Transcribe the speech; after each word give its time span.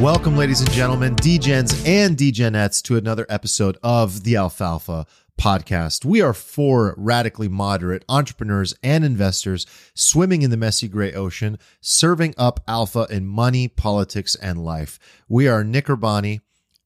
Welcome, 0.00 0.36
ladies 0.36 0.60
and 0.60 0.70
gentlemen, 0.72 1.14
DGens 1.14 1.86
and 1.86 2.16
DGenettes, 2.16 2.82
to 2.82 2.96
another 2.96 3.26
episode 3.28 3.78
of 3.80 4.24
the 4.24 4.34
Alfalfa 4.34 5.06
podcast. 5.40 6.04
We 6.04 6.20
are 6.20 6.34
four 6.34 6.94
radically 6.98 7.46
moderate 7.46 8.04
entrepreneurs 8.08 8.74
and 8.82 9.04
investors 9.04 9.66
swimming 9.94 10.42
in 10.42 10.50
the 10.50 10.56
messy 10.56 10.88
gray 10.88 11.12
ocean, 11.12 11.58
serving 11.80 12.34
up 12.36 12.58
alpha 12.66 13.06
in 13.08 13.24
money, 13.24 13.68
politics, 13.68 14.34
and 14.34 14.64
life. 14.64 14.98
We 15.28 15.46
are 15.46 15.62
Nick 15.62 15.86
Urbani, 15.86 16.40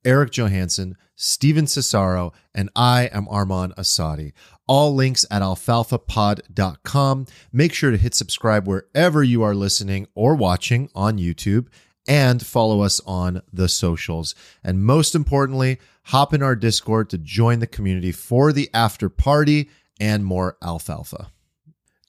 Eric 0.04 0.30
Johanson, 0.30 0.94
Stephen 1.16 1.64
Cesaro, 1.64 2.34
and 2.54 2.68
I 2.76 3.04
am 3.06 3.26
Arman 3.26 3.74
Assadi. 3.76 4.32
All 4.66 4.94
links 4.94 5.24
at 5.30 5.40
alfalfapod.com. 5.40 7.26
Make 7.52 7.72
sure 7.72 7.90
to 7.90 7.96
hit 7.96 8.14
subscribe 8.14 8.68
wherever 8.68 9.22
you 9.22 9.42
are 9.42 9.54
listening 9.54 10.06
or 10.14 10.34
watching 10.34 10.90
on 10.94 11.16
YouTube 11.16 11.68
and 12.08 12.44
follow 12.44 12.80
us 12.80 13.00
on 13.06 13.42
the 13.52 13.68
socials. 13.68 14.34
And 14.64 14.82
most 14.82 15.14
importantly, 15.14 15.78
hop 16.04 16.32
in 16.32 16.42
our 16.42 16.56
Discord 16.56 17.10
to 17.10 17.18
join 17.18 17.60
the 17.60 17.66
community 17.66 18.10
for 18.10 18.52
the 18.52 18.70
after 18.72 19.08
party 19.10 19.68
and 20.00 20.24
more 20.24 20.56
alfalfa. 20.62 21.28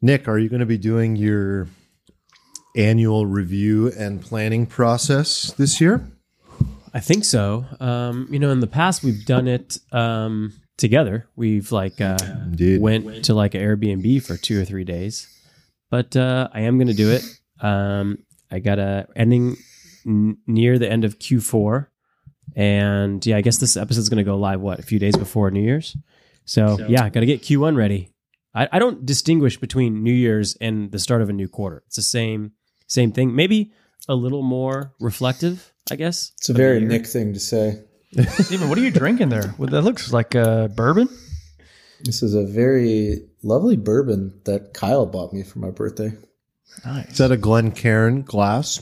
Nick, 0.01 0.27
are 0.29 0.39
you 0.39 0.47
going 0.47 0.61
to 0.61 0.65
be 0.65 0.77
doing 0.77 1.17
your 1.17 1.67
annual 2.77 3.25
review 3.25 3.91
and 3.97 4.21
planning 4.21 4.65
process 4.65 5.51
this 5.57 5.81
year? 5.81 6.09
I 6.93 7.01
think 7.01 7.25
so. 7.25 7.65
Um, 7.79 8.27
you 8.31 8.39
know, 8.39 8.51
in 8.51 8.61
the 8.61 8.67
past 8.67 9.03
we've 9.03 9.25
done 9.25 9.47
it 9.47 9.79
um, 9.91 10.53
together. 10.77 11.27
We've 11.35 11.71
like 11.71 11.99
uh, 11.99 12.17
Indeed. 12.21 12.81
went 12.81 13.25
to 13.25 13.33
like 13.33 13.53
an 13.53 13.61
Airbnb 13.61 14.23
for 14.23 14.37
two 14.37 14.59
or 14.61 14.65
three 14.65 14.85
days, 14.85 15.27
but 15.91 16.15
uh, 16.15 16.47
I 16.53 16.61
am 16.61 16.77
going 16.77 16.87
to 16.87 16.93
do 16.93 17.11
it. 17.11 17.23
Um, 17.59 18.19
I 18.49 18.59
got 18.59 18.79
a 18.79 19.07
ending 19.15 19.57
n- 20.05 20.37
near 20.47 20.77
the 20.79 20.89
end 20.89 21.05
of 21.05 21.19
Q4, 21.19 21.87
and 22.55 23.25
yeah, 23.25 23.37
I 23.37 23.41
guess 23.41 23.57
this 23.57 23.77
episode 23.77 24.01
is 24.01 24.09
going 24.09 24.17
to 24.17 24.23
go 24.23 24.37
live 24.37 24.61
what 24.61 24.79
a 24.79 24.83
few 24.83 24.99
days 24.99 25.15
before 25.15 25.51
New 25.51 25.61
Year's. 25.61 25.95
So, 26.45 26.77
yeah, 26.87 27.07
got 27.09 27.19
to 27.19 27.25
get 27.25 27.41
Q1 27.41 27.75
ready. 27.75 28.11
I, 28.55 28.67
I 28.71 28.79
don't 28.79 29.05
distinguish 29.05 29.57
between 29.57 30.03
New 30.03 30.13
Year's 30.13 30.55
and 30.59 30.91
the 30.91 30.99
start 30.99 31.21
of 31.21 31.29
a 31.29 31.33
new 31.33 31.47
quarter. 31.47 31.83
It's 31.87 31.95
the 31.95 32.01
same 32.01 32.53
same 32.87 33.11
thing. 33.11 33.35
Maybe 33.35 33.71
a 34.07 34.15
little 34.15 34.41
more 34.41 34.93
reflective, 34.99 35.71
I 35.91 35.95
guess. 35.95 36.31
It's 36.37 36.49
a 36.49 36.53
very. 36.53 36.79
Nick 36.81 37.05
thing 37.05 37.33
to 37.33 37.39
say. 37.39 37.83
Steven, 38.39 38.69
what 38.69 38.77
are 38.77 38.81
you 38.81 38.89
drinking 38.91 39.29
there? 39.29 39.53
Well, 39.59 39.69
that 39.69 39.83
looks 39.83 40.11
like 40.11 40.35
uh, 40.35 40.67
bourbon. 40.69 41.07
This 42.01 42.23
is 42.23 42.33
a 42.33 42.45
very 42.45 43.27
lovely 43.43 43.77
bourbon 43.77 44.41
that 44.45 44.73
Kyle 44.73 45.05
bought 45.05 45.33
me 45.33 45.43
for 45.43 45.59
my 45.59 45.69
birthday. 45.69 46.11
Nice. 46.85 47.11
Is 47.11 47.17
that 47.17 47.31
a 47.31 47.37
Glencairn 47.37 48.23
glass? 48.23 48.81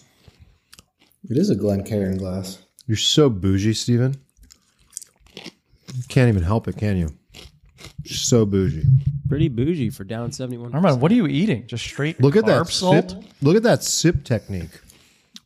It 1.30 1.38
is 1.38 1.50
a 1.50 1.56
Glencairn 1.56 2.18
glass. 2.18 2.60
You're 2.88 2.98
so 2.98 3.30
bougie, 3.30 3.74
Steven. 3.74 4.16
You 5.36 6.04
can't 6.08 6.30
even 6.30 6.44
help 6.44 6.68
it, 6.68 6.78
can 6.78 6.98
you? 6.98 7.10
So 8.06 8.46
bougie. 8.46 8.84
Pretty 9.28 9.50
bougie 9.50 9.90
for 9.90 10.04
down 10.06 10.32
71. 10.32 10.74
Armand, 10.74 11.02
what 11.02 11.12
are 11.12 11.16
you 11.16 11.28
eating? 11.28 11.68
Just 11.68 11.84
straight 11.84 12.22
Look 12.22 12.36
at 12.36 12.44
carb 12.46 12.66
that 12.68 12.72
salt? 12.72 13.12
sip. 13.12 13.24
Look 13.42 13.58
at 13.58 13.64
that 13.64 13.84
sip 13.84 14.24
technique. 14.24 14.70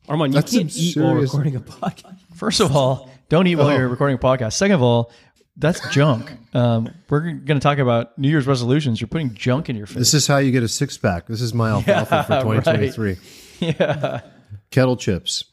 Armand, 0.07 0.33
you 0.33 0.39
That's 0.41 0.51
can't 0.51 0.71
some 0.71 0.81
eat 0.81 0.97
while 0.97 1.13
serious- 1.13 1.29
recording 1.31 1.55
a 1.55 1.59
podcast. 1.61 2.15
First 2.35 2.59
of 2.59 2.75
all, 2.75 3.09
don't 3.29 3.47
eat 3.47 3.55
while 3.55 3.67
Oh. 3.67 3.75
you're 3.75 3.87
recording 3.87 4.15
a 4.15 4.19
podcast. 4.19 4.53
Second 4.53 4.75
of 4.75 4.81
all, 4.83 5.11
that's 5.57 5.79
junk. 5.93 6.31
Um, 6.53 6.89
we're 7.09 7.21
going 7.31 7.59
to 7.59 7.63
talk 7.63 7.77
about 7.79 8.17
New 8.19 8.29
Year's 8.29 8.45
resolutions. 8.47 9.01
You're 9.01 9.07
putting 9.07 9.33
junk 9.33 9.69
in 9.69 9.75
your 9.75 9.87
face. 9.87 9.97
This 9.97 10.13
is 10.13 10.27
how 10.27 10.37
you 10.37 10.51
get 10.51 10.63
a 10.63 10.67
six 10.67 10.97
pack. 10.97 11.27
This 11.27 11.41
is 11.41 11.53
my 11.53 11.69
alfalfa 11.71 12.23
for 12.27 12.33
Yeah, 12.33 12.43
right. 12.43 12.63
2023. 12.65 13.17
yeah. 13.79 14.21
Kettle 14.69 14.97
chips. 14.97 15.45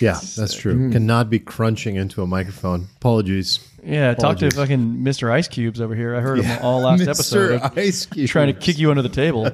Yeah, 0.00 0.20
that's 0.36 0.54
true. 0.54 0.74
Mm. 0.74 0.92
Cannot 0.92 1.28
be 1.30 1.38
crunching 1.38 1.96
into 1.96 2.22
a 2.22 2.26
microphone. 2.26 2.86
Apologies. 2.96 3.60
Yeah, 3.84 4.14
talk 4.14 4.38
to 4.38 4.50
fucking 4.50 4.98
Mr. 4.98 5.30
Ice 5.30 5.48
Cubes 5.48 5.80
over 5.80 5.94
here. 5.94 6.14
I 6.14 6.20
heard 6.20 6.40
him 6.40 6.58
all 6.62 6.82
last 6.82 7.02
episode. 7.02 7.60
of 7.60 7.76
Ice 7.78 8.06
Cube. 8.06 8.28
Trying 8.28 8.52
to 8.54 8.60
kick 8.60 8.78
you 8.78 8.90
under 8.90 9.02
the 9.02 9.08
table. 9.08 9.50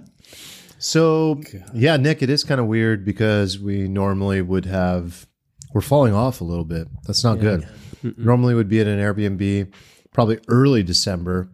So, 0.83 1.39
yeah, 1.75 1.95
Nick, 1.97 2.23
it 2.23 2.31
is 2.31 2.43
kind 2.43 2.59
of 2.59 2.65
weird 2.65 3.05
because 3.05 3.59
we 3.59 3.87
normally 3.87 4.41
would 4.41 4.65
have, 4.65 5.27
we're 5.75 5.81
falling 5.81 6.15
off 6.15 6.41
a 6.41 6.43
little 6.43 6.65
bit. 6.65 6.87
That's 7.05 7.23
not 7.23 7.39
good. 7.39 7.67
Normally 8.01 8.55
would 8.55 8.67
be 8.67 8.81
at 8.81 8.87
an 8.87 8.97
Airbnb 8.97 9.71
probably 10.11 10.39
early 10.47 10.81
December 10.81 11.49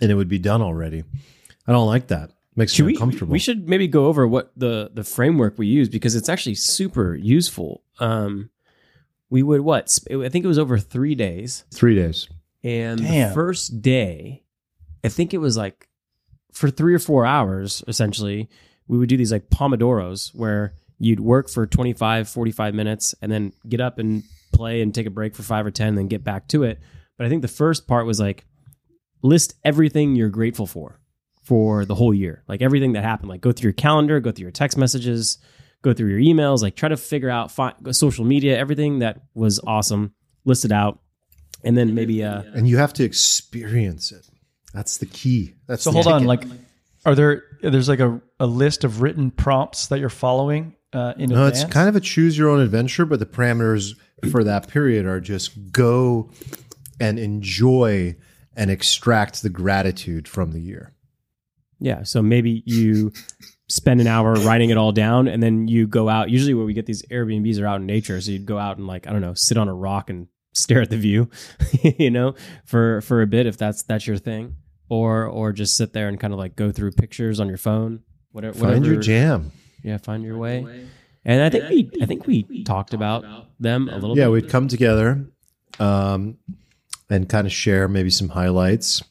and 0.00 0.10
it 0.10 0.14
would 0.14 0.28
be 0.28 0.38
done 0.38 0.62
already. 0.62 1.04
I 1.66 1.72
don't 1.72 1.86
like 1.86 2.06
that. 2.06 2.30
Makes 2.56 2.72
Should 2.72 2.86
me 2.86 2.92
we, 2.92 2.94
uncomfortable. 2.94 3.32
we 3.32 3.38
should 3.38 3.68
maybe 3.68 3.86
go 3.86 4.06
over 4.06 4.26
what 4.26 4.50
the, 4.56 4.90
the 4.92 5.04
framework 5.04 5.58
we 5.58 5.66
use 5.66 5.90
because 5.90 6.16
it's 6.16 6.30
actually 6.30 6.54
super 6.54 7.14
useful. 7.14 7.82
Um, 8.00 8.48
we 9.28 9.42
would 9.42 9.60
what? 9.60 9.98
I 10.10 10.28
think 10.30 10.44
it 10.44 10.48
was 10.48 10.58
over 10.58 10.78
three 10.78 11.14
days. 11.14 11.64
Three 11.74 11.94
days. 11.94 12.28
And 12.64 12.98
the 13.00 13.30
first 13.34 13.82
day, 13.82 14.42
I 15.04 15.08
think 15.08 15.34
it 15.34 15.38
was 15.38 15.56
like 15.56 15.88
for 16.52 16.70
three 16.70 16.94
or 16.94 16.98
four 16.98 17.26
hours, 17.26 17.84
essentially, 17.86 18.48
we 18.88 18.96
would 18.96 19.08
do 19.08 19.16
these 19.16 19.32
like 19.32 19.50
Pomodoros 19.50 20.34
where 20.34 20.74
you'd 20.98 21.20
work 21.20 21.50
for 21.50 21.66
25, 21.66 22.28
45 22.28 22.74
minutes 22.74 23.14
and 23.20 23.30
then 23.30 23.52
get 23.68 23.80
up 23.80 23.98
and 23.98 24.22
play 24.52 24.80
and 24.80 24.94
take 24.94 25.06
a 25.06 25.10
break 25.10 25.36
for 25.36 25.42
five 25.42 25.66
or 25.66 25.70
10, 25.70 25.88
and 25.88 25.98
then 25.98 26.08
get 26.08 26.24
back 26.24 26.48
to 26.48 26.62
it. 26.62 26.80
But 27.18 27.26
I 27.26 27.28
think 27.28 27.42
the 27.42 27.48
first 27.48 27.86
part 27.86 28.06
was 28.06 28.18
like 28.18 28.46
list 29.22 29.54
everything 29.64 30.16
you're 30.16 30.30
grateful 30.30 30.66
for 30.66 31.00
for 31.46 31.84
the 31.84 31.94
whole 31.94 32.12
year, 32.12 32.42
like 32.48 32.60
everything 32.60 32.94
that 32.94 33.04
happened. 33.04 33.28
Like 33.28 33.40
go 33.40 33.52
through 33.52 33.68
your 33.68 33.72
calendar, 33.74 34.18
go 34.18 34.32
through 34.32 34.42
your 34.46 34.50
text 34.50 34.76
messages, 34.76 35.38
go 35.82 35.92
through 35.94 36.08
your 36.10 36.18
emails, 36.18 36.60
like 36.60 36.74
try 36.74 36.88
to 36.88 36.96
figure 36.96 37.30
out 37.30 37.52
fi- 37.52 37.72
social 37.92 38.24
media, 38.24 38.58
everything 38.58 38.98
that 38.98 39.20
was 39.32 39.60
awesome, 39.64 40.12
list 40.44 40.64
it 40.64 40.72
out. 40.72 40.98
And 41.62 41.76
then 41.78 41.94
maybe 41.94 42.24
uh, 42.24 42.42
And 42.54 42.66
you 42.68 42.78
have 42.78 42.92
to 42.94 43.04
experience 43.04 44.10
it. 44.10 44.28
That's 44.74 44.96
the 44.98 45.06
key. 45.06 45.54
That's 45.68 45.84
So 45.84 45.90
the 45.90 45.94
hold 45.94 46.08
on, 46.08 46.24
like, 46.24 46.42
are 47.04 47.14
there? 47.14 47.44
There's 47.62 47.88
like 47.88 48.00
a, 48.00 48.20
a 48.40 48.46
list 48.46 48.82
of 48.82 49.00
written 49.00 49.30
prompts 49.30 49.86
that 49.86 50.00
you're 50.00 50.08
following 50.08 50.74
uh, 50.92 51.14
in 51.16 51.30
No, 51.30 51.46
advance. 51.46 51.62
it's 51.62 51.72
kind 51.72 51.88
of 51.88 51.94
a 51.94 52.00
choose 52.00 52.36
your 52.36 52.48
own 52.50 52.60
adventure, 52.60 53.06
but 53.06 53.20
the 53.20 53.26
parameters 53.26 53.94
for 54.32 54.42
that 54.44 54.66
period 54.68 55.06
are 55.06 55.20
just 55.20 55.72
go 55.72 56.30
and 57.00 57.18
enjoy 57.18 58.16
and 58.56 58.70
extract 58.70 59.42
the 59.42 59.50
gratitude 59.50 60.26
from 60.26 60.50
the 60.52 60.60
year. 60.60 60.92
Yeah. 61.78 62.02
So 62.04 62.22
maybe 62.22 62.62
you 62.66 63.12
spend 63.68 64.00
an 64.00 64.06
hour 64.06 64.34
writing 64.34 64.70
it 64.70 64.76
all 64.76 64.92
down 64.92 65.26
and 65.28 65.42
then 65.42 65.68
you 65.68 65.86
go 65.86 66.08
out. 66.08 66.30
Usually 66.30 66.54
where 66.54 66.64
we 66.64 66.72
get 66.74 66.86
these 66.86 67.02
Airbnbs 67.06 67.60
are 67.60 67.66
out 67.66 67.80
in 67.80 67.86
nature. 67.86 68.20
So 68.20 68.30
you'd 68.30 68.46
go 68.46 68.58
out 68.58 68.78
and 68.78 68.86
like, 68.86 69.06
I 69.06 69.12
don't 69.12 69.20
know, 69.22 69.34
sit 69.34 69.56
on 69.58 69.68
a 69.68 69.74
rock 69.74 70.08
and 70.10 70.28
stare 70.54 70.80
at 70.82 70.90
the 70.90 70.96
view, 70.96 71.28
you 71.98 72.10
know, 72.10 72.34
for 72.64 73.00
for 73.02 73.20
a 73.22 73.26
bit 73.26 73.46
if 73.46 73.56
that's 73.58 73.82
that's 73.82 74.06
your 74.06 74.16
thing. 74.18 74.56
Or 74.88 75.26
or 75.26 75.52
just 75.52 75.76
sit 75.76 75.92
there 75.92 76.08
and 76.08 76.18
kind 76.20 76.32
of 76.32 76.38
like 76.38 76.54
go 76.56 76.70
through 76.72 76.92
pictures 76.92 77.40
on 77.40 77.48
your 77.48 77.58
phone. 77.58 78.00
Whatever 78.32 78.58
Find 78.58 78.86
your 78.86 79.00
jam. 79.00 79.50
Yeah, 79.82 79.98
find 79.98 80.22
your 80.22 80.38
way. 80.38 80.86
And 81.24 81.42
I 81.42 81.50
think 81.50 81.68
we 81.68 81.90
I 82.00 82.06
think 82.06 82.26
we 82.26 82.62
talked 82.64 82.94
about 82.94 83.24
them 83.58 83.88
a 83.88 83.94
little 83.98 84.16
Yeah, 84.16 84.24
bit. 84.26 84.30
we'd 84.32 84.48
come 84.48 84.68
together 84.68 85.26
um, 85.80 86.38
and 87.10 87.28
kind 87.28 87.46
of 87.46 87.52
share 87.52 87.88
maybe 87.88 88.10
some 88.10 88.28
highlights, 88.28 89.02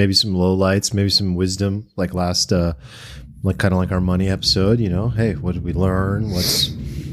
maybe 0.00 0.14
some 0.14 0.32
lowlights, 0.32 0.94
maybe 0.94 1.10
some 1.10 1.34
wisdom, 1.34 1.86
like 1.94 2.14
last, 2.14 2.54
uh, 2.54 2.72
like 3.42 3.58
kind 3.58 3.74
of 3.74 3.78
like 3.78 3.92
our 3.92 4.00
money 4.00 4.30
episode. 4.30 4.80
You 4.80 4.88
know, 4.88 5.10
hey, 5.10 5.34
what 5.34 5.52
did 5.52 5.62
we 5.62 5.74
learn? 5.74 6.30
What's 6.30 6.70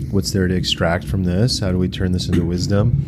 what's 0.09 0.31
there 0.31 0.47
to 0.47 0.55
extract 0.55 1.03
from 1.03 1.25
this? 1.25 1.59
How 1.59 1.73
do 1.73 1.77
we 1.77 1.89
turn 1.89 2.13
this 2.13 2.29
into 2.29 2.45
wisdom? 2.45 3.05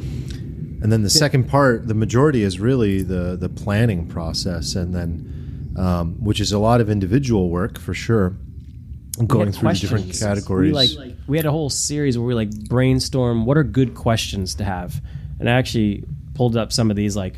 And 0.84 0.91
then 0.91 1.03
the 1.03 1.09
second 1.09 1.47
part, 1.47 1.88
the 1.88 1.94
majority 1.94 2.44
is 2.44 2.59
really 2.59 3.03
the 3.03 3.38
the 3.39 3.48
planning 3.48 4.06
process, 4.06 4.75
and 4.75 4.94
then 4.94 5.74
um, 5.77 6.15
which 6.21 6.42
is 6.42 6.51
a 6.51 6.59
lot 6.59 6.81
of 6.81 6.89
individual 6.89 7.50
work 7.50 7.80
for 7.80 7.94
sure. 7.94 8.36
Going 9.27 9.54
through 9.54 9.74
the 9.74 9.80
different 9.80 10.19
categories. 10.19 10.74
We 10.74 10.98
like 10.98 11.15
we 11.25 11.38
had 11.38 11.45
a 11.45 11.51
whole 11.51 11.69
series 11.69 12.18
where 12.18 12.27
we 12.27 12.33
like 12.33 12.51
brainstorm 12.68 13.45
what 13.45 13.57
are 13.57 13.63
good 13.63 13.95
questions 13.95 14.56
to 14.56 14.65
have, 14.65 15.01
and 15.39 15.50
I 15.50 15.54
actually 15.54 16.04
pulled 16.33 16.57
up 16.57 16.74
some 16.74 16.89
of 16.89 16.98
these 16.98 17.15
like 17.15 17.36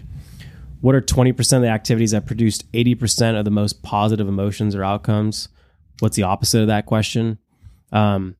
what 0.81 0.95
are 0.95 1.01
twenty 1.01 1.31
percent 1.31 1.63
of 1.63 1.68
the 1.68 1.74
activities 1.74 2.12
that 2.12 2.25
produced 2.25 2.66
eighty 2.74 2.95
percent 2.95 3.38
of 3.38 3.45
the 3.45 3.51
most 3.51 3.81
positive 3.83 4.28
emotions 4.28 4.75
or 4.75 4.83
outcomes? 4.83 5.48
What's 6.00 6.16
the 6.16 6.24
opposite 6.24 6.62
of 6.62 6.68
that 6.68 6.86
question? 6.86 7.38
Um, 7.92 8.36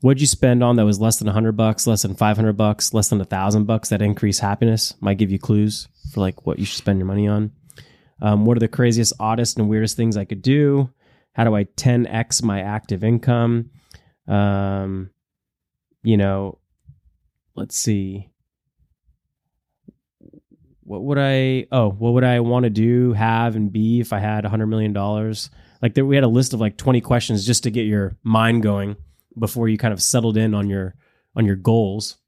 what'd 0.00 0.20
you 0.20 0.26
spend 0.26 0.62
on 0.62 0.76
that 0.76 0.84
was 0.84 1.00
less 1.00 1.18
than 1.18 1.28
hundred 1.28 1.56
bucks, 1.56 1.86
less 1.86 2.02
than 2.02 2.14
five 2.14 2.36
hundred 2.36 2.56
bucks, 2.56 2.94
less 2.94 3.08
than 3.08 3.20
a 3.20 3.24
thousand 3.24 3.64
bucks 3.64 3.88
that 3.88 4.02
increase 4.02 4.38
happiness? 4.38 4.94
Might 5.00 5.18
give 5.18 5.30
you 5.30 5.38
clues 5.38 5.88
for 6.12 6.20
like 6.20 6.46
what 6.46 6.58
you 6.58 6.64
should 6.64 6.78
spend 6.78 6.98
your 6.98 7.06
money 7.06 7.26
on. 7.26 7.52
Um, 8.20 8.44
what 8.44 8.56
are 8.56 8.60
the 8.60 8.68
craziest, 8.68 9.12
oddest, 9.20 9.58
and 9.58 9.68
weirdest 9.68 9.96
things 9.96 10.16
I 10.16 10.24
could 10.24 10.42
do? 10.42 10.90
How 11.32 11.44
do 11.44 11.54
I 11.54 11.64
10x 11.64 12.42
my 12.42 12.60
active 12.60 13.04
income? 13.04 13.70
Um, 14.26 15.10
you 16.02 16.16
know, 16.16 16.58
let's 17.54 17.76
see. 17.76 18.30
What 20.86 21.02
would 21.02 21.18
I? 21.18 21.66
Oh, 21.72 21.90
what 21.90 22.12
would 22.14 22.22
I 22.22 22.38
want 22.40 22.62
to 22.62 22.70
do, 22.70 23.12
have, 23.12 23.56
and 23.56 23.72
be 23.72 24.00
if 24.00 24.12
I 24.12 24.20
had 24.20 24.44
a 24.44 24.48
hundred 24.48 24.68
million 24.68 24.92
dollars? 24.92 25.50
Like 25.82 25.94
there, 25.94 26.06
we 26.06 26.14
had 26.14 26.24
a 26.24 26.28
list 26.28 26.54
of 26.54 26.60
like 26.60 26.76
twenty 26.76 27.00
questions 27.00 27.44
just 27.44 27.64
to 27.64 27.72
get 27.72 27.86
your 27.86 28.16
mind 28.22 28.62
going 28.62 28.96
before 29.36 29.68
you 29.68 29.78
kind 29.78 29.92
of 29.92 30.00
settled 30.00 30.36
in 30.36 30.54
on 30.54 30.70
your 30.70 30.94
on 31.34 31.44
your 31.44 31.56
goals. 31.56 32.18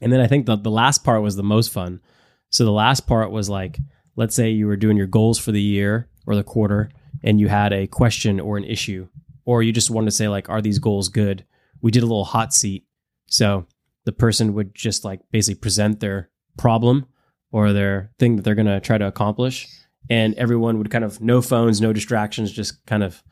And 0.00 0.10
then 0.10 0.20
I 0.20 0.26
think 0.26 0.46
the 0.46 0.56
the 0.56 0.70
last 0.70 1.04
part 1.04 1.20
was 1.20 1.36
the 1.36 1.42
most 1.42 1.72
fun. 1.72 2.00
So 2.48 2.64
the 2.64 2.72
last 2.72 3.06
part 3.06 3.30
was 3.30 3.50
like, 3.50 3.78
let's 4.16 4.34
say 4.34 4.48
you 4.48 4.66
were 4.66 4.76
doing 4.76 4.96
your 4.96 5.06
goals 5.06 5.38
for 5.38 5.52
the 5.52 5.60
year 5.60 6.08
or 6.26 6.34
the 6.34 6.42
quarter, 6.42 6.90
and 7.22 7.38
you 7.38 7.48
had 7.48 7.74
a 7.74 7.86
question 7.86 8.40
or 8.40 8.56
an 8.56 8.64
issue, 8.64 9.08
or 9.44 9.62
you 9.62 9.72
just 9.72 9.90
wanted 9.90 10.06
to 10.06 10.16
say 10.16 10.26
like, 10.26 10.48
are 10.48 10.62
these 10.62 10.78
goals 10.78 11.10
good? 11.10 11.44
We 11.82 11.90
did 11.90 12.02
a 12.02 12.06
little 12.06 12.24
hot 12.24 12.54
seat. 12.54 12.86
So 13.26 13.66
the 14.04 14.12
person 14.12 14.54
would 14.54 14.74
just 14.74 15.04
like 15.04 15.20
basically 15.30 15.60
present 15.60 16.00
their 16.00 16.30
problem 16.56 17.04
or 17.52 17.72
their 17.72 18.10
thing 18.18 18.36
that 18.36 18.42
they're 18.42 18.54
going 18.54 18.66
to 18.66 18.80
try 18.80 18.98
to 18.98 19.06
accomplish, 19.06 19.68
and 20.08 20.34
everyone 20.34 20.78
would 20.78 20.90
kind 20.90 21.04
of 21.04 21.20
no 21.20 21.42
phones, 21.42 21.80
no 21.80 21.92
distractions, 21.92 22.52
just 22.52 22.84
kind 22.86 23.02
of 23.02 23.22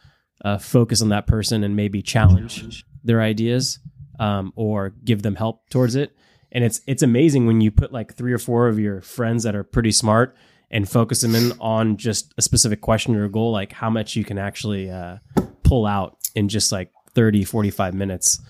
uh, 0.44 0.58
focus 0.58 1.02
on 1.02 1.08
that 1.08 1.26
person 1.26 1.64
and 1.64 1.76
maybe 1.76 2.02
challenge 2.02 2.84
their 3.04 3.20
ideas 3.20 3.78
um, 4.18 4.52
or 4.56 4.90
give 5.04 5.22
them 5.22 5.34
help 5.34 5.68
towards 5.70 5.94
it. 5.94 6.16
And 6.50 6.64
it's 6.64 6.80
it's 6.86 7.02
amazing 7.02 7.46
when 7.46 7.60
you 7.60 7.70
put 7.70 7.92
like 7.92 8.14
three 8.14 8.32
or 8.32 8.38
four 8.38 8.68
of 8.68 8.78
your 8.78 9.00
friends 9.00 9.42
that 9.44 9.54
are 9.54 9.64
pretty 9.64 9.92
smart 9.92 10.36
and 10.70 10.88
focus 10.88 11.22
them 11.22 11.34
in 11.34 11.52
on 11.60 11.96
just 11.96 12.32
a 12.38 12.42
specific 12.42 12.80
question 12.80 13.14
or 13.16 13.28
goal, 13.28 13.52
like 13.52 13.72
how 13.72 13.90
much 13.90 14.16
you 14.16 14.24
can 14.24 14.38
actually 14.38 14.90
uh, 14.90 15.16
pull 15.62 15.86
out 15.86 16.16
in 16.34 16.48
just 16.48 16.72
like 16.72 16.90
30, 17.14 17.44
45 17.44 17.94
minutes 17.94 18.40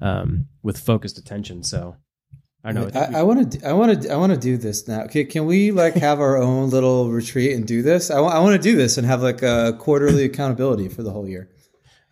um, 0.00 0.46
with 0.62 0.78
focused 0.78 1.18
attention. 1.18 1.62
So 1.62 1.96
I 2.64 2.72
know. 2.72 2.88
I, 2.94 3.18
I 3.20 3.22
want 3.24 3.52
to. 3.52 3.68
I 3.68 3.72
want 3.72 4.02
to. 4.02 4.08
I 4.12 4.16
want 4.16 4.32
to 4.32 4.38
do 4.38 4.56
this 4.56 4.86
now. 4.86 5.06
Can, 5.08 5.26
can 5.26 5.46
we 5.46 5.72
like 5.72 5.94
have 5.94 6.20
our 6.20 6.36
own 6.36 6.70
little 6.70 7.10
retreat 7.10 7.56
and 7.56 7.66
do 7.66 7.82
this? 7.82 8.10
I 8.10 8.20
want 8.20 8.54
to 8.54 8.62
do 8.62 8.76
this 8.76 8.98
and 8.98 9.06
have 9.06 9.20
like 9.20 9.42
a 9.42 9.76
quarterly 9.80 10.24
accountability 10.24 10.88
for 10.88 11.02
the 11.02 11.10
whole 11.10 11.28
year. 11.28 11.48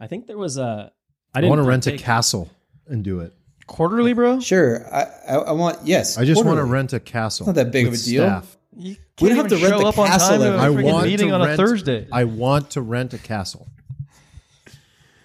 I 0.01 0.07
think 0.09 0.27
there 0.27 0.39
was 0.39 0.57
a. 0.57 0.91
I 1.33 1.39
I 1.39 1.41
didn't 1.43 1.51
want 1.51 1.63
to 1.63 1.69
rent 1.69 1.87
a 1.87 1.97
castle 1.97 2.51
and 2.89 3.05
do 3.05 3.21
it. 3.21 3.33
Quarterly, 3.69 4.13
bro. 4.13 4.41
Sure. 4.41 4.85
I. 4.93 5.03
I, 5.29 5.35
I 5.37 5.53
want. 5.53 5.79
Yes. 5.85 6.19
I 6.19 6.25
just 6.25 6.45
want 6.45 6.59
to 6.59 6.65
rent 6.65 6.93
a 6.93 7.01
castle. 7.01 7.47
Not 7.47 7.55
that 7.55 7.71
big 7.71 7.87
of 7.87 7.95
a 7.95 7.97
deal. 7.97 8.25
staff. 8.25 8.57
You 8.77 8.97
We 9.21 9.29
can't 9.29 9.29
don't 9.29 9.37
have 9.37 9.47
to 9.49 9.55
rent 9.57 9.75
show 9.75 9.79
the 9.81 9.87
up 9.87 9.99
on 9.99 10.07
castle 10.09 10.29
time 10.31 10.41
to 10.41 10.55
a 10.59 10.63
every- 10.65 10.89
I 10.89 10.93
want 10.93 11.07
meeting 11.07 11.29
to 11.29 11.35
on 11.35 11.43
a 11.49 11.57
Thursday. 11.57 12.09
I 12.11 12.25
want 12.25 12.71
to 12.71 12.81
rent 12.81 13.15
a 13.15 13.19
castle. 13.19 13.69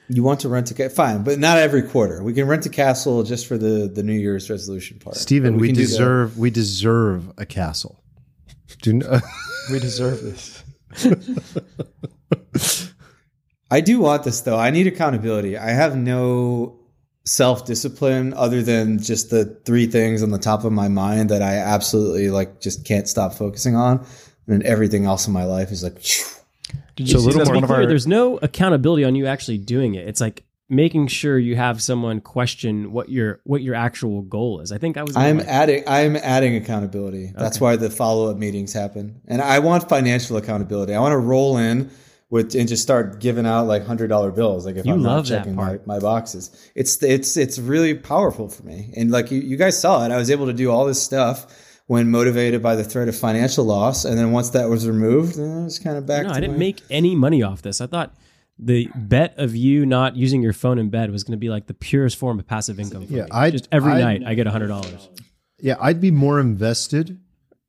You 0.07 0.21
want 0.23 0.41
to 0.41 0.49
rent 0.49 0.69
a 0.71 0.73
ca- 0.75 0.89
fine, 0.89 1.23
but 1.23 1.39
not 1.39 1.57
every 1.57 1.81
quarter. 1.81 2.21
We 2.23 2.33
can 2.33 2.47
rent 2.47 2.65
a 2.65 2.69
castle 2.69 3.23
just 3.23 3.47
for 3.47 3.57
the 3.57 3.87
the 3.93 4.03
New 4.03 4.13
Year's 4.13 4.49
resolution 4.49 4.99
part. 4.99 5.15
Stephen, 5.15 5.53
But 5.53 5.61
we, 5.61 5.67
can 5.69 5.75
do 5.75 5.81
the- 5.81 5.87
deserve 5.87 6.37
we 6.37 6.49
deserve 6.51 7.31
a 7.37 7.45
castle. 7.45 8.03
Do 8.81 8.91
n- 8.91 9.21
we 9.71 9.79
deserve 9.79 10.21
this. 10.21 10.63
I 13.71 13.81
do 13.81 13.99
want 13.99 14.23
this 14.23 14.41
though. 14.41 14.57
I 14.57 14.69
need 14.69 14.87
accountability. 14.87 15.57
I 15.57 15.69
have 15.71 15.97
no 15.97 16.79
self 17.25 17.65
discipline 17.65 18.33
other 18.35 18.61
than 18.61 18.99
just 18.99 19.31
the 19.31 19.45
three 19.65 19.87
things 19.87 20.21
on 20.21 20.29
the 20.29 20.37
top 20.37 20.63
of 20.63 20.71
my 20.71 20.87
mind 20.87 21.29
that 21.29 21.41
I 21.41 21.55
absolutely 21.57 22.29
like 22.29 22.61
just 22.61 22.85
can't 22.85 23.07
stop 23.07 23.33
focusing 23.33 23.75
on. 23.75 23.99
And 24.47 24.61
then 24.61 24.63
everything 24.63 25.05
else 25.05 25.25
in 25.25 25.33
my 25.33 25.45
life 25.45 25.71
is 25.71 25.83
like 25.83 25.97
Did 26.95 27.07
So 27.09 27.13
you 27.13 27.17
a 27.17 27.19
see 27.21 27.25
little 27.27 27.39
that's 27.39 27.49
more- 27.49 27.55
one 27.55 27.61
To 27.61 27.65
of 27.65 27.69
be 27.69 27.73
clear, 27.73 27.81
our 27.83 27.87
there's 27.87 28.07
no 28.07 28.37
accountability 28.37 29.03
on 29.03 29.15
you 29.15 29.25
actually 29.27 29.57
doing 29.57 29.95
it. 29.95 30.07
It's 30.07 30.21
like 30.21 30.43
making 30.67 31.05
sure 31.07 31.37
you 31.37 31.55
have 31.55 31.79
someone 31.81 32.19
question 32.21 32.91
what 32.91 33.09
your 33.09 33.39
what 33.43 33.61
your 33.61 33.75
actual 33.75 34.21
goal 34.23 34.61
is. 34.61 34.71
I 34.71 34.77
think 34.77 34.97
I 34.97 35.03
was. 35.03 35.15
I'm 35.15 35.37
like, 35.37 35.47
adding 35.47 35.83
I'm 35.87 36.15
adding 36.15 36.55
accountability. 36.55 37.33
That's 37.37 37.59
why 37.61 37.75
the 37.75 37.89
follow 37.89 38.31
up 38.31 38.37
meetings 38.37 38.73
happen. 38.73 39.21
And 39.27 39.41
I 39.41 39.59
want 39.59 39.87
financial 39.89 40.37
accountability. 40.37 40.93
I 40.93 40.99
want 40.99 41.11
to 41.13 41.17
roll 41.19 41.57
in 41.57 41.91
with 42.31 42.55
and 42.55 42.67
just 42.67 42.81
start 42.81 43.19
giving 43.19 43.45
out 43.45 43.67
like 43.67 43.85
hundred 43.85 44.07
dollar 44.07 44.31
bills. 44.31 44.65
Like 44.65 44.77
if 44.77 44.85
You 44.85 44.93
I'm 44.93 45.03
love 45.03 45.29
not 45.29 45.37
checking 45.37 45.55
my, 45.55 45.79
my 45.85 45.99
boxes. 45.99 46.49
It's 46.73 47.01
it's 47.03 47.37
it's 47.37 47.59
really 47.59 47.93
powerful 47.93 48.47
for 48.49 48.63
me. 48.63 48.91
And 48.97 49.11
like 49.11 49.29
you, 49.31 49.39
you 49.41 49.57
guys 49.57 49.79
saw 49.79 50.03
it, 50.05 50.11
I 50.11 50.17
was 50.17 50.31
able 50.31 50.47
to 50.47 50.53
do 50.53 50.71
all 50.71 50.85
this 50.85 51.01
stuff 51.01 51.45
when 51.87 52.09
motivated 52.09 52.63
by 52.63 52.75
the 52.75 52.83
threat 52.83 53.07
of 53.07 53.15
financial 53.15 53.63
loss. 53.65 54.05
And 54.05 54.17
then 54.17 54.31
once 54.31 54.49
that 54.51 54.69
was 54.69 54.87
removed, 54.87 55.37
eh, 55.37 55.43
it 55.43 55.63
was 55.63 55.79
kind 55.79 55.97
of 55.97 56.05
back 56.05 56.23
no, 56.23 56.29
to 56.31 56.35
I 56.35 56.39
didn't 56.39 56.55
my- 56.55 56.59
make 56.59 56.81
any 56.89 57.15
money 57.15 57.43
off 57.43 57.61
this. 57.61 57.79
I 57.81 57.87
thought 57.87 58.15
the 58.57 58.89
bet 58.95 59.35
of 59.37 59.55
you 59.55 59.85
not 59.85 60.15
using 60.15 60.41
your 60.41 60.53
phone 60.53 60.79
in 60.79 60.89
bed 60.89 61.11
was 61.11 61.23
going 61.23 61.33
to 61.33 61.37
be 61.37 61.49
like 61.49 61.67
the 61.67 61.73
purest 61.73 62.17
form 62.17 62.39
of 62.39 62.47
passive 62.47 62.79
income. 62.79 63.05
For 63.05 63.13
Yeah. 63.13 63.27
I- 63.31 63.51
just 63.51 63.67
every 63.71 63.91
I- 63.93 63.99
night 64.01 64.23
I 64.25 64.33
get 64.33 64.47
a 64.47 64.51
hundred 64.51 64.67
dollars. 64.67 65.09
yeah, 65.59 65.75
I'd 65.79 66.01
be 66.01 66.11
more 66.11 66.39
invested 66.39 67.19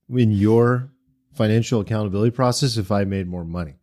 in 0.08 0.30
your 0.30 0.90
financial 1.34 1.80
accountability 1.80 2.30
process 2.30 2.76
if 2.78 2.90
I 2.90 3.04
made 3.04 3.26
more 3.26 3.44
money. 3.44 3.74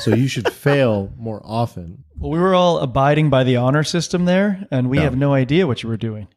So 0.00 0.14
you 0.14 0.28
should 0.28 0.52
fail 0.52 1.12
more 1.16 1.40
often. 1.44 2.04
Well, 2.16 2.30
we 2.30 2.38
were 2.38 2.54
all 2.54 2.78
abiding 2.78 3.30
by 3.30 3.42
the 3.44 3.56
honor 3.56 3.82
system 3.82 4.24
there, 4.26 4.66
and 4.70 4.88
we 4.90 4.98
No. 4.98 5.02
have 5.04 5.16
no 5.16 5.32
idea 5.32 5.66
what 5.66 5.82
you 5.82 5.88
were 5.88 5.96
doing 5.96 6.28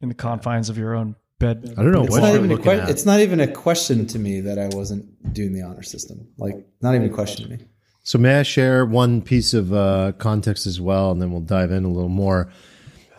in 0.00 0.08
the 0.08 0.14
confines 0.14 0.68
of 0.70 0.78
your 0.78 0.94
own 0.94 1.16
bed. 1.38 1.74
I 1.76 1.82
don't 1.82 1.92
know 1.92 2.02
It's 2.02 2.10
what 2.10 2.20
not, 2.22 2.28
you're 2.28 2.36
even 2.38 2.50
a 2.50 2.54
looking 2.54 2.72
que- 2.72 2.80
at. 2.80 2.88
it's 2.90 3.04
not 3.06 3.20
even 3.20 3.40
a 3.40 3.48
question 3.48 4.06
to 4.08 4.18
me 4.18 4.40
that 4.40 4.58
I 4.58 4.68
wasn't 4.68 5.32
doing 5.32 5.52
the 5.52 5.62
honor 5.62 5.82
system. 5.82 6.28
Like 6.38 6.54
not 6.80 6.94
even 6.94 7.08
a 7.10 7.12
question 7.12 7.44
to 7.44 7.50
me. 7.56 7.64
So 8.02 8.18
may 8.18 8.38
I 8.38 8.42
share 8.44 8.86
one 8.86 9.20
piece 9.20 9.52
of 9.52 9.72
uh, 9.72 10.12
context 10.18 10.66
as 10.66 10.80
well, 10.80 11.10
and 11.10 11.20
then 11.20 11.32
we'll 11.32 11.40
dive 11.40 11.72
in 11.72 11.84
a 11.84 11.88
little 11.90 12.08
more. 12.08 12.50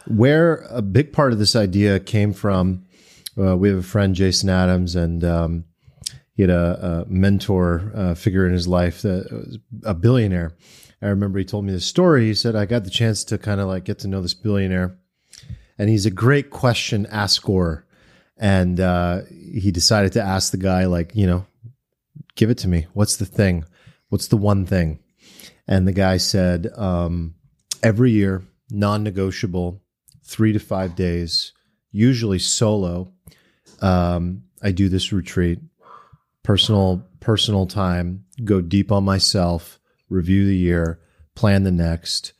Where 0.08 0.66
a 0.70 0.82
big 0.82 1.12
part 1.12 1.34
of 1.34 1.40
this 1.40 1.56
idea 1.56 2.00
came 2.00 2.32
from, 2.32 2.86
uh, 3.38 3.58
we 3.58 3.68
have 3.68 3.78
a 3.80 3.84
friend, 3.84 4.16
Jason 4.16 4.50
Adams, 4.50 4.96
and 4.96 5.24
um, 5.26 5.66
he 6.34 6.44
had 6.44 6.50
a, 6.50 7.06
a 7.06 7.12
mentor 7.12 7.92
uh, 7.94 8.14
figure 8.16 8.48
in 8.48 8.54
his 8.54 8.68
life 8.68 9.02
that 9.02 9.30
was 9.30 9.58
a 9.84 9.94
billionaire. 9.94 10.54
I 11.02 11.08
remember 11.08 11.38
he 11.40 11.46
told 11.46 11.66
me 11.66 11.74
this 11.74 11.86
story. 11.86 12.26
He 12.28 12.34
said, 12.34 12.56
I 12.56 12.66
got 12.66 12.86
the 12.86 12.90
chance 12.90 13.26
to 13.26 13.38
kind 13.38 13.60
of 13.60 13.68
like 13.68 13.84
get 13.84 14.00
to 14.00 14.08
know 14.08 14.22
this 14.22 14.34
billionaire, 14.34 14.98
and 15.78 15.90
he's 15.90 16.06
a 16.06 16.12
great 16.12 16.50
question 16.50 17.06
asker. 17.08 17.86
And 18.40 18.80
uh, 18.80 19.22
he 19.30 19.72
decided 19.72 20.14
to 20.14 20.22
ask 20.22 20.52
the 20.52 20.58
guy, 20.58 20.86
like, 20.86 21.16
you 21.16 21.26
know, 21.26 21.46
give 22.36 22.50
it 22.50 22.58
to 22.60 22.68
me. 22.68 22.88
What's 22.94 23.18
the 23.18 23.26
thing? 23.26 23.66
What's 24.10 24.28
the 24.28 24.38
one 24.38 24.66
thing? 24.66 25.00
And 25.68 25.88
the 25.88 25.94
guy 25.94 26.18
said, 26.18 26.68
um, 26.78 27.36
every 27.84 28.12
year, 28.12 28.44
non 28.70 29.04
negotiable, 29.04 29.82
three 30.24 30.54
to 30.54 30.60
five 30.60 30.96
days, 30.96 31.52
usually 31.92 32.40
solo. 32.40 33.12
Um, 33.82 34.44
I 34.62 34.72
do 34.72 34.90
this 34.90 35.12
retreat, 35.12 35.60
personal, 36.44 37.06
personal 37.20 37.66
time, 37.66 38.26
go 38.44 38.62
deep 38.62 38.92
on 38.92 39.04
myself, 39.04 39.80
review 40.10 40.46
the 40.46 40.56
year, 40.56 41.00
plan 41.36 41.64
the 41.64 41.72
next. 41.72 42.34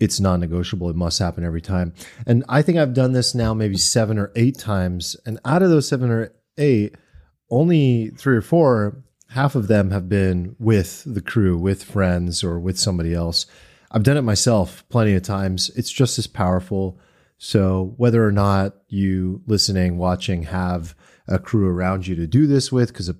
It's 0.00 0.18
non 0.18 0.40
negotiable. 0.40 0.88
It 0.88 0.96
must 0.96 1.18
happen 1.18 1.44
every 1.44 1.60
time. 1.60 1.92
And 2.26 2.44
I 2.48 2.62
think 2.62 2.78
I've 2.78 2.94
done 2.94 3.12
this 3.12 3.34
now 3.34 3.54
maybe 3.54 3.76
seven 3.76 4.18
or 4.18 4.32
eight 4.34 4.58
times. 4.58 5.16
And 5.26 5.38
out 5.44 5.62
of 5.62 5.70
those 5.70 5.86
seven 5.86 6.10
or 6.10 6.32
eight, 6.56 6.96
only 7.50 8.08
three 8.16 8.36
or 8.36 8.42
four, 8.42 9.04
half 9.28 9.54
of 9.54 9.68
them 9.68 9.90
have 9.90 10.08
been 10.08 10.56
with 10.58 11.04
the 11.06 11.20
crew, 11.20 11.56
with 11.58 11.84
friends, 11.84 12.42
or 12.42 12.58
with 12.58 12.78
somebody 12.78 13.14
else. 13.14 13.46
I've 13.90 14.02
done 14.02 14.16
it 14.16 14.22
myself 14.22 14.84
plenty 14.88 15.14
of 15.14 15.22
times. 15.22 15.70
It's 15.76 15.90
just 15.90 16.18
as 16.18 16.26
powerful. 16.26 16.98
So, 17.38 17.94
whether 17.96 18.24
or 18.24 18.32
not 18.32 18.74
you 18.88 19.42
listening, 19.46 19.98
watching, 19.98 20.44
have 20.44 20.94
a 21.26 21.38
crew 21.38 21.68
around 21.68 22.06
you 22.06 22.14
to 22.16 22.26
do 22.26 22.46
this 22.46 22.70
with, 22.70 22.88
because 22.88 23.08
uh, 23.08 23.14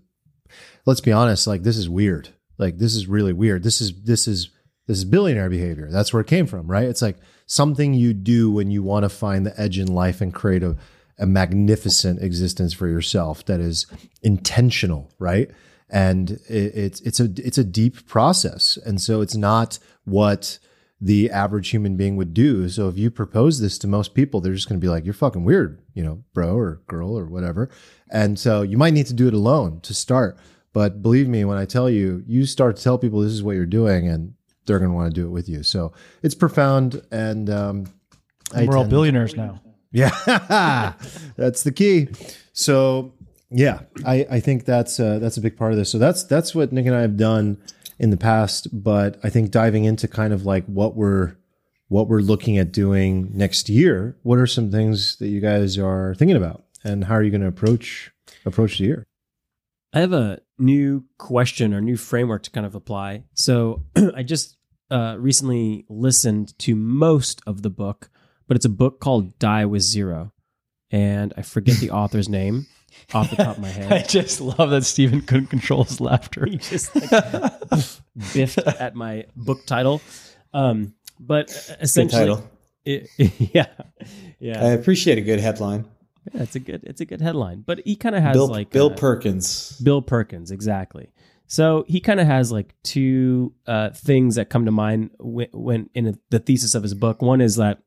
let's 0.87 1.01
be 1.01 1.13
honest, 1.13 1.47
like 1.47 1.63
this 1.63 1.77
is 1.77 1.89
weird. 1.89 2.29
Like 2.59 2.79
this 2.79 2.95
is 2.95 3.07
really 3.07 3.33
weird. 3.33 3.63
This 3.63 3.81
is 3.81 4.03
this 4.03 4.29
is 4.29 4.51
this 4.90 4.99
is 4.99 5.04
billionaire 5.04 5.49
behavior. 5.49 5.88
That's 5.88 6.12
where 6.12 6.20
it 6.20 6.26
came 6.26 6.49
from, 6.49 6.66
right? 6.66 6.88
It's 6.88 7.00
like 7.00 7.16
something 7.47 7.94
you 7.94 8.12
do 8.12 8.50
when 8.50 8.73
you 8.73 8.82
want 8.82 9.04
to 9.04 9.09
find 9.09 9.47
the 9.47 9.59
edge 9.59 9.78
in 9.78 9.87
life 9.87 10.20
and 10.20 10.35
create 10.35 10.64
a, 10.64 10.76
a 11.16 11.26
magnificent 11.26 12.20
existence 12.20 12.73
for 12.73 12.88
yourself 12.88 13.44
that 13.44 13.61
is 13.61 13.87
intentional, 14.23 15.14
right? 15.20 15.49
And 15.88 16.32
it, 16.49 16.75
it's 16.75 17.00
it's 17.02 17.20
a 17.20 17.28
it's 17.37 17.56
a 17.56 17.62
deep 17.62 18.04
process, 18.09 18.78
and 18.85 19.00
so 19.00 19.20
it's 19.20 19.37
not 19.37 19.78
what 20.06 20.59
the 21.00 21.30
average 21.30 21.68
human 21.68 21.97
being 21.97 22.16
would 22.16 22.35
do. 22.35 22.68
So 22.68 22.88
if 22.88 22.99
you 22.99 23.12
propose 23.12 23.61
this 23.61 23.78
to 23.78 23.87
most 23.87 24.12
people, 24.12 24.40
they're 24.40 24.54
just 24.54 24.68
going 24.68 24.80
to 24.80 24.85
be 24.85 24.90
like, 24.90 25.04
"You're 25.04 25.14
fucking 25.14 25.44
weird," 25.44 25.80
you 25.94 26.02
know, 26.02 26.25
bro 26.35 26.56
or 26.56 26.80
girl 26.88 27.16
or 27.16 27.26
whatever. 27.26 27.70
And 28.11 28.40
so 28.40 28.62
you 28.62 28.76
might 28.76 28.94
need 28.94 29.06
to 29.06 29.14
do 29.14 29.28
it 29.28 29.35
alone 29.35 29.82
to 29.82 29.94
start. 29.94 30.37
But 30.73 31.00
believe 31.00 31.28
me 31.28 31.44
when 31.44 31.59
I 31.59 31.64
tell 31.64 31.88
you, 31.88 32.25
you 32.26 32.44
start 32.44 32.76
to 32.76 32.82
tell 32.82 32.99
people 32.99 33.20
this 33.20 33.32
is 33.32 33.42
what 33.42 33.54
you're 33.54 33.66
doing, 33.66 34.09
and 34.09 34.35
they're 34.71 34.79
going 34.79 34.93
to 34.93 34.95
want 34.95 35.12
to 35.12 35.21
do 35.21 35.27
it 35.27 35.31
with 35.31 35.49
you. 35.49 35.65
So 35.65 35.93
it's 36.23 36.35
profound, 36.37 37.03
and 37.11 37.50
um, 37.50 37.87
I 38.55 38.67
We're 38.67 38.79
all 38.79 38.85
billionaires 38.85 39.35
now. 39.37 39.61
yeah, 39.91 40.11
that's 41.37 41.65
the 41.65 41.73
key. 41.73 42.09
So 42.53 43.12
yeah, 43.50 43.81
I, 44.07 44.27
I 44.31 44.41
think 44.41 44.65
that's 44.65 45.00
uh, 45.00 45.19
that's 45.19 45.37
a 45.37 45.41
big 45.41 45.57
part 45.57 45.73
of 45.73 45.79
this. 45.79 45.91
So 45.91 45.99
that's 45.99 46.23
that's 46.23 46.55
what 46.55 46.73
Nick 46.73 46.87
and 46.87 46.95
I 46.95 47.00
have 47.00 47.17
done 47.17 47.61
in 47.99 48.11
the 48.11 48.17
past. 48.17 48.69
But 48.73 49.19
I 49.25 49.29
think 49.29 49.50
diving 49.50 49.85
into 49.85 50.07
kind 50.07 50.33
of 50.33 50.47
like 50.47 50.65
what 50.67 50.95
we're 50.95 51.35
what 51.89 52.07
we're 52.07 52.21
looking 52.21 52.57
at 52.57 52.71
doing 52.71 53.31
next 53.35 53.69
year. 53.69 54.17
What 54.23 54.39
are 54.39 54.47
some 54.47 54.71
things 54.71 55.17
that 55.17 55.29
you 55.29 55.41
guys 55.41 55.79
are 55.79 56.15
thinking 56.15 56.37
about, 56.37 56.65
and 56.85 57.05
how 57.05 57.15
are 57.15 57.25
you 57.25 57.33
going 57.33 57.41
to 57.41 57.49
approach 57.49 58.12
approach 58.47 58.79
the 58.79 58.85
year? 58.85 59.05
I 59.93 59.99
have 59.99 60.12
a 60.12 60.39
new 60.57 61.05
question 61.19 61.75
or 61.75 61.81
new 61.81 61.97
framework 61.97 62.45
to 62.45 62.50
kind 62.50 62.67
of 62.67 62.77
apply. 62.77 63.25
So 63.35 63.83
I 64.15 64.23
just 64.23 64.57
uh, 64.90 65.16
recently 65.18 65.85
listened 65.88 66.59
to 66.61 66.75
most 66.75 67.40
of 67.47 67.62
the 67.62 67.70
book, 67.70 68.11
but 68.49 68.56
it's 68.56 68.66
a 68.66 68.70
book 68.70 69.00
called 69.00 69.38
Die 69.38 69.64
with 69.66 69.82
Zero. 69.82 70.32
and 70.90 71.32
I 71.37 71.42
forget 71.42 71.76
the 71.78 71.90
author's 71.90 72.28
name 72.40 72.66
off 73.14 73.30
the 73.30 73.37
top 73.37 73.56
of 73.56 73.62
my 73.62 73.68
head. 73.68 73.92
I 73.92 74.02
just 74.02 74.40
love 74.40 74.70
that 74.70 74.85
Stephen 74.85 75.20
couldn't 75.23 75.47
control 75.47 75.85
his 75.85 76.00
laughter. 76.00 76.44
He 76.47 76.56
just 76.59 76.94
like, 76.94 77.11
biffed 78.35 78.59
at 78.59 78.94
my 78.94 79.26
book 79.37 79.64
title. 79.66 80.00
Um, 80.52 80.94
but 81.18 81.47
Good 81.49 81.76
essentially, 81.80 82.20
title. 82.20 82.50
it- 82.85 83.09
yeah, 83.54 83.66
yeah, 84.40 84.61
I 84.64 84.68
appreciate 84.70 85.18
a 85.18 85.23
good 85.23 85.38
headline. 85.38 85.85
yeah, 86.32 86.42
it's 86.42 86.56
a 86.56 86.61
good, 86.61 86.82
it's 86.85 87.00
a 87.00 87.04
good 87.04 87.20
headline. 87.20 87.62
But 87.64 87.80
he 87.85 87.94
kind 87.94 88.16
of 88.16 88.23
has 88.23 88.35
Bill 88.35 88.49
like 88.49 88.70
Bill 88.70 88.90
uh, 88.90 88.97
Perkins. 88.97 89.78
Bill 89.80 90.02
Perkins, 90.02 90.50
exactly. 90.50 91.11
So 91.50 91.85
he 91.88 91.99
kind 91.99 92.21
of 92.21 92.28
has 92.28 92.52
like 92.52 92.76
two 92.85 93.52
uh, 93.66 93.90
things 93.90 94.37
that 94.37 94.50
come 94.50 94.66
to 94.66 94.71
mind 94.71 95.11
when, 95.19 95.49
when 95.52 95.90
in 95.95 96.16
the 96.30 96.38
thesis 96.38 96.76
of 96.76 96.85
his 96.85 96.95
book. 96.95 97.21
One 97.21 97.40
is 97.40 97.57
that 97.57 97.83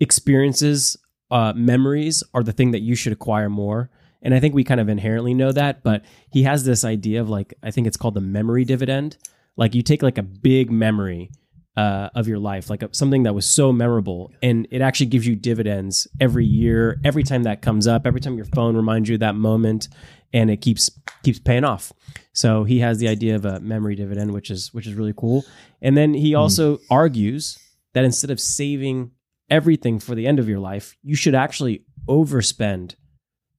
experiences, 0.00 0.94
uh, 1.30 1.54
memories 1.56 2.22
are 2.34 2.42
the 2.42 2.52
thing 2.52 2.72
that 2.72 2.82
you 2.82 2.94
should 2.94 3.14
acquire 3.14 3.48
more. 3.48 3.88
And 4.20 4.34
I 4.34 4.40
think 4.40 4.54
we 4.54 4.64
kind 4.64 4.80
of 4.80 4.90
inherently 4.90 5.32
know 5.32 5.50
that, 5.50 5.82
but 5.82 6.04
he 6.30 6.42
has 6.42 6.64
this 6.64 6.84
idea 6.84 7.22
of 7.22 7.30
like, 7.30 7.54
I 7.62 7.70
think 7.70 7.86
it's 7.86 7.96
called 7.96 8.12
the 8.12 8.20
memory 8.20 8.66
dividend. 8.66 9.16
Like 9.56 9.74
you 9.74 9.80
take 9.82 10.02
like 10.02 10.18
a 10.18 10.22
big 10.22 10.70
memory 10.70 11.30
uh, 11.78 12.10
of 12.16 12.26
your 12.26 12.40
life, 12.40 12.70
like 12.70 12.82
a, 12.82 12.92
something 12.92 13.22
that 13.22 13.36
was 13.36 13.46
so 13.46 13.72
memorable, 13.72 14.32
and 14.42 14.66
it 14.72 14.80
actually 14.80 15.06
gives 15.06 15.24
you 15.28 15.36
dividends 15.36 16.08
every 16.20 16.44
year, 16.44 17.00
every 17.04 17.22
time 17.22 17.44
that 17.44 17.62
comes 17.62 17.86
up, 17.86 18.04
every 18.04 18.20
time 18.20 18.34
your 18.34 18.46
phone 18.46 18.74
reminds 18.74 19.08
you 19.08 19.14
of 19.14 19.20
that 19.20 19.36
moment, 19.36 19.88
and 20.32 20.50
it 20.50 20.56
keeps 20.56 20.90
keeps 21.22 21.38
paying 21.38 21.62
off. 21.62 21.92
So 22.32 22.64
he 22.64 22.80
has 22.80 22.98
the 22.98 23.06
idea 23.06 23.36
of 23.36 23.44
a 23.44 23.60
memory 23.60 23.94
dividend, 23.94 24.32
which 24.32 24.50
is 24.50 24.74
which 24.74 24.88
is 24.88 24.94
really 24.94 25.14
cool. 25.16 25.44
And 25.80 25.96
then 25.96 26.14
he 26.14 26.34
also 26.34 26.80
argues 26.90 27.60
that 27.94 28.04
instead 28.04 28.32
of 28.32 28.40
saving 28.40 29.12
everything 29.48 30.00
for 30.00 30.16
the 30.16 30.26
end 30.26 30.40
of 30.40 30.48
your 30.48 30.58
life, 30.58 30.96
you 31.04 31.14
should 31.14 31.36
actually 31.36 31.84
overspend 32.08 32.96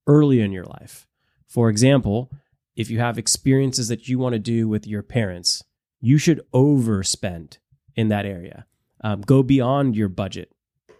early 0.06 0.42
in 0.42 0.52
your 0.52 0.64
life. 0.64 1.06
For 1.48 1.70
example, 1.70 2.30
if 2.76 2.90
you 2.90 2.98
have 2.98 3.16
experiences 3.16 3.88
that 3.88 4.08
you 4.08 4.18
want 4.18 4.34
to 4.34 4.38
do 4.38 4.68
with 4.68 4.86
your 4.86 5.02
parents, 5.02 5.64
you 6.02 6.18
should 6.18 6.42
overspend 6.52 7.56
in 8.00 8.08
that 8.08 8.26
area. 8.26 8.66
Um, 9.02 9.20
go 9.20 9.42
beyond 9.42 9.96
your 9.96 10.08
budget 10.08 10.52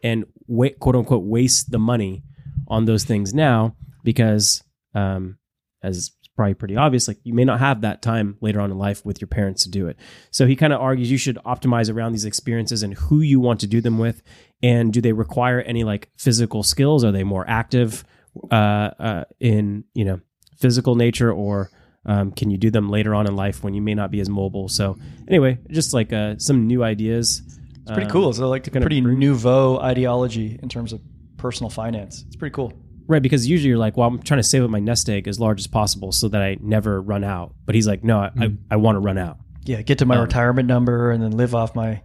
and 0.03 0.25
wait, 0.47 0.79
quote 0.79 0.97
unquote, 0.97 1.25
waste 1.25 1.71
the 1.71 1.79
money 1.79 2.23
on 2.69 2.85
those 2.85 3.05
things 3.05 3.35
now 3.35 3.75
because, 4.05 4.63
um, 4.95 5.39
as 5.83 6.13
probably 6.37 6.55
pretty 6.55 6.77
obvious, 6.77 7.07
like 7.07 7.19
you 7.23 7.35
may 7.35 7.45
not 7.45 7.59
have 7.59 7.83
that 7.83 8.01
time 8.01 8.37
later 8.41 8.61
on 8.61 8.71
in 8.71 8.79
life 8.79 9.05
with 9.05 9.21
your 9.21 9.29
parents 9.29 9.65
to 9.65 9.71
do 9.71 9.89
it. 9.89 9.99
So 10.31 10.47
he 10.47 10.57
kind 10.57 10.73
of 10.73 10.81
argues 10.81 11.11
you 11.11 11.19
should 11.19 11.37
optimize 11.45 11.93
around 11.93 12.13
these 12.13 12.25
experiences 12.25 12.83
and 12.83 12.95
who 12.95 13.21
you 13.21 13.41
want 13.41 13.61
to 13.61 13.67
do 13.67 13.83
them 13.83 13.99
with, 13.99 14.23
and 14.63 14.93
do 14.93 15.03
they 15.03 15.13
require 15.13 15.61
any 15.61 15.85
like 15.85 16.11
physical 16.17 16.63
skills? 16.63 17.05
Are 17.05 17.13
they 17.13 17.25
more 17.25 17.45
active 17.47 18.05
uh, 18.51 18.91
uh, 18.99 19.25
in 19.39 19.85
you 19.93 20.05
know 20.05 20.21
physical 20.57 20.95
nature, 20.95 21.31
or 21.31 21.71
um, 22.07 22.33
can 22.33 22.51
you 22.51 22.57
do 22.59 22.71
them 22.71 22.89
later 22.89 23.15
on 23.15 23.27
in 23.27 23.37
life 23.37 23.63
when 23.63 23.75
you 23.75 23.83
may 23.83 23.95
not 23.95 24.11
be 24.11 24.21
as 24.21 24.29
mobile? 24.29 24.69
So 24.69 24.97
anyway, 25.29 25.59
just 25.71 25.93
like 25.95 26.13
uh, 26.13 26.37
some 26.39 26.67
new 26.67 26.83
ideas. 26.83 27.43
It's 27.83 27.93
pretty 27.93 28.11
cool. 28.11 28.33
So 28.33 28.49
like 28.49 28.67
a 28.67 28.71
kinda 28.71 28.85
pretty 28.87 29.01
nouveau 29.01 29.79
ideology 29.79 30.59
in 30.63 30.69
terms 30.69 30.93
of 30.93 31.01
personal 31.37 31.71
finance. 31.71 32.25
It's 32.27 32.37
pretty 32.37 32.55
cool. 32.55 32.73
Right, 33.07 33.23
because 33.23 33.49
usually 33.49 33.71
you're 33.71 33.79
like, 33.79 33.97
well, 33.97 34.07
I'm 34.07 34.23
trying 34.23 34.39
to 34.39 34.45
save 34.45 34.63
up 34.63 34.71
my 34.71 34.79
nest 34.79 35.09
egg 35.11 35.27
as 35.27 35.41
large 35.41 35.59
as 35.59 35.67
possible 35.67 36.13
so 36.13 36.29
that 36.29 36.41
I 36.41 36.59
never 36.61 37.03
run 37.03 37.25
out. 37.25 37.55
But 37.67 37.75
he's 37.75 37.87
like, 37.89 38.05
no, 38.05 38.19
I, 38.21 38.31
I, 38.39 38.57
I 38.71 38.77
want 38.77 38.95
to 38.97 39.01
run 39.01 39.19
out. 39.19 39.39
Yeah, 39.65 39.83
get 39.83 39.99
to 39.99 40.07
my 40.07 40.15
Um, 40.17 40.23
retirement 40.23 40.69
number 40.69 41.11
and 41.11 41.21
then 41.23 41.33
live 41.33 41.55
off 41.55 41.75
my 41.75 42.03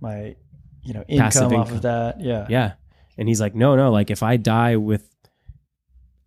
my 0.00 0.34
you 0.82 0.94
know 0.94 1.04
Passive 1.08 1.44
income 1.44 1.60
off 1.60 1.70
of 1.70 1.82
that. 1.82 2.20
Yeah. 2.20 2.46
Yeah. 2.48 2.72
And 3.16 3.28
he's 3.28 3.40
like, 3.40 3.54
no, 3.54 3.76
no, 3.76 3.92
like 3.92 4.10
if 4.10 4.22
I 4.22 4.36
die 4.38 4.76
with 4.76 5.08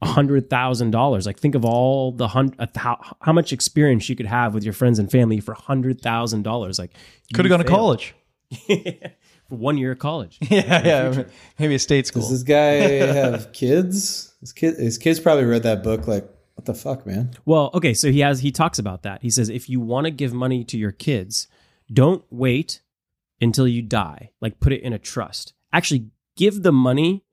a 0.04 0.06
hundred 0.06 0.50
thousand 0.50 0.92
dollars, 0.92 1.26
like 1.26 1.40
think 1.40 1.56
of 1.56 1.66
all 1.66 2.12
the 2.12 2.28
hundred, 2.28 2.70
how, 2.76 3.00
how 3.22 3.34
much 3.34 3.54
experience 3.54 4.10
you 4.10 4.16
could 4.16 4.26
have 4.26 4.54
with 4.54 4.64
your 4.64 4.74
friends 4.74 5.00
and 5.00 5.10
family 5.10 5.40
for 5.40 5.54
hundred 5.54 6.02
thousand 6.02 6.44
dollars. 6.44 6.78
Like 6.78 6.92
Could 7.34 7.46
have 7.46 7.46
you 7.46 7.50
gone 7.50 7.66
to 7.66 7.72
college. 7.72 8.16
for 8.68 9.56
one 9.56 9.78
year 9.78 9.94
of 9.94 10.00
college. 10.00 10.38
yeah, 10.50 10.86
yeah. 10.86 11.24
Maybe 11.58 11.76
a 11.76 11.80
state 11.80 12.08
school. 12.08 12.22
Does 12.22 12.32
this 12.32 12.44
guy 12.44 12.74
have 13.14 13.54
kids? 13.54 14.34
His 14.42 14.52
kid, 14.52 14.76
his 14.78 14.98
kids 14.98 15.20
probably 15.20 15.46
read 15.46 15.64
that 15.64 15.84
book. 15.84 16.08
Like, 16.08 16.30
what 16.56 16.66
the 16.66 16.74
fuck, 16.74 17.06
man? 17.06 17.32
Well, 17.46 17.72
okay, 17.74 17.94
so 17.94 18.12
he 18.12 18.20
has 18.20 18.42
he 18.42 18.52
talks 18.52 18.78
about 18.78 19.04
that. 19.04 19.22
He 19.22 19.30
says 19.30 19.50
if 19.50 19.70
you 19.70 19.80
want 19.80 20.06
to 20.06 20.12
give 20.12 20.34
money 20.34 20.64
to 20.66 20.78
your 20.78 20.92
kids, 20.92 21.48
don't 21.92 22.24
wait 22.30 22.82
until 23.42 23.68
you 23.68 23.82
die. 23.82 24.32
Like 24.42 24.60
put 24.60 24.74
it 24.74 24.82
in 24.82 24.94
a 24.94 25.00
trust. 25.00 25.54
Actually 25.72 26.10
give 26.36 26.64
the 26.64 26.72
money 26.72 27.24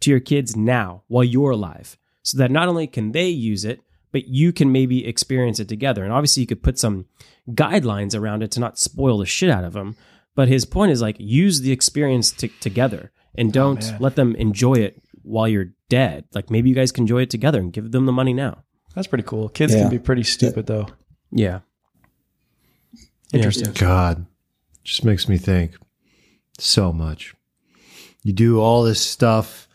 to 0.00 0.10
your 0.10 0.20
kids 0.20 0.56
now 0.56 1.02
while 1.08 1.24
you're 1.24 1.50
alive. 1.50 1.98
So 2.26 2.38
that 2.38 2.50
not 2.50 2.66
only 2.66 2.88
can 2.88 3.12
they 3.12 3.28
use 3.28 3.64
it, 3.64 3.80
but 4.10 4.26
you 4.26 4.52
can 4.52 4.72
maybe 4.72 5.06
experience 5.06 5.60
it 5.60 5.68
together. 5.68 6.02
And 6.02 6.12
obviously 6.12 6.40
you 6.40 6.46
could 6.48 6.60
put 6.62 6.76
some 6.76 7.06
guidelines 7.50 8.18
around 8.18 8.42
it 8.42 8.50
to 8.52 8.60
not 8.60 8.80
spoil 8.80 9.18
the 9.18 9.26
shit 9.26 9.48
out 9.48 9.62
of 9.62 9.74
them. 9.74 9.94
But 10.34 10.48
his 10.48 10.64
point 10.64 10.90
is 10.90 11.00
like 11.00 11.14
use 11.20 11.60
the 11.60 11.70
experience 11.70 12.32
t- 12.32 12.48
together 12.60 13.12
and 13.36 13.50
oh, 13.50 13.52
don't 13.52 13.80
man. 13.92 13.98
let 14.00 14.16
them 14.16 14.34
enjoy 14.34 14.74
it 14.74 15.00
while 15.22 15.46
you're 15.46 15.72
dead. 15.88 16.24
Like 16.34 16.50
maybe 16.50 16.68
you 16.68 16.74
guys 16.74 16.90
can 16.90 17.02
enjoy 17.02 17.22
it 17.22 17.30
together 17.30 17.60
and 17.60 17.72
give 17.72 17.92
them 17.92 18.06
the 18.06 18.12
money 18.12 18.32
now. 18.32 18.64
That's 18.96 19.06
pretty 19.06 19.22
cool. 19.24 19.48
Kids 19.48 19.72
Yeah. 19.72 19.82
can 19.82 19.90
be 19.90 20.00
pretty 20.00 20.24
stupid 20.24 20.66
though. 20.66 20.88
Yeah. 21.30 21.60
Interesting. 23.32 23.72
God, 23.74 24.26
just 24.82 25.04
makes 25.04 25.28
me 25.28 25.38
think 25.38 25.76
so 26.58 26.92
much. 26.92 27.34
You 28.24 28.32
do 28.32 28.60
all 28.60 28.82
this 28.82 29.00
stuff 29.00 29.68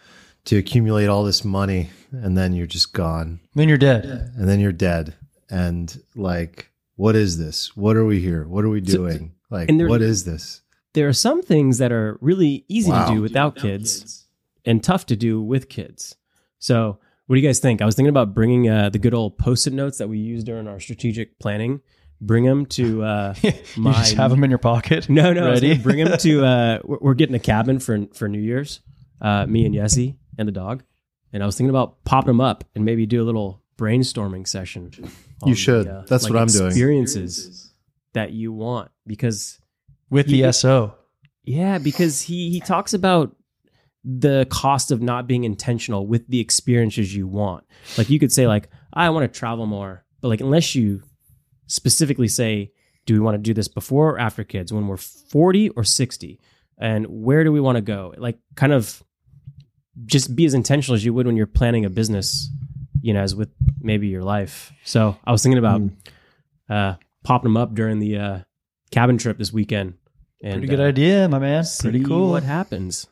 to 0.46 0.58
accumulate 0.58 1.08
all 1.08 1.24
this 1.24 1.44
money, 1.46 1.90
and 2.12 2.38
then 2.38 2.54
you're 2.54 2.68
just 2.68 2.94
gone, 2.94 3.40
Then 3.56 3.68
you're 3.70 3.78
dead. 3.78 4.06
and 4.06 4.48
then 4.50 4.60
you're 4.60 4.72
dead. 4.72 5.16
And 5.50 6.02
like, 6.16 6.72
what 6.96 7.16
is 7.16 7.38
this? 7.38 7.76
What 7.76 7.96
are 7.98 8.06
we 8.06 8.20
here? 8.20 8.48
What 8.48 8.64
are 8.66 8.70
we 8.70 8.82
doing? 8.82 9.34
Like, 9.50 9.68
there- 9.76 9.88
what 9.90 10.02
is 10.02 10.24
this? 10.26 10.62
there 10.94 11.08
are 11.08 11.14
some 11.14 11.42
things 11.42 11.78
that 11.78 11.92
are 11.92 12.18
really 12.20 12.66
easy 12.68 12.92
Wow. 12.92 13.08
to 13.08 13.16
do 13.16 13.22
without 13.22 13.56
kids, 13.56 14.28
and 14.66 14.84
tough 14.84 15.06
to 15.08 15.16
do 15.16 15.42
with 15.42 15.70
kids. 15.70 16.16
So, 16.60 17.00
what 17.28 17.36
do 17.36 17.42
you 17.42 17.48
guys 17.48 17.60
think? 17.60 17.82
I 17.82 17.86
was 17.86 17.96
thinking 17.96 18.10
about 18.10 18.34
bringing 18.34 18.68
uh, 18.70 18.90
the 18.90 19.00
good 19.00 19.14
old 19.14 19.38
post-it 19.38 19.72
notes 19.74 20.00
that 20.00 20.10
we 20.10 20.18
use 20.18 20.44
during 20.44 20.68
our 20.68 20.80
strategic 20.82 21.40
planning. 21.40 21.80
Bring 22.20 22.44
them 22.44 22.66
to 22.68 23.04
uh, 23.04 23.34
you 23.42 23.54
my. 23.78 23.94
just 23.94 24.16
have 24.16 24.32
them 24.32 24.44
in 24.44 24.50
your 24.52 24.60
pocket. 24.60 25.10
no, 25.10 25.32
no, 25.34 25.50
ready. 25.52 25.78
bring 25.78 26.04
them 26.04 26.18
to. 26.18 26.46
Uh, 26.46 26.80
we're, 26.84 26.98
we're 27.02 27.14
getting 27.14 27.36
a 27.36 27.40
cabin 27.40 27.80
for 27.80 28.06
for 28.14 28.28
New 28.28 28.40
Year's. 28.42 28.82
Uh, 29.22 29.46
me 29.46 29.66
and 29.66 29.74
Yessie 29.74 30.18
and 30.38 30.48
the 30.48 30.52
dog, 30.52 30.84
and 31.34 31.42
I 31.44 31.46
was 31.46 31.56
thinking 31.58 31.70
about 31.70 32.04
popping 32.06 32.28
them 32.28 32.42
up 32.42 32.64
and 32.76 32.84
maybe 32.86 33.06
do 33.06 33.22
a 33.22 33.26
little 33.26 33.62
brainstorming 33.78 34.48
session. 34.48 34.92
You 35.46 35.56
should. 35.56 35.88
Uh, 35.88 36.04
That's 36.08 36.30
what 36.30 36.38
I'm 36.40 36.48
doing. 36.48 36.68
Experiences 36.68 37.74
that 38.14 38.32
you 38.32 38.52
want 38.54 38.92
because 39.08 39.60
with 40.10 40.28
the 40.28 40.38
You- 40.38 40.52
SO. 40.52 40.96
yeah, 41.44 41.78
because 41.78 42.22
he 42.22 42.50
he 42.52 42.60
talks 42.60 42.94
about 42.94 43.36
the 44.04 44.48
cost 44.50 44.92
of 44.92 45.02
not 45.02 45.28
being 45.28 45.44
intentional 45.44 46.08
with 46.08 46.28
the 46.28 46.40
experiences 46.40 47.16
you 47.16 47.28
want. 47.28 47.64
Like 47.98 48.10
you 48.10 48.20
could 48.20 48.32
say 48.32 48.48
like 48.48 48.70
I 48.94 49.10
want 49.12 49.32
to 49.32 49.40
travel 49.40 49.66
more, 49.66 50.04
but 50.22 50.28
like 50.30 50.42
unless 50.42 50.76
you 50.76 51.02
specifically 51.68 52.28
say 52.28 52.72
do 53.06 53.14
we 53.16 53.20
want 53.20 53.36
to 53.36 53.40
do 53.42 53.54
this 53.54 53.68
before 53.68 54.12
or 54.12 54.20
after 54.20 54.44
kids 54.44 54.72
when 54.72 54.88
we're 54.88 54.98
40 54.98 55.70
or 55.70 55.84
60 55.84 56.40
and 56.78 57.06
where 57.08 57.44
do 57.44 57.52
we 57.52 57.60
want 57.60 57.78
to 57.78 57.82
go? 57.82 58.14
Like 58.18 58.38
kind 58.56 58.74
of 58.74 59.02
just 60.06 60.36
be 60.36 60.46
as 60.46 60.54
intentional 60.54 60.96
as 60.96 61.04
you 61.04 61.14
would 61.14 61.26
when 61.26 61.38
you're 61.38 61.48
planning 61.48 61.86
a 61.86 61.90
business, 61.90 62.50
you 63.02 63.14
know, 63.14 63.22
as 63.22 63.36
with 63.36 63.50
maybe 63.80 64.08
your 64.08 64.24
life. 64.24 64.72
So, 64.84 65.18
I 65.26 65.32
was 65.32 65.44
thinking 65.44 65.58
about 65.58 65.82
uh 66.70 66.96
popping 67.24 67.52
them 67.52 67.58
up 67.58 67.74
during 67.74 68.00
the 68.00 68.18
uh 68.18 68.40
cabin 68.92 69.18
trip 69.18 69.38
this 69.38 69.52
weekend. 69.52 69.96
And 70.44 70.54
Pretty 70.54 70.68
good 70.68 70.80
uh, 70.80 70.86
idea, 70.86 71.30
my 71.30 71.40
man. 71.40 71.64
Pretty 71.80 72.04
cool. 72.04 72.32
What 72.32 72.44
happens? 72.44 73.08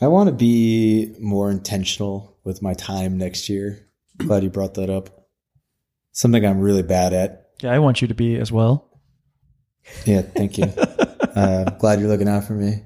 I 0.00 0.06
want 0.06 0.28
to 0.28 0.34
be 0.34 1.14
more 1.20 1.50
intentional 1.50 2.38
with 2.44 2.62
my 2.62 2.72
time 2.74 3.18
next 3.18 3.48
year. 3.48 3.88
Glad 4.18 4.42
you 4.42 4.50
brought 4.50 4.74
that 4.74 4.90
up. 4.90 5.26
Something 6.12 6.44
I'm 6.44 6.60
really 6.60 6.82
bad 6.82 7.12
at. 7.12 7.50
Yeah, 7.60 7.72
I 7.72 7.78
want 7.78 8.00
you 8.00 8.08
to 8.08 8.14
be 8.14 8.36
as 8.36 8.50
well. 8.50 8.88
Yeah, 10.04 10.22
thank 10.22 10.58
you. 10.58 10.64
uh, 11.34 11.70
glad 11.78 11.98
you're 12.00 12.08
looking 12.08 12.28
out 12.28 12.44
for 12.44 12.52
me. 12.52 12.82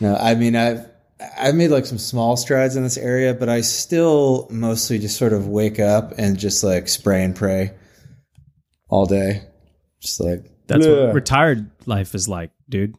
No, 0.00 0.16
I 0.16 0.34
mean 0.34 0.56
I've 0.56 0.88
I've 1.38 1.54
made 1.54 1.68
like 1.70 1.86
some 1.86 1.98
small 1.98 2.36
strides 2.36 2.76
in 2.76 2.82
this 2.82 2.96
area, 2.98 3.34
but 3.34 3.48
I 3.48 3.60
still 3.60 4.48
mostly 4.50 4.98
just 4.98 5.16
sort 5.16 5.32
of 5.32 5.46
wake 5.48 5.78
up 5.78 6.12
and 6.18 6.38
just 6.38 6.64
like 6.64 6.88
spray 6.88 7.22
and 7.24 7.34
pray 7.36 7.72
all 8.88 9.06
day. 9.06 9.42
Just 10.00 10.20
like 10.20 10.44
That's 10.66 10.86
Bleh. 10.86 11.06
what 11.06 11.14
retired 11.14 11.70
life 11.86 12.14
is 12.14 12.28
like, 12.28 12.50
dude. 12.68 12.96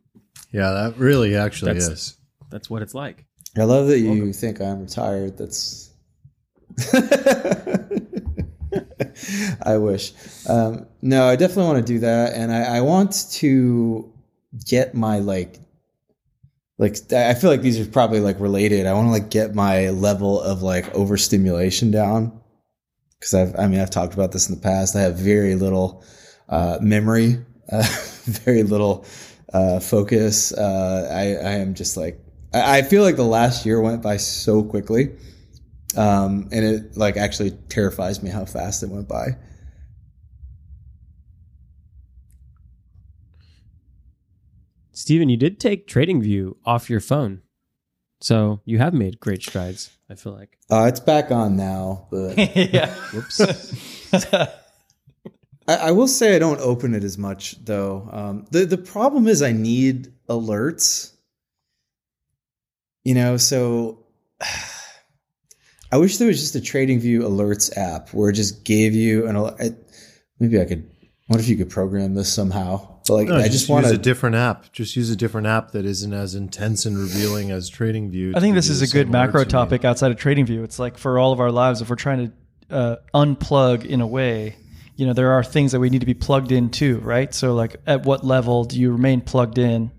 Yeah, 0.52 0.72
that 0.72 0.98
really 0.98 1.36
actually 1.36 1.74
That's- 1.74 1.90
is. 1.90 2.18
That's 2.50 2.70
what 2.70 2.82
it's 2.82 2.94
like. 2.94 3.26
I 3.58 3.64
love 3.64 3.88
that 3.88 4.00
you 4.00 4.34
think 4.34 4.60
I'm 4.62 4.82
retired. 4.82 5.38
That's. 5.38 5.90
I 9.64 9.78
wish. 9.78 10.14
Um, 10.48 10.88
no, 11.02 11.28
I 11.28 11.36
definitely 11.36 11.66
want 11.66 11.86
to 11.88 11.94
do 11.94 12.00
that, 12.00 12.34
and 12.34 12.52
I, 12.52 12.78
I 12.78 12.82
want 12.82 13.28
to 13.34 14.12
get 14.66 14.94
my 14.94 15.20
like 15.20 15.60
like 16.78 16.98
I 17.14 17.34
feel 17.34 17.50
like 17.50 17.62
these 17.62 17.80
are 17.80 17.90
probably 17.90 18.20
like 18.20 18.40
related. 18.40 18.86
I 18.86 18.94
want 18.94 19.08
to 19.08 19.12
like 19.12 19.30
get 19.30 19.56
my 19.56 19.90
level 19.90 20.42
of 20.42 20.62
like 20.62 20.94
overstimulation 20.94 21.92
down 21.92 22.42
because 23.20 23.34
I've 23.34 23.58
I 23.58 23.68
mean 23.68 23.80
I've 23.80 23.90
talked 23.90 24.14
about 24.14 24.32
this 24.32 24.50
in 24.50 24.56
the 24.56 24.62
past. 24.62 24.96
I 24.96 25.02
have 25.02 25.16
very 25.16 25.56
little 25.56 26.04
uh, 26.50 26.78
memory, 26.82 27.38
uh, 27.72 27.82
very 28.24 28.64
little 28.64 29.06
uh, 29.54 29.80
focus. 29.80 30.52
Uh, 30.52 31.10
I 31.12 31.48
I 31.48 31.54
am 31.56 31.76
just 31.76 31.96
like 31.96 32.20
I, 32.54 32.80
I 32.80 32.82
feel 32.82 33.04
like 33.04 33.16
the 33.16 33.24
last 33.24 33.66
year 33.66 33.80
went 33.80 34.02
by 34.02 34.18
so 34.18 34.62
quickly, 34.62 35.16
um, 35.96 36.50
and 36.52 36.66
it 36.66 36.98
like 36.98 37.16
actually 37.16 37.52
terrifies 37.70 38.22
me 38.22 38.30
how 38.30 38.44
fast 38.44 38.84
it 38.84 38.90
went 38.90 39.08
by. 39.08 39.38
Steven, 44.96 45.28
you 45.28 45.36
did 45.36 45.60
take 45.60 45.88
TradingView 45.88 46.56
off 46.66 46.90
your 46.90 47.02
phone. 47.02 47.42
So 48.22 48.62
you 48.64 48.78
have 48.78 48.94
made 48.94 49.20
great 49.20 49.44
strides, 49.44 49.92
I 50.10 50.16
feel 50.16 50.34
like. 50.34 50.58
Uh, 50.72 50.86
it's 50.86 51.02
back 51.02 51.32
on 51.32 51.58
now, 51.58 52.08
but 52.10 52.38
yeah. 52.56 52.96
Whoops. 53.14 53.42
I, 55.68 55.76
I 55.76 55.92
will 55.92 56.08
say 56.08 56.34
I 56.36 56.40
don't 56.40 56.62
open 56.62 56.96
it 56.96 57.04
as 57.04 57.18
much 57.18 57.64
though. 57.66 58.08
Um, 58.10 58.46
the 58.52 58.66
the 58.66 58.78
problem 58.78 59.28
is 59.28 59.42
I 59.42 59.52
need 59.52 60.14
alerts. 60.30 61.12
You 63.04 63.16
know, 63.16 63.36
so 63.36 64.00
I 65.92 65.98
wish 65.98 66.18
there 66.18 66.30
was 66.30 66.40
just 66.40 66.56
a 66.56 66.60
TradingView 66.60 67.20
alerts 67.20 67.76
app 67.78 68.14
where 68.14 68.30
it 68.30 68.34
just 68.34 68.64
gave 68.64 68.94
you 68.94 69.28
an. 69.28 69.36
al- 69.36 69.56
I, 69.60 69.72
maybe 70.40 70.60
I 70.60 70.66
could. 70.66 70.90
What 71.28 71.42
if 71.42 71.50
you 71.50 71.58
could 71.58 71.70
program 71.70 72.14
this 72.16 72.32
somehow? 72.34 72.95
But 73.08 73.14
like, 73.14 73.28
No, 73.28 73.36
I 73.36 73.42
just, 73.44 73.52
just 73.52 73.70
want 73.70 73.86
use 73.86 73.94
a 73.94 73.98
different 73.98 74.36
app. 74.36 74.72
Just 74.72 74.96
use 74.96 75.10
a 75.10 75.16
different 75.16 75.48
app 75.48 75.72
that 75.72 75.86
isn't 75.86 76.14
as 76.14 76.34
intense 76.36 76.86
and 76.86 76.98
revealing 76.98 77.52
as 77.52 77.70
TradingView. 77.70 78.36
I 78.36 78.40
think 78.40 78.56
this 78.56 78.70
is 78.70 78.82
a 78.82 78.88
good 78.88 79.10
macro 79.10 79.42
alerts 79.42 79.44
you 79.44 79.46
need. 79.46 79.52
topic 79.52 79.86
outside 79.86 80.12
of 80.12 80.18
TradingView. 80.18 80.64
It's 80.64 80.80
like 80.80 80.98
for 80.98 81.20
all 81.20 81.32
of 81.32 81.40
our 81.40 81.52
lives, 81.52 81.82
if 81.82 81.90
we're 81.90 81.96
trying 81.98 82.32
to 82.70 82.76
uh, 82.76 82.96
unplug 83.14 83.86
in 83.86 84.02
a 84.02 84.08
way, 84.08 84.56
you 84.96 85.06
know, 85.06 85.14
there 85.14 85.34
are 85.34 85.44
things 85.44 85.72
that 85.74 85.80
we 85.80 85.90
need 85.90 86.00
to 86.00 86.06
be 86.08 86.14
plugged 86.16 86.52
into, 86.52 87.00
right? 87.00 87.34
So, 87.34 87.54
like, 87.54 87.76
at 87.86 88.06
what 88.06 88.26
level 88.26 88.64
do 88.64 88.80
you 88.80 88.92
remain 88.92 89.22
plugged 89.22 89.58
in? 89.58 89.92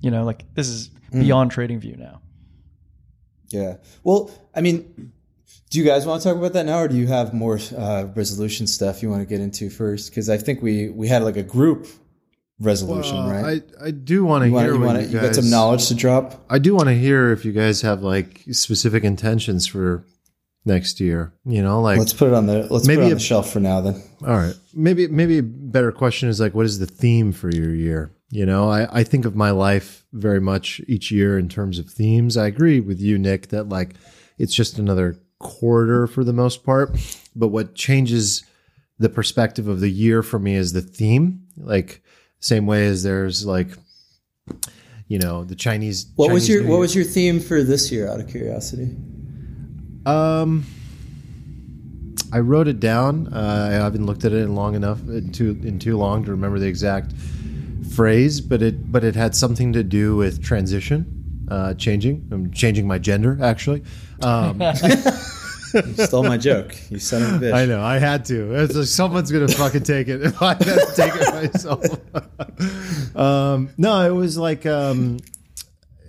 You 0.00 0.10
know, 0.10 0.24
like 0.24 0.44
this 0.54 0.68
is 0.68 0.90
Hmm. 1.12 1.20
beyond 1.20 1.52
TradingView 1.52 1.98
now. 1.98 2.20
Yeah. 3.48 3.76
Well, 4.02 4.30
I 4.54 4.60
mean, 4.62 5.12
do 5.70 5.78
you 5.78 5.84
guys 5.84 6.06
want 6.06 6.22
to 6.22 6.28
talk 6.28 6.36
about 6.38 6.54
that 6.54 6.66
now, 6.66 6.80
or 6.80 6.88
do 6.88 6.96
you 6.96 7.06
have 7.06 7.32
more 7.34 7.58
uh, 7.76 8.06
resolution 8.14 8.66
stuff 8.66 9.02
you 9.02 9.10
want 9.10 9.20
to 9.22 9.26
get 9.26 9.40
into 9.40 9.68
first? 9.70 10.10
Because 10.10 10.28
I 10.28 10.38
think 10.38 10.62
we 10.62 10.88
we 10.88 11.08
had 11.08 11.22
like 11.22 11.36
a 11.36 11.42
group 11.42 11.86
resolution, 12.62 13.16
Well, 13.16 13.42
right? 13.42 13.62
I, 13.82 13.86
I 13.86 13.90
do 13.90 14.24
want 14.24 14.44
to 14.44 14.50
hear 14.50 14.74
you, 14.74 14.80
want 14.80 15.00
you 15.02 15.08
you 15.08 15.20
got 15.20 15.34
some 15.34 15.50
knowledge 15.50 15.88
to 15.88 15.94
drop. 15.94 16.44
I 16.48 16.58
do 16.58 16.74
want 16.74 16.88
to 16.88 16.94
hear 16.94 17.32
if 17.32 17.44
you 17.44 17.52
guys 17.52 17.82
have 17.82 18.02
like 18.02 18.42
specific 18.52 19.04
intentions 19.04 19.66
for 19.66 20.04
next 20.64 21.00
year. 21.00 21.32
You 21.44 21.62
know, 21.62 21.80
like 21.80 21.98
Let's 21.98 22.12
put 22.12 22.28
it 22.28 22.34
on 22.34 22.46
the 22.46 22.66
let's 22.72 22.86
Maybe 22.86 22.98
put 22.98 23.02
it 23.02 23.06
on 23.06 23.12
a- 23.12 23.14
the 23.16 23.20
shelf 23.20 23.52
for 23.52 23.60
now. 23.60 23.80
Then 23.80 24.02
All 24.22 24.36
right. 24.36 24.54
Maybe 24.74 25.06
maybe 25.08 25.38
a 25.38 25.42
better 25.42 25.92
question 25.92 26.28
is 26.28 26.40
like 26.40 26.54
what 26.54 26.66
is 26.66 26.78
the 26.78 26.86
theme 26.86 27.32
for 27.32 27.50
your 27.50 27.74
year? 27.74 28.12
You 28.30 28.46
know, 28.46 28.70
I, 28.70 29.00
I 29.00 29.04
think 29.04 29.26
of 29.26 29.36
my 29.36 29.50
life 29.50 30.06
very 30.12 30.40
much 30.40 30.80
each 30.88 31.10
year 31.10 31.38
in 31.38 31.50
terms 31.50 31.78
of 31.78 31.90
themes. 31.90 32.36
I 32.38 32.46
agree 32.46 32.80
with 32.80 32.98
you, 32.98 33.18
Nick, 33.18 33.48
that 33.48 33.68
like 33.68 33.94
it's 34.38 34.54
just 34.54 34.78
another 34.78 35.18
quarter 35.38 36.06
for 36.06 36.24
the 36.24 36.32
most 36.32 36.64
part. 36.64 36.96
But 37.36 37.48
what 37.48 37.74
changes 37.74 38.42
the 38.98 39.10
perspective 39.10 39.68
of 39.68 39.80
the 39.80 39.90
year 39.90 40.22
for 40.22 40.38
me 40.38 40.54
is 40.54 40.72
the 40.72 40.80
theme. 40.80 41.46
Like 41.56 42.02
same 42.42 42.66
way 42.66 42.86
as 42.86 43.02
there's 43.02 43.46
like 43.46 43.68
you 45.08 45.18
know, 45.18 45.44
the 45.44 45.54
Chinese 45.54 46.06
what 46.16 46.32
was 46.32 46.48
your 46.48 46.62
New 46.62 46.68
what 46.68 46.74
Year. 46.76 46.80
was 46.80 46.94
your 46.94 47.04
theme 47.04 47.38
for 47.40 47.62
this 47.62 47.90
year? 47.92 48.08
Out 48.08 48.20
of 48.20 48.28
curiosity, 48.28 48.88
Um, 50.06 50.64
I 52.32 52.38
wrote 52.40 52.66
it 52.66 52.80
down. 52.80 53.28
Uh, 53.32 53.68
I 53.70 53.74
haven't 53.74 54.06
looked 54.06 54.24
at 54.24 54.32
it 54.32 54.38
in 54.38 54.54
long 54.54 54.74
enough 54.74 55.00
in 55.08 55.30
too 55.32 55.58
in 55.62 55.78
too 55.78 55.96
long 55.98 56.24
to 56.24 56.30
remember 56.30 56.58
the 56.58 56.66
exact 56.66 57.12
phrase, 57.94 58.40
but 58.40 58.62
it 58.62 58.90
but 58.90 59.04
it 59.04 59.14
had 59.14 59.34
something 59.34 59.72
to 59.74 59.82
do 59.82 60.16
with 60.16 60.42
transition, 60.42 61.46
uh, 61.50 61.74
changing. 61.74 62.26
I'm 62.32 62.50
changing 62.52 62.86
my 62.86 62.98
gender 62.98 63.38
actually. 63.42 63.82
Um, 64.22 64.58
you 65.74 65.94
stole 66.06 66.22
my 66.22 66.36
joke. 66.36 66.74
You 66.90 66.98
son 66.98 67.22
of 67.22 67.42
a 67.42 67.46
bitch. 67.46 67.52
I 67.52 67.66
know 67.66 67.82
I 67.82 67.98
had 67.98 68.24
to. 68.26 68.52
Like 68.52 68.86
someone's 68.86 69.30
gonna 69.30 69.48
fucking 69.48 69.82
take 69.82 70.08
it 70.08 70.22
if 70.24 70.40
I 70.40 70.54
have 70.54 70.58
to 70.58 70.92
take 70.94 71.12
it 71.14 71.54
myself. 71.54 73.16
um, 73.16 73.70
no, 73.76 74.00
it 74.06 74.14
was 74.14 74.38
like 74.38 74.66
um, 74.66 75.18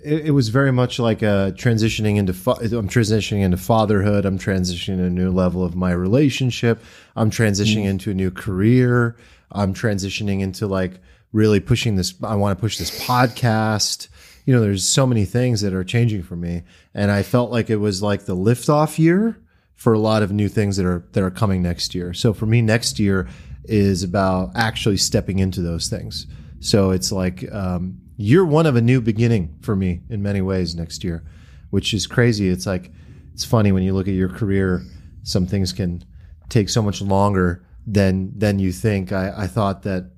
it, 0.04 0.26
it 0.26 0.30
was 0.30 0.48
very 0.48 0.72
much 0.72 0.98
like 0.98 1.22
uh, 1.22 1.50
transitioning 1.52 2.16
into. 2.16 2.32
Fa- 2.32 2.58
I'm 2.60 2.88
transitioning 2.88 3.42
into 3.42 3.56
fatherhood. 3.56 4.24
I'm 4.24 4.38
transitioning 4.38 4.98
to 4.98 5.04
a 5.04 5.10
new 5.10 5.30
level 5.30 5.64
of 5.64 5.74
my 5.74 5.92
relationship. 5.92 6.82
I'm 7.16 7.30
transitioning 7.30 7.86
into 7.86 8.10
a 8.10 8.14
new 8.14 8.30
career. 8.30 9.16
I'm 9.50 9.74
transitioning 9.74 10.40
into 10.40 10.66
like 10.66 11.00
really 11.32 11.60
pushing 11.60 11.96
this. 11.96 12.14
I 12.22 12.36
want 12.36 12.56
to 12.56 12.60
push 12.60 12.78
this 12.78 12.98
podcast. 13.04 14.08
You 14.46 14.54
know, 14.54 14.60
there's 14.60 14.86
so 14.86 15.06
many 15.06 15.24
things 15.24 15.62
that 15.62 15.72
are 15.72 15.84
changing 15.84 16.22
for 16.22 16.36
me, 16.36 16.62
and 16.92 17.10
I 17.10 17.22
felt 17.22 17.50
like 17.50 17.70
it 17.70 17.76
was 17.76 18.02
like 18.02 18.26
the 18.26 18.36
liftoff 18.36 18.98
year 18.98 19.38
for 19.84 19.92
a 19.92 19.98
lot 19.98 20.22
of 20.22 20.32
new 20.32 20.48
things 20.48 20.78
that 20.78 20.86
are 20.86 21.06
that 21.12 21.22
are 21.22 21.30
coming 21.30 21.60
next 21.60 21.94
year. 21.94 22.14
So 22.14 22.32
for 22.32 22.46
me, 22.46 22.62
next 22.62 22.98
year 22.98 23.28
is 23.64 24.02
about 24.02 24.52
actually 24.54 24.96
stepping 24.96 25.40
into 25.40 25.60
those 25.60 25.88
things. 25.88 26.26
So 26.60 26.90
it's 26.90 27.12
like 27.12 27.44
um, 27.52 28.00
year 28.16 28.46
one 28.46 28.64
of 28.64 28.76
a 28.76 28.80
new 28.80 29.02
beginning 29.02 29.58
for 29.60 29.76
me 29.76 30.00
in 30.08 30.22
many 30.22 30.40
ways 30.40 30.74
next 30.74 31.04
year, 31.04 31.22
which 31.68 31.92
is 31.92 32.06
crazy. 32.06 32.48
It's 32.48 32.64
like 32.64 32.92
it's 33.34 33.44
funny 33.44 33.72
when 33.72 33.82
you 33.82 33.92
look 33.92 34.08
at 34.08 34.14
your 34.14 34.30
career. 34.30 34.82
Some 35.22 35.46
things 35.46 35.74
can 35.74 36.02
take 36.48 36.70
so 36.70 36.80
much 36.80 37.02
longer 37.02 37.62
than 37.86 38.32
than 38.38 38.58
you 38.58 38.72
think. 38.72 39.12
I, 39.12 39.34
I 39.36 39.46
thought 39.46 39.82
that 39.82 40.12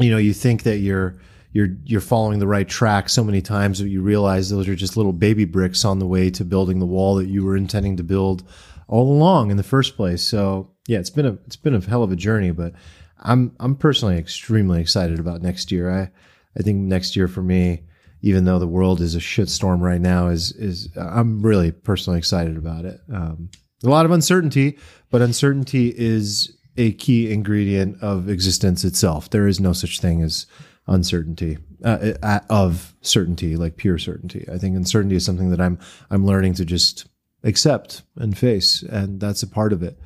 you 0.00 0.10
know 0.10 0.18
you 0.18 0.34
think 0.34 0.64
that 0.64 0.78
you're 0.78 1.20
you're 1.52 1.68
you're 1.84 2.00
following 2.00 2.40
the 2.40 2.48
right 2.48 2.68
track 2.68 3.08
so 3.08 3.22
many 3.22 3.40
times 3.40 3.78
that 3.78 3.88
you 3.88 4.02
realize 4.02 4.50
those 4.50 4.66
are 4.66 4.74
just 4.74 4.96
little 4.96 5.12
baby 5.12 5.44
bricks 5.44 5.84
on 5.84 6.00
the 6.00 6.06
way 6.08 6.28
to 6.30 6.44
building 6.44 6.80
the 6.80 6.86
wall 6.86 7.14
that 7.14 7.28
you 7.28 7.44
were 7.44 7.56
intending 7.56 7.98
to 7.98 8.02
build 8.02 8.42
all 8.88 9.10
along 9.12 9.50
in 9.50 9.56
the 9.56 9.62
first 9.62 9.96
place. 9.96 10.22
So 10.22 10.70
yeah, 10.86 10.98
it's 10.98 11.10
been 11.10 11.26
a 11.26 11.38
it's 11.46 11.56
been 11.56 11.74
a 11.74 11.80
hell 11.80 12.02
of 12.02 12.12
a 12.12 12.16
journey, 12.16 12.50
but 12.50 12.72
I'm 13.18 13.54
I'm 13.60 13.76
personally 13.76 14.18
extremely 14.18 14.80
excited 14.80 15.18
about 15.18 15.42
next 15.42 15.72
year. 15.72 15.90
I 15.90 16.10
I 16.58 16.62
think 16.62 16.78
next 16.78 17.16
year 17.16 17.28
for 17.28 17.42
me, 17.42 17.82
even 18.22 18.44
though 18.44 18.58
the 18.58 18.66
world 18.66 19.00
is 19.00 19.14
a 19.14 19.20
shitstorm 19.20 19.80
right 19.80 20.00
now, 20.00 20.28
is 20.28 20.52
is 20.52 20.88
I'm 20.96 21.42
really 21.42 21.72
personally 21.72 22.18
excited 22.18 22.56
about 22.56 22.84
it. 22.84 23.00
Um, 23.12 23.50
a 23.84 23.88
lot 23.88 24.06
of 24.06 24.12
uncertainty, 24.12 24.78
but 25.10 25.22
uncertainty 25.22 25.92
is 25.96 26.56
a 26.76 26.92
key 26.92 27.32
ingredient 27.32 28.02
of 28.02 28.28
existence 28.28 28.84
itself. 28.84 29.30
There 29.30 29.46
is 29.46 29.60
no 29.60 29.72
such 29.72 30.00
thing 30.00 30.22
as 30.22 30.46
uncertainty 30.86 31.58
uh, 31.84 32.12
uh, 32.22 32.40
of 32.48 32.94
certainty, 33.00 33.56
like 33.56 33.76
pure 33.76 33.98
certainty. 33.98 34.46
I 34.52 34.58
think 34.58 34.76
uncertainty 34.76 35.16
is 35.16 35.24
something 35.24 35.50
that 35.50 35.60
I'm 35.60 35.78
I'm 36.10 36.24
learning 36.24 36.54
to 36.54 36.64
just 36.64 37.06
accept 37.46 38.02
and 38.16 38.36
face, 38.36 38.82
and 38.82 39.18
that's 39.20 39.42
a 39.42 39.46
part 39.46 39.72
of 39.72 39.82
it. 39.82 39.98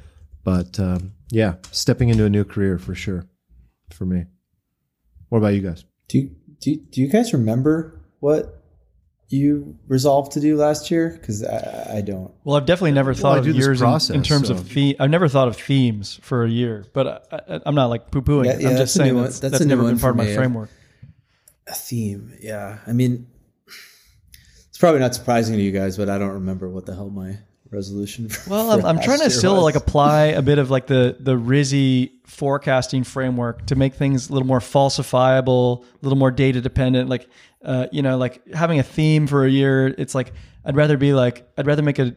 But 0.45 0.79
um, 0.79 1.15
yeah, 1.31 1.55
stepping 1.73 2.09
into 2.09 2.25
a 2.25 2.31
new 2.31 2.45
career 2.45 2.79
for 2.79 2.95
sure, 2.95 3.27
for 3.91 4.07
me. 4.07 4.27
What 5.29 5.39
about 5.39 5.55
you 5.55 5.61
guys? 5.63 5.85
Do 6.09 6.19
you, 6.19 6.31
do 6.61 6.71
you, 6.71 6.77
do 6.77 7.01
you 7.01 7.09
guys 7.09 7.33
remember 7.33 8.01
what 8.21 8.63
you 9.29 9.77
resolved 9.87 10.33
to 10.33 10.41
do 10.41 10.57
last 10.57 10.91
year? 10.91 11.11
Because 11.11 11.45
I, 11.45 11.99
I 11.99 12.01
don't. 12.01 12.33
Well, 12.45 12.57
I've 12.57 12.67
definitely 12.67 12.93
never 12.93 13.15
thought 13.15 13.37
I 13.37 13.39
of 13.39 13.45
do 13.45 13.53
this 13.53 13.65
years 13.65 13.81
in, 14.11 14.17
in 14.17 14.23
terms 14.23 14.49
so- 14.49 14.55
of 14.55 14.67
theme. 14.69 14.97
I've 14.99 15.11
never 15.11 15.29
thought 15.29 15.49
of 15.49 15.57
themes 15.57 16.19
for 16.23 16.45
a 16.45 16.51
year, 16.51 16.85
but 16.93 17.07
I, 17.33 17.37
I, 17.55 17.61
I'm 17.65 17.75
not 17.75 17.87
like 17.87 18.11
poo 18.11 18.23
pooing. 18.23 18.47
Yeah, 18.47 18.59
yeah, 18.59 18.69
I'm 18.71 18.75
that's 18.75 18.95
just 18.95 18.97
a 18.97 18.99
new 19.01 19.05
saying 19.05 19.15
one. 19.15 19.25
that's, 19.25 19.41
That's 19.41 19.53
that's 19.53 19.65
never 19.65 19.85
been 19.85 19.99
part 19.99 20.13
of 20.13 20.17
my 20.17 20.25
me. 20.25 20.35
framework. 20.35 20.71
A 21.69 21.73
theme, 21.75 22.37
yeah. 22.41 22.79
I 22.87 22.93
mean, 22.93 23.29
it's 23.37 23.40
probably 24.81 25.01
not 25.01 25.15
surprising 25.15 25.57
to 25.57 25.63
you 25.63 25.73
guys, 25.73 25.97
but 25.97 26.09
I 26.09 26.19
don't 26.19 26.33
remember 26.33 26.69
what 26.69 26.87
the 26.87 26.95
hell 26.95 27.11
my 27.11 27.39
resolution. 27.71 28.29
For, 28.31 28.51
Well, 28.51 28.73
I'm, 28.73 28.81
for 28.81 28.87
I'm 28.89 28.97
last 28.97 29.05
trying 29.05 29.21
to 29.21 29.31
still 29.31 29.55
was. 29.55 29.63
like 29.65 29.77
apply 29.77 30.25
a 30.27 30.43
bit 30.43 30.59
of 30.59 30.71
like 30.71 30.87
the 30.87 31.17
the 31.21 31.37
Rizzy 31.37 32.11
forecasting 32.27 33.05
framework 33.05 33.67
to 33.67 33.77
make 33.77 33.95
things 33.95 34.29
a 34.29 34.33
little 34.33 34.49
more 34.49 34.61
falsifiable, 34.61 35.83
a 35.85 35.99
little 36.03 36.19
more 36.19 36.31
data 36.31 36.61
dependent. 36.61 37.09
Like, 37.09 37.29
uh, 37.65 37.87
you 37.93 38.03
know, 38.03 38.17
like 38.17 38.47
having 38.55 38.79
a 38.79 38.83
theme 38.83 39.27
for 39.27 39.45
a 39.45 39.51
year. 39.51 39.89
It's 39.89 40.15
like 40.15 40.33
I'd 40.65 40.77
rather 40.77 40.97
be 40.97 41.13
like 41.13 41.49
I'd 41.57 41.67
rather 41.67 41.83
make 41.83 41.99
a 41.99 42.17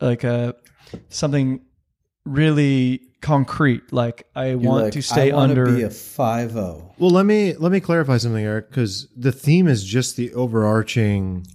like 0.00 0.24
a 0.24 0.54
something 1.08 1.60
really 2.24 3.00
concrete. 3.20 3.92
Like 3.92 4.26
I 4.34 4.48
You're 4.48 4.58
want 4.58 4.84
like, 4.84 4.92
to 4.94 5.02
stay 5.02 5.30
I 5.30 5.36
wanna 5.36 5.50
under. 5.50 5.66
Be 5.66 5.82
a 5.82 5.90
five 5.90 6.52
zero. 6.52 6.94
Well, 6.98 7.10
let 7.10 7.26
me 7.26 7.54
let 7.54 7.72
me 7.72 7.80
clarify 7.80 8.16
something, 8.18 8.44
Eric, 8.44 8.68
because 8.70 9.08
the 9.16 9.32
theme 9.32 9.68
is 9.68 9.84
just 9.84 10.16
the 10.16 10.32
overarching. 10.34 11.46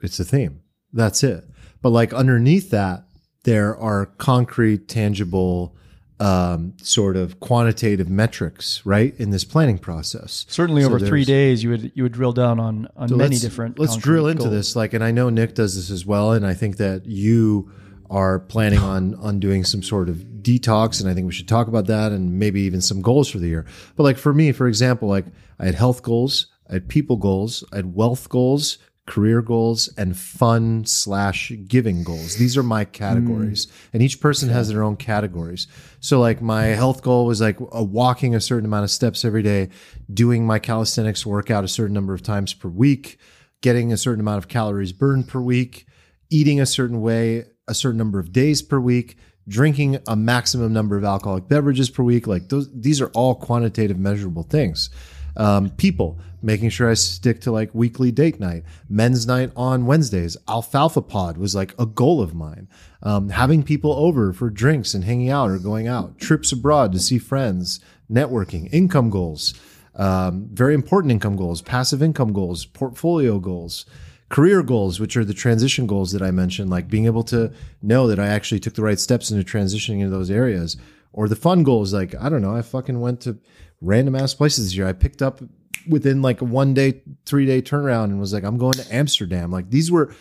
It's 0.00 0.18
a 0.20 0.24
theme. 0.24 0.60
That's 0.92 1.22
it. 1.22 1.44
But 1.82 1.90
like 1.90 2.12
underneath 2.12 2.70
that, 2.70 3.04
there 3.44 3.76
are 3.76 4.06
concrete, 4.06 4.88
tangible 4.88 5.76
um, 6.20 6.74
sort 6.82 7.16
of 7.16 7.38
quantitative 7.40 8.08
metrics, 8.08 8.84
right, 8.84 9.14
in 9.18 9.30
this 9.30 9.44
planning 9.44 9.78
process. 9.78 10.44
Certainly, 10.48 10.82
So 10.82 10.88
over 10.88 10.98
three 10.98 11.24
days, 11.24 11.62
you 11.62 11.70
would 11.70 11.92
you 11.94 12.02
would 12.02 12.12
drill 12.12 12.32
down 12.32 12.58
on 12.58 12.88
on 12.96 13.08
so 13.08 13.16
many 13.16 13.30
let's- 13.30 13.40
different. 13.40 13.78
Let's 13.78 13.96
drill 13.96 14.26
into 14.26 14.44
goals. 14.44 14.52
this. 14.52 14.76
Like, 14.76 14.94
and 14.94 15.04
I 15.04 15.12
know 15.12 15.30
Nick 15.30 15.54
does 15.54 15.76
this 15.76 15.90
as 15.90 16.04
well, 16.04 16.32
and 16.32 16.46
I 16.46 16.54
think 16.54 16.78
that 16.78 17.06
you 17.06 17.70
are 18.10 18.40
planning 18.40 18.80
on 18.80 19.14
on 19.16 19.38
doing 19.38 19.62
some 19.64 19.82
sort 19.82 20.08
of 20.08 20.16
detox, 20.42 21.00
and 21.00 21.08
I 21.08 21.14
think 21.14 21.26
we 21.26 21.32
should 21.32 21.48
talk 21.48 21.68
about 21.68 21.86
that, 21.86 22.10
and 22.10 22.38
maybe 22.38 22.62
even 22.62 22.80
some 22.80 23.00
goals 23.00 23.28
for 23.28 23.38
the 23.38 23.46
year. 23.48 23.66
But 23.96 24.02
like 24.02 24.16
for 24.18 24.34
me, 24.34 24.50
for 24.52 24.66
example, 24.66 25.08
like 25.08 25.26
I 25.60 25.66
had 25.66 25.74
health 25.76 26.02
goals, 26.02 26.46
I 26.68 26.74
had 26.74 26.88
people 26.88 27.16
goals, 27.16 27.62
I 27.72 27.76
had 27.76 27.94
wealth 27.94 28.28
goals. 28.28 28.78
Career 29.08 29.40
goals 29.40 29.88
and 29.96 30.16
fun 30.16 30.84
slash 30.84 31.50
giving 31.66 32.04
goals. 32.04 32.36
These 32.36 32.56
are 32.58 32.62
my 32.62 32.84
categories, 32.84 33.66
mm. 33.66 33.72
and 33.94 34.02
each 34.02 34.20
person 34.20 34.50
has 34.50 34.68
their 34.68 34.82
own 34.82 34.96
categories. 34.96 35.66
So, 36.00 36.20
like, 36.20 36.42
my 36.42 36.66
health 36.66 37.02
goal 37.02 37.24
was 37.24 37.40
like 37.40 37.58
a 37.72 37.82
walking 37.82 38.34
a 38.34 38.40
certain 38.40 38.66
amount 38.66 38.84
of 38.84 38.90
steps 38.90 39.24
every 39.24 39.42
day, 39.42 39.70
doing 40.12 40.46
my 40.46 40.58
calisthenics 40.58 41.24
workout 41.24 41.64
a 41.64 41.68
certain 41.68 41.94
number 41.94 42.12
of 42.12 42.22
times 42.22 42.52
per 42.52 42.68
week, 42.68 43.18
getting 43.62 43.92
a 43.92 43.96
certain 43.96 44.20
amount 44.20 44.38
of 44.38 44.48
calories 44.48 44.92
burned 44.92 45.26
per 45.26 45.40
week, 45.40 45.86
eating 46.30 46.60
a 46.60 46.66
certain 46.66 47.00
way 47.00 47.44
a 47.66 47.74
certain 47.74 47.98
number 47.98 48.18
of 48.18 48.32
days 48.32 48.62
per 48.62 48.80
week, 48.80 49.16
drinking 49.46 49.98
a 50.06 50.16
maximum 50.16 50.72
number 50.72 50.96
of 50.96 51.04
alcoholic 51.04 51.48
beverages 51.48 51.90
per 51.90 52.02
week. 52.02 52.26
Like 52.26 52.48
those, 52.48 52.68
these 52.72 53.00
are 53.00 53.10
all 53.14 53.34
quantitative, 53.34 53.98
measurable 53.98 54.42
things. 54.42 54.90
Um, 55.38 55.70
people, 55.70 56.18
making 56.42 56.70
sure 56.70 56.90
I 56.90 56.94
stick 56.94 57.40
to 57.42 57.52
like 57.52 57.74
weekly 57.74 58.10
date 58.10 58.38
night, 58.40 58.64
men's 58.88 59.26
night 59.26 59.50
on 59.56 59.86
Wednesdays. 59.86 60.36
Alfalfa 60.48 61.00
pod 61.02 61.38
was 61.38 61.54
like 61.54 61.74
a 61.78 61.86
goal 61.86 62.20
of 62.20 62.34
mine. 62.34 62.68
Um, 63.02 63.30
having 63.30 63.62
people 63.62 63.92
over 63.92 64.32
for 64.32 64.50
drinks 64.50 64.94
and 64.94 65.04
hanging 65.04 65.30
out 65.30 65.50
or 65.50 65.58
going 65.58 65.86
out, 65.86 66.18
trips 66.18 66.50
abroad 66.50 66.92
to 66.92 66.98
see 66.98 67.18
friends, 67.18 67.80
networking, 68.10 68.68
income 68.72 69.10
goals, 69.10 69.54
um, 69.94 70.48
very 70.52 70.74
important 70.74 71.12
income 71.12 71.36
goals, 71.36 71.62
passive 71.62 72.02
income 72.02 72.32
goals, 72.32 72.66
portfolio 72.66 73.38
goals. 73.38 73.86
Career 74.30 74.62
goals, 74.62 75.00
which 75.00 75.16
are 75.16 75.24
the 75.24 75.32
transition 75.32 75.86
goals 75.86 76.12
that 76.12 76.20
I 76.20 76.30
mentioned, 76.30 76.68
like 76.68 76.88
being 76.88 77.06
able 77.06 77.22
to 77.24 77.50
know 77.80 78.06
that 78.08 78.18
I 78.18 78.26
actually 78.26 78.60
took 78.60 78.74
the 78.74 78.82
right 78.82 78.98
steps 78.98 79.30
into 79.30 79.42
transitioning 79.42 80.00
into 80.00 80.10
those 80.10 80.30
areas, 80.30 80.76
or 81.14 81.28
the 81.28 81.34
fun 81.34 81.62
goals, 81.62 81.94
like 81.94 82.14
I 82.14 82.28
don't 82.28 82.42
know, 82.42 82.54
I 82.54 82.60
fucking 82.60 83.00
went 83.00 83.22
to 83.22 83.38
random 83.80 84.14
ass 84.14 84.34
places 84.34 84.66
this 84.66 84.76
year. 84.76 84.86
I 84.86 84.92
picked 84.92 85.22
up 85.22 85.40
within 85.88 86.22
like 86.22 86.40
a 86.40 86.44
one 86.44 86.74
day, 86.74 87.02
three 87.24 87.46
day 87.46 87.62
turnaround 87.62 88.04
and 88.04 88.20
was 88.20 88.32
like, 88.32 88.44
I'm 88.44 88.58
going 88.58 88.72
to 88.74 88.94
Amsterdam. 88.94 89.50
Like 89.50 89.70
these 89.70 89.90
were 89.90 90.14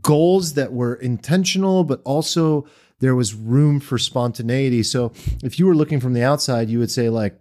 goals 0.00 0.54
that 0.54 0.72
were 0.72 0.94
intentional, 0.94 1.84
but 1.84 2.00
also 2.04 2.66
there 3.00 3.14
was 3.14 3.34
room 3.34 3.80
for 3.80 3.98
spontaneity. 3.98 4.82
So 4.82 5.12
if 5.42 5.58
you 5.58 5.66
were 5.66 5.74
looking 5.74 6.00
from 6.00 6.12
the 6.12 6.22
outside, 6.22 6.68
you 6.68 6.78
would 6.78 6.90
say 6.90 7.08
like, 7.08 7.38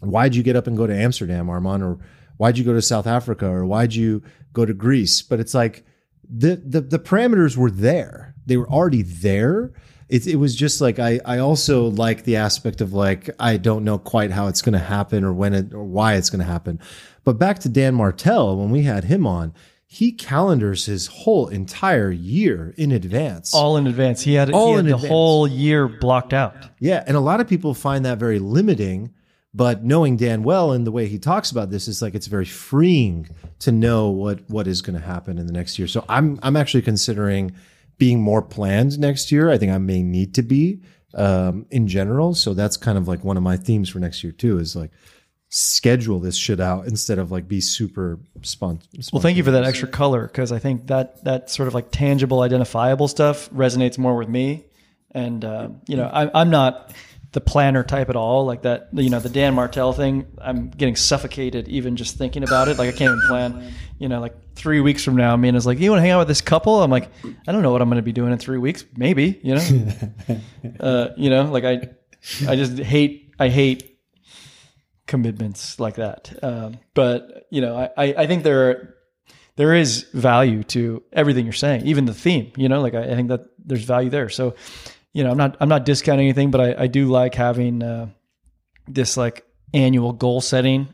why'd 0.00 0.34
you 0.34 0.42
get 0.42 0.56
up 0.56 0.66
and 0.66 0.76
go 0.76 0.86
to 0.86 0.94
Amsterdam, 0.94 1.48
Armand? 1.48 1.82
Or 1.82 1.98
why'd 2.38 2.58
you 2.58 2.64
go 2.64 2.72
to 2.72 2.82
South 2.82 3.06
Africa? 3.06 3.46
Or 3.46 3.64
why'd 3.64 3.94
you 3.94 4.22
go 4.52 4.64
to 4.66 4.74
Greece? 4.74 5.22
But 5.22 5.40
it's 5.40 5.54
like 5.54 5.84
the 6.28 6.56
the, 6.56 6.80
the 6.80 6.98
parameters 6.98 7.56
were 7.56 7.70
there. 7.70 8.34
They 8.46 8.56
were 8.56 8.68
already 8.68 9.02
there. 9.02 9.72
It, 10.08 10.26
it 10.26 10.36
was 10.36 10.54
just 10.54 10.80
like 10.80 10.98
I, 10.98 11.20
I 11.24 11.38
also 11.38 11.86
like 11.88 12.24
the 12.24 12.36
aspect 12.36 12.80
of 12.80 12.92
like 12.92 13.30
I 13.40 13.56
don't 13.56 13.84
know 13.84 13.98
quite 13.98 14.30
how 14.30 14.46
it's 14.46 14.62
going 14.62 14.74
to 14.74 14.78
happen 14.78 15.24
or 15.24 15.32
when 15.32 15.52
it 15.54 15.74
or 15.74 15.82
why 15.84 16.14
it's 16.14 16.30
going 16.30 16.40
to 16.40 16.44
happen. 16.46 16.78
But 17.24 17.38
back 17.38 17.58
to 17.60 17.68
Dan 17.68 17.94
Martell 17.94 18.56
when 18.56 18.70
we 18.70 18.82
had 18.82 19.04
him 19.04 19.26
on, 19.26 19.52
he 19.88 20.12
calendars 20.12 20.86
his 20.86 21.06
whole 21.08 21.48
entire 21.48 22.10
year 22.10 22.72
in 22.76 22.92
advance. 22.92 23.52
all 23.54 23.76
in 23.76 23.86
advance. 23.86 24.22
He 24.22 24.34
had, 24.34 24.50
All 24.52 24.68
he 24.68 24.72
had 24.74 24.80
in 24.80 24.86
the 24.86 24.94
advance. 24.94 25.08
whole 25.08 25.48
year 25.48 25.88
blocked 25.88 26.32
out. 26.32 26.54
Yeah, 26.78 27.02
and 27.06 27.16
a 27.16 27.20
lot 27.20 27.40
of 27.40 27.48
people 27.48 27.74
find 27.74 28.04
that 28.04 28.18
very 28.18 28.38
limiting. 28.38 29.12
But 29.54 29.82
knowing 29.84 30.18
Dan 30.18 30.42
well 30.42 30.70
and 30.72 30.86
the 30.86 30.92
way 30.92 31.06
he 31.08 31.18
talks 31.18 31.50
about 31.50 31.70
this 31.70 31.88
is 31.88 32.02
like 32.02 32.14
it's 32.14 32.26
very 32.26 32.44
freeing 32.44 33.28
to 33.60 33.72
know 33.72 34.10
what 34.10 34.40
what 34.50 34.66
is 34.66 34.82
going 34.82 35.00
to 35.00 35.04
happen 35.04 35.38
in 35.38 35.46
the 35.46 35.52
next 35.52 35.78
year. 35.78 35.88
So 35.88 36.04
I'm 36.08 36.38
I'm 36.42 36.56
actually 36.56 36.82
considering 36.82 37.52
being 37.98 38.20
more 38.20 38.42
planned 38.42 38.98
next 38.98 39.32
year. 39.32 39.50
I 39.50 39.58
think 39.58 39.72
I 39.72 39.78
may 39.78 40.02
need 40.02 40.34
to 40.34 40.42
be 40.42 40.80
um, 41.14 41.66
in 41.70 41.88
general. 41.88 42.34
So 42.34 42.54
that's 42.54 42.76
kind 42.76 42.98
of 42.98 43.08
like 43.08 43.24
one 43.24 43.36
of 43.36 43.42
my 43.42 43.56
themes 43.56 43.88
for 43.88 43.98
next 43.98 44.22
year 44.22 44.32
too. 44.32 44.58
Is 44.58 44.76
like 44.76 44.90
schedule 45.48 46.18
this 46.18 46.36
shit 46.36 46.60
out 46.60 46.86
instead 46.86 47.18
of 47.18 47.30
like 47.30 47.48
be 47.48 47.60
super 47.60 48.18
spont- 48.40 49.12
Well, 49.12 49.22
thank 49.22 49.36
you 49.36 49.44
for 49.44 49.52
that 49.52 49.64
extra 49.64 49.88
color 49.88 50.26
because 50.26 50.52
I 50.52 50.58
think 50.58 50.88
that 50.88 51.24
that 51.24 51.50
sort 51.50 51.68
of 51.68 51.74
like 51.74 51.90
tangible, 51.90 52.40
identifiable 52.40 53.08
stuff 53.08 53.48
resonates 53.50 53.96
more 53.96 54.16
with 54.16 54.28
me. 54.28 54.64
And 55.12 55.44
uh, 55.44 55.68
you 55.88 55.96
know, 55.96 56.06
I, 56.06 56.30
I'm 56.38 56.50
not 56.50 56.92
the 57.32 57.40
planner 57.40 57.82
type 57.82 58.10
at 58.10 58.16
all. 58.16 58.44
Like 58.44 58.62
that, 58.62 58.88
you 58.92 59.10
know, 59.10 59.20
the 59.20 59.28
Dan 59.28 59.54
Martell 59.54 59.92
thing. 59.92 60.26
I'm 60.40 60.68
getting 60.68 60.96
suffocated 60.96 61.68
even 61.68 61.96
just 61.96 62.16
thinking 62.16 62.42
about 62.42 62.68
it. 62.68 62.78
Like 62.78 62.88
I 62.88 62.96
can't 62.96 63.16
even 63.16 63.28
plan. 63.28 63.72
You 63.98 64.08
know, 64.08 64.20
like 64.20 64.36
three 64.56 64.80
weeks 64.80 65.04
from 65.04 65.16
now, 65.16 65.36
Mina's 65.36 65.66
like, 65.66 65.78
"You 65.78 65.90
want 65.90 65.98
to 65.98 66.02
hang 66.02 66.10
out 66.10 66.20
with 66.20 66.28
this 66.28 66.40
couple?" 66.40 66.82
I'm 66.82 66.90
like, 66.90 67.10
"I 67.46 67.52
don't 67.52 67.62
know 67.62 67.70
what 67.70 67.82
I'm 67.82 67.88
going 67.88 67.96
to 67.96 68.02
be 68.02 68.12
doing 68.12 68.32
in 68.32 68.38
three 68.38 68.58
weeks. 68.58 68.84
Maybe, 68.96 69.38
you 69.42 69.54
know, 69.54 70.40
uh, 70.80 71.08
you 71.16 71.30
know, 71.30 71.44
like 71.44 71.64
I, 71.64 71.88
I 72.48 72.56
just 72.56 72.78
hate, 72.78 73.34
I 73.38 73.48
hate 73.48 73.98
commitments 75.06 75.78
like 75.78 75.96
that. 75.96 76.32
Um, 76.42 76.78
but 76.94 77.46
you 77.50 77.60
know, 77.60 77.76
I, 77.76 77.90
I 77.96 78.14
I 78.22 78.26
think 78.26 78.42
there 78.42 78.70
are, 78.70 78.94
there 79.56 79.74
is 79.74 80.06
value 80.12 80.64
to 80.64 81.02
everything 81.12 81.44
you're 81.44 81.52
saying, 81.52 81.86
even 81.86 82.06
the 82.06 82.14
theme. 82.14 82.52
You 82.56 82.68
know, 82.68 82.80
like 82.80 82.94
I, 82.94 83.04
I 83.04 83.14
think 83.14 83.28
that 83.28 83.42
there's 83.58 83.84
value 83.84 84.10
there. 84.10 84.28
So, 84.28 84.54
you 85.12 85.22
know, 85.22 85.30
I'm 85.30 85.36
not 85.36 85.56
I'm 85.60 85.68
not 85.68 85.84
discounting 85.84 86.26
anything, 86.26 86.50
but 86.50 86.60
I, 86.60 86.84
I 86.84 86.86
do 86.86 87.06
like 87.06 87.34
having 87.34 87.82
uh, 87.82 88.08
this 88.88 89.16
like 89.16 89.44
annual 89.74 90.12
goal 90.12 90.40
setting. 90.40 90.88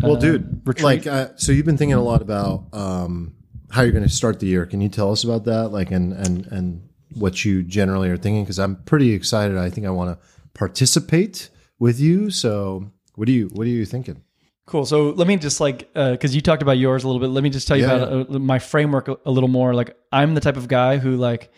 Well, 0.00 0.16
uh, 0.16 0.20
dude, 0.20 0.62
retreat. 0.66 0.84
like, 0.84 1.06
uh, 1.06 1.28
so 1.36 1.52
you've 1.52 1.66
been 1.66 1.76
thinking 1.76 1.94
a 1.94 2.02
lot 2.02 2.22
about 2.22 2.66
um, 2.72 3.34
how 3.70 3.82
you're 3.82 3.92
going 3.92 4.04
to 4.04 4.10
start 4.10 4.40
the 4.40 4.46
year. 4.46 4.66
Can 4.66 4.80
you 4.80 4.88
tell 4.88 5.12
us 5.12 5.24
about 5.24 5.44
that, 5.44 5.68
like, 5.68 5.90
and 5.90 6.12
and 6.12 6.46
and 6.46 6.88
what 7.14 7.44
you 7.44 7.62
generally 7.62 8.08
are 8.08 8.16
thinking? 8.16 8.44
Because 8.44 8.58
I'm 8.58 8.76
pretty 8.84 9.12
excited. 9.12 9.56
I 9.56 9.70
think 9.70 9.86
I 9.86 9.90
want 9.90 10.18
to 10.18 10.26
participate 10.54 11.50
with 11.78 12.00
you. 12.00 12.30
So, 12.30 12.90
what 13.14 13.26
do 13.26 13.32
you 13.32 13.48
what 13.52 13.66
are 13.66 13.70
you 13.70 13.84
thinking? 13.84 14.22
Cool. 14.64 14.86
So 14.86 15.10
let 15.10 15.26
me 15.26 15.36
just 15.36 15.60
like, 15.60 15.92
because 15.92 16.34
you 16.34 16.40
talked 16.40 16.62
about 16.62 16.78
yours 16.78 17.02
a 17.02 17.08
little 17.08 17.20
bit. 17.20 17.28
Let 17.28 17.42
me 17.42 17.50
just 17.50 17.66
tell 17.66 17.76
you 17.76 17.84
Yeah, 17.84 17.96
about 17.96 18.34
uh, 18.34 18.38
my 18.38 18.58
framework 18.60 19.08
a, 19.08 19.18
a 19.26 19.30
little 19.30 19.48
more. 19.48 19.74
Like, 19.74 19.96
I'm 20.12 20.34
the 20.34 20.40
type 20.40 20.56
of 20.56 20.68
guy 20.68 20.98
who 20.98 21.16
like, 21.16 21.52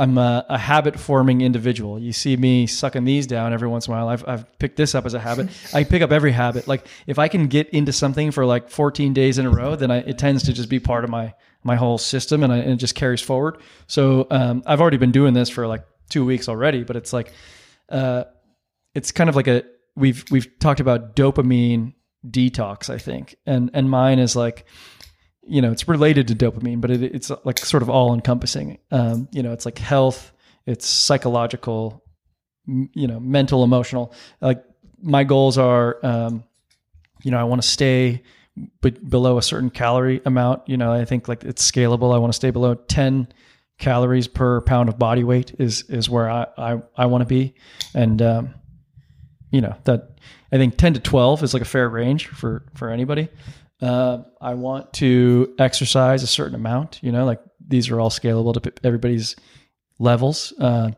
I'm 0.00 0.16
a, 0.16 0.46
a 0.48 0.58
habit 0.58 0.98
forming 0.98 1.42
individual. 1.42 1.98
You 1.98 2.12
see 2.12 2.36
me 2.36 2.66
sucking 2.66 3.04
these 3.04 3.26
down 3.26 3.52
every 3.52 3.68
once 3.68 3.86
in 3.86 3.92
a 3.92 3.96
while. 3.96 4.08
I've, 4.08 4.26
I've 4.26 4.58
picked 4.58 4.76
this 4.76 4.94
up 4.94 5.04
as 5.04 5.14
a 5.14 5.20
habit. 5.20 5.50
I 5.74 5.84
pick 5.84 6.00
up 6.00 6.10
every 6.10 6.32
habit. 6.32 6.66
Like, 6.66 6.86
if 7.06 7.18
I 7.18 7.28
can 7.28 7.48
get 7.48 7.68
into 7.68 7.92
something 7.92 8.30
for 8.30 8.46
like 8.46 8.70
14 8.70 9.12
days 9.12 9.38
in 9.38 9.46
a 9.46 9.50
row, 9.50 9.76
then 9.76 9.90
I, 9.90 9.98
it 9.98 10.16
tends 10.16 10.44
to 10.44 10.52
just 10.52 10.68
be 10.68 10.80
part 10.80 11.04
of 11.04 11.10
my 11.10 11.34
my 11.62 11.76
whole 11.76 11.98
system, 11.98 12.42
and, 12.42 12.50
I, 12.50 12.56
and 12.56 12.72
it 12.72 12.76
just 12.76 12.94
carries 12.94 13.20
forward. 13.20 13.58
So 13.86 14.26
um, 14.30 14.62
I've 14.64 14.80
already 14.80 14.96
been 14.96 15.12
doing 15.12 15.34
this 15.34 15.50
for 15.50 15.66
like 15.66 15.84
two 16.08 16.24
weeks 16.24 16.48
already, 16.48 16.84
but 16.84 16.96
it's 16.96 17.12
like, 17.12 17.34
uh, 17.90 18.24
it's 18.94 19.12
kind 19.12 19.28
of 19.28 19.36
like 19.36 19.46
a 19.46 19.62
we've 19.96 20.24
we've 20.30 20.58
talked 20.58 20.80
about 20.80 21.14
dopamine 21.14 21.94
detox 22.28 22.90
i 22.90 22.98
think 22.98 23.36
and 23.46 23.70
and 23.72 23.88
mine 23.90 24.18
is 24.18 24.36
like 24.36 24.66
you 25.42 25.62
know 25.62 25.72
it's 25.72 25.88
related 25.88 26.28
to 26.28 26.34
dopamine 26.34 26.80
but 26.80 26.90
it, 26.90 27.02
it's 27.02 27.30
like 27.44 27.58
sort 27.58 27.82
of 27.82 27.90
all 27.90 28.12
encompassing 28.14 28.78
um, 28.90 29.28
you 29.32 29.42
know 29.42 29.52
it's 29.52 29.64
like 29.64 29.78
health 29.78 30.32
it's 30.66 30.86
psychological 30.86 32.02
m- 32.68 32.90
you 32.94 33.06
know 33.06 33.20
mental 33.20 33.64
emotional. 33.64 34.12
Like 34.40 34.62
my 35.02 35.24
goals 35.24 35.58
are 35.58 35.98
um, 36.04 36.44
you 37.22 37.30
know 37.30 37.38
i 37.38 37.44
want 37.44 37.62
to 37.62 37.68
stay 37.68 38.22
b- 38.82 38.90
below 38.90 39.38
a 39.38 39.42
certain 39.42 39.70
calorie 39.70 40.20
amount. 40.24 40.68
You 40.68 40.76
know 40.76 40.92
i 40.92 41.04
think 41.04 41.28
like 41.28 41.44
it's 41.44 41.68
scalable. 41.68 42.14
I 42.14 42.18
want 42.18 42.32
to 42.32 42.36
stay 42.36 42.50
below 42.50 42.74
10 42.74 43.28
calories 43.78 44.28
per 44.28 44.60
pound 44.60 44.88
of 44.88 44.98
body 44.98 45.24
weight 45.24 45.54
is 45.58 45.82
is 45.88 46.08
where 46.10 46.30
i 46.30 46.46
i, 46.58 46.82
I 46.96 47.06
want 47.06 47.22
to 47.22 47.26
be. 47.26 47.54
And 47.94 48.20
um, 48.22 48.54
you 49.50 49.60
know 49.60 49.74
that 49.84 50.10
I 50.52 50.56
think 50.56 50.76
10 50.76 50.94
to 50.94 51.00
12 51.00 51.42
is 51.44 51.54
like 51.54 51.62
a 51.62 51.66
fair 51.66 51.88
range 51.88 52.26
for 52.28 52.64
for 52.74 52.90
anybody. 52.90 53.28
Uh, 53.80 54.22
I 54.40 54.54
want 54.54 54.92
to 54.94 55.54
exercise 55.58 56.22
a 56.22 56.26
certain 56.26 56.54
amount. 56.54 57.00
You 57.02 57.12
know, 57.12 57.24
like 57.24 57.40
these 57.66 57.90
are 57.90 58.00
all 58.00 58.10
scalable 58.10 58.60
to 58.60 58.72
everybody's 58.84 59.36
levels. 59.98 60.52
Uh, 60.58 60.90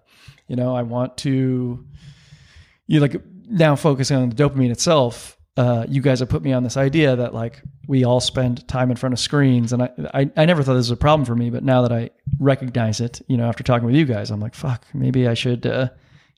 you 0.49 0.57
know, 0.57 0.75
I 0.75 0.83
want 0.83 1.17
to 1.19 1.87
you 2.87 3.01
like 3.01 3.17
now 3.49 3.77
focusing 3.77 4.17
on 4.17 4.29
the 4.31 4.35
dopamine 4.35 4.71
itself. 4.71 5.37
Uh, 5.57 5.85
you 5.89 6.01
guys 6.01 6.21
have 6.21 6.31
put 6.31 6.43
me 6.43 6.53
on 6.53 6.63
this 6.63 6.77
idea 6.77 7.15
that 7.15 7.35
like 7.35 7.63
we 7.87 8.05
all 8.05 8.21
spend 8.21 8.67
time 8.69 8.91
in 8.91 8.97
front 8.97 9.13
of 9.13 9.19
screens, 9.19 9.73
and 9.73 9.83
I, 9.83 9.91
I 10.15 10.31
I 10.37 10.45
never 10.45 10.63
thought 10.63 10.75
this 10.75 10.89
was 10.89 10.91
a 10.91 10.97
problem 10.97 11.25
for 11.25 11.37
me, 11.37 11.51
but 11.51 11.63
now 11.63 11.83
that 11.83 11.93
I 11.93 12.11
recognize 12.41 13.01
it, 13.01 13.21
you 13.29 13.37
know, 13.37 13.49
after 13.49 13.63
talking 13.63 13.87
with 13.87 13.95
you 13.95 14.07
guys, 14.07 14.31
I'm 14.31 14.41
like, 14.41 14.55
fuck, 14.55 14.85
maybe 14.93 15.29
I 15.29 15.35
should. 15.35 15.67
Uh, 15.67 15.91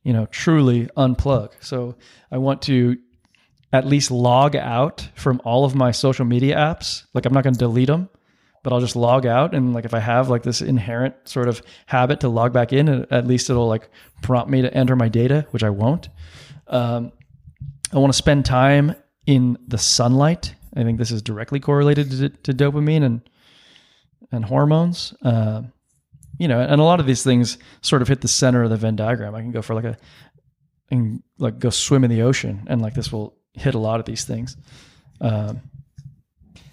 you 0.04 0.12
know, 0.12 0.26
truly 0.26 0.86
unplug. 0.98 1.52
So 1.60 1.96
I 2.30 2.38
want 2.38 2.62
to 2.62 2.96
at 3.74 3.84
least 3.84 4.12
log 4.12 4.54
out 4.54 5.08
from 5.16 5.40
all 5.44 5.64
of 5.64 5.74
my 5.74 5.90
social 5.90 6.24
media 6.24 6.54
apps. 6.54 7.06
Like 7.12 7.26
I'm 7.26 7.32
not 7.32 7.42
going 7.42 7.54
to 7.54 7.58
delete 7.58 7.88
them, 7.88 8.08
but 8.62 8.72
I'll 8.72 8.78
just 8.78 8.94
log 8.94 9.26
out. 9.26 9.52
And 9.52 9.74
like 9.74 9.84
if 9.84 9.92
I 9.92 9.98
have 9.98 10.30
like 10.30 10.44
this 10.44 10.62
inherent 10.62 11.16
sort 11.24 11.48
of 11.48 11.60
habit 11.86 12.20
to 12.20 12.28
log 12.28 12.52
back 12.52 12.72
in, 12.72 12.88
at 13.10 13.26
least 13.26 13.50
it'll 13.50 13.66
like 13.66 13.88
prompt 14.22 14.48
me 14.48 14.62
to 14.62 14.72
enter 14.72 14.94
my 14.94 15.08
data, 15.08 15.48
which 15.50 15.64
I 15.64 15.70
won't. 15.70 16.08
Um, 16.68 17.10
I 17.92 17.98
want 17.98 18.12
to 18.12 18.16
spend 18.16 18.44
time 18.44 18.94
in 19.26 19.58
the 19.66 19.78
sunlight. 19.78 20.54
I 20.76 20.84
think 20.84 20.98
this 20.98 21.10
is 21.10 21.20
directly 21.20 21.58
correlated 21.58 22.12
to, 22.12 22.28
to 22.28 22.52
dopamine 22.52 23.02
and 23.02 23.28
and 24.30 24.44
hormones. 24.44 25.14
Uh, 25.20 25.62
you 26.38 26.46
know, 26.46 26.60
and 26.60 26.80
a 26.80 26.84
lot 26.84 27.00
of 27.00 27.06
these 27.06 27.24
things 27.24 27.58
sort 27.80 28.02
of 28.02 28.08
hit 28.08 28.20
the 28.20 28.28
center 28.28 28.62
of 28.62 28.70
the 28.70 28.76
Venn 28.76 28.94
diagram. 28.94 29.34
I 29.34 29.40
can 29.40 29.50
go 29.50 29.62
for 29.62 29.74
like 29.74 29.84
a 29.84 29.96
and 30.92 31.24
like 31.38 31.58
go 31.58 31.70
swim 31.70 32.04
in 32.04 32.10
the 32.10 32.22
ocean, 32.22 32.68
and 32.68 32.80
like 32.80 32.94
this 32.94 33.10
will 33.12 33.36
hit 33.54 33.74
a 33.74 33.78
lot 33.78 34.00
of 34.00 34.06
these 34.06 34.24
things. 34.24 34.56
Um, 35.20 35.62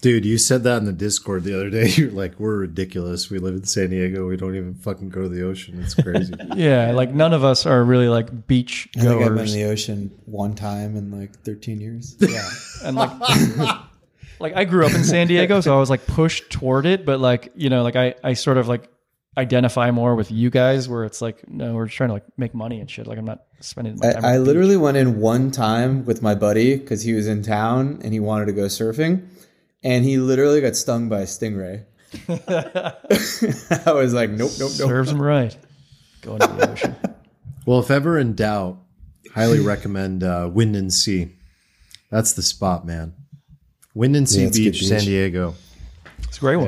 Dude, 0.02 0.26
you 0.26 0.40
said 0.40 0.64
that 0.64 0.78
in 0.78 0.86
the 0.86 0.94
Discord 0.94 1.44
the 1.44 1.54
other 1.54 1.70
day. 1.70 1.88
You're 1.96 2.10
like, 2.10 2.40
we're 2.40 2.58
ridiculous. 2.58 3.30
We 3.30 3.38
live 3.38 3.54
in 3.54 3.66
San 3.66 3.92
Diego. 3.92 4.28
We 4.28 4.36
don't 4.36 4.56
even 4.56 4.74
fucking 4.74 5.10
go 5.10 5.22
to 5.22 5.30
the 5.30 5.44
ocean. 5.44 5.80
It's 5.80 5.94
crazy. 5.94 6.34
yeah, 6.56 6.92
like 6.92 7.14
none 7.14 7.34
of 7.34 7.44
us 7.44 7.68
are 7.68 7.84
really 7.84 8.10
like 8.10 8.48
beach 8.48 8.90
I 8.98 9.02
think 9.02 9.12
I've 9.12 9.20
been 9.20 9.28
in 9.30 9.36
goers. 9.36 9.54
the 9.54 9.66
ocean 9.66 10.12
one 10.26 10.56
time 10.56 10.96
in 10.98 11.12
like 11.12 11.40
13 11.44 11.80
years. 11.80 12.18
Yeah, 12.32 12.50
and 12.84 12.96
like, 12.96 13.12
like 14.40 14.56
I 14.56 14.64
grew 14.66 14.88
up 14.88 14.94
in 14.94 15.04
San 15.04 15.28
Diego, 15.28 15.62
so 15.62 15.76
I 15.76 15.80
was 15.80 15.92
like 15.92 16.08
pushed 16.08 16.50
toward 16.50 16.88
it. 16.88 17.06
But 17.06 17.20
like, 17.20 17.52
you 17.56 17.70
know, 17.70 17.84
like 17.84 17.96
I, 17.96 18.16
I 18.24 18.34
sort 18.34 18.58
of 18.58 18.68
like 18.68 18.90
identify 19.38 19.92
more 19.92 20.16
with 20.16 20.32
you 20.32 20.50
guys, 20.50 20.90
where 20.90 21.06
it's 21.06 21.22
like, 21.22 21.48
no, 21.50 21.74
we're 21.74 21.88
trying 21.88 22.10
to 22.10 22.14
like 22.14 22.26
make 22.38 22.54
money 22.54 22.80
and 22.80 22.90
shit. 22.90 23.08
Like 23.08 23.18
I'm 23.18 23.26
not 23.26 23.44
spending. 23.60 23.98
My 23.98 24.14
time 24.14 24.26
I, 24.26 24.34
I 24.34 24.38
literally 24.38 24.78
went 24.78 24.98
in 24.98 25.20
one 25.20 25.52
time 25.52 26.06
with 26.06 26.22
my 26.22 26.36
buddy 26.36 26.78
because 26.78 27.02
he 27.04 27.14
was 27.14 27.28
in 27.28 27.44
town 27.44 28.00
and 28.04 28.14
he 28.14 28.20
wanted 28.20 28.46
to 28.46 28.54
go 28.54 28.64
surfing, 28.64 29.28
and 29.84 30.06
he 30.06 30.18
literally 30.18 30.62
got 30.62 30.76
stung 30.76 31.10
by 31.10 31.22
a 31.22 31.26
stingray. 31.26 31.86
I 33.88 33.94
was 33.94 34.14
like, 34.14 34.30
nope, 34.30 34.52
nope, 34.60 34.72
nope. 34.78 34.90
serves 34.90 35.10
them 35.10 35.22
right. 35.22 35.56
Going 36.22 36.40
to 36.40 36.48
the 36.48 36.72
ocean. 36.72 36.96
well, 37.66 37.80
if 37.80 37.90
ever 37.90 38.18
in 38.20 38.36
doubt, 38.36 38.78
highly 39.34 39.60
recommend 39.60 40.24
uh, 40.24 40.50
Windansea. 40.54 41.32
That's 42.12 42.34
the 42.34 42.42
spot, 42.42 42.86
man. 42.86 43.14
Windansea 43.96 44.40
Yeah, 44.40 44.48
it's 44.48 44.58
a 44.58 44.64
good 44.64 44.72
Beach, 44.74 44.88
San. 44.88 45.00
Diego. 45.00 45.56
It's 46.24 46.38
a 46.38 46.40
great 46.42 46.58
one. 46.58 46.68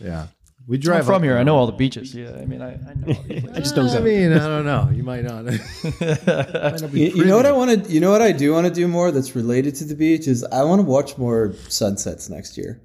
Yeah. 0.00 0.06
Yeah. 0.06 0.26
We 0.66 0.76
I'm 0.76 0.80
drive 0.80 1.04
from 1.06 1.16
up- 1.16 1.22
here. 1.22 1.36
I 1.36 1.42
know 1.42 1.56
all 1.56 1.66
the 1.66 1.72
beaches. 1.72 2.14
Yeah, 2.14 2.32
I 2.32 2.46
mean, 2.46 2.62
I, 2.62 2.72
I 2.74 2.94
know. 2.94 3.14
All 3.14 3.56
I 3.56 3.60
just 3.60 3.74
don't 3.74 3.88
I 3.90 4.00
mean, 4.00 4.32
I 4.32 4.38
don't 4.38 4.64
know. 4.64 4.88
You 4.92 5.02
might 5.02 5.24
not. 5.24 5.44
You, 6.92 7.08
you 7.08 7.24
know 7.24 7.36
what 7.36 7.46
I 7.46 7.52
want 7.52 7.84
to? 7.84 7.90
You 7.92 8.00
know 8.00 8.10
what 8.10 8.22
I 8.22 8.32
do 8.32 8.52
want 8.52 8.66
to 8.66 8.72
do 8.72 8.88
more 8.88 9.10
that's 9.10 9.34
related 9.36 9.74
to 9.76 9.84
the 9.84 9.94
beach 9.94 10.26
is 10.26 10.42
I 10.44 10.62
want 10.64 10.80
to 10.80 10.84
watch 10.86 11.18
more 11.18 11.54
sunsets 11.68 12.28
next 12.30 12.56
year. 12.56 12.80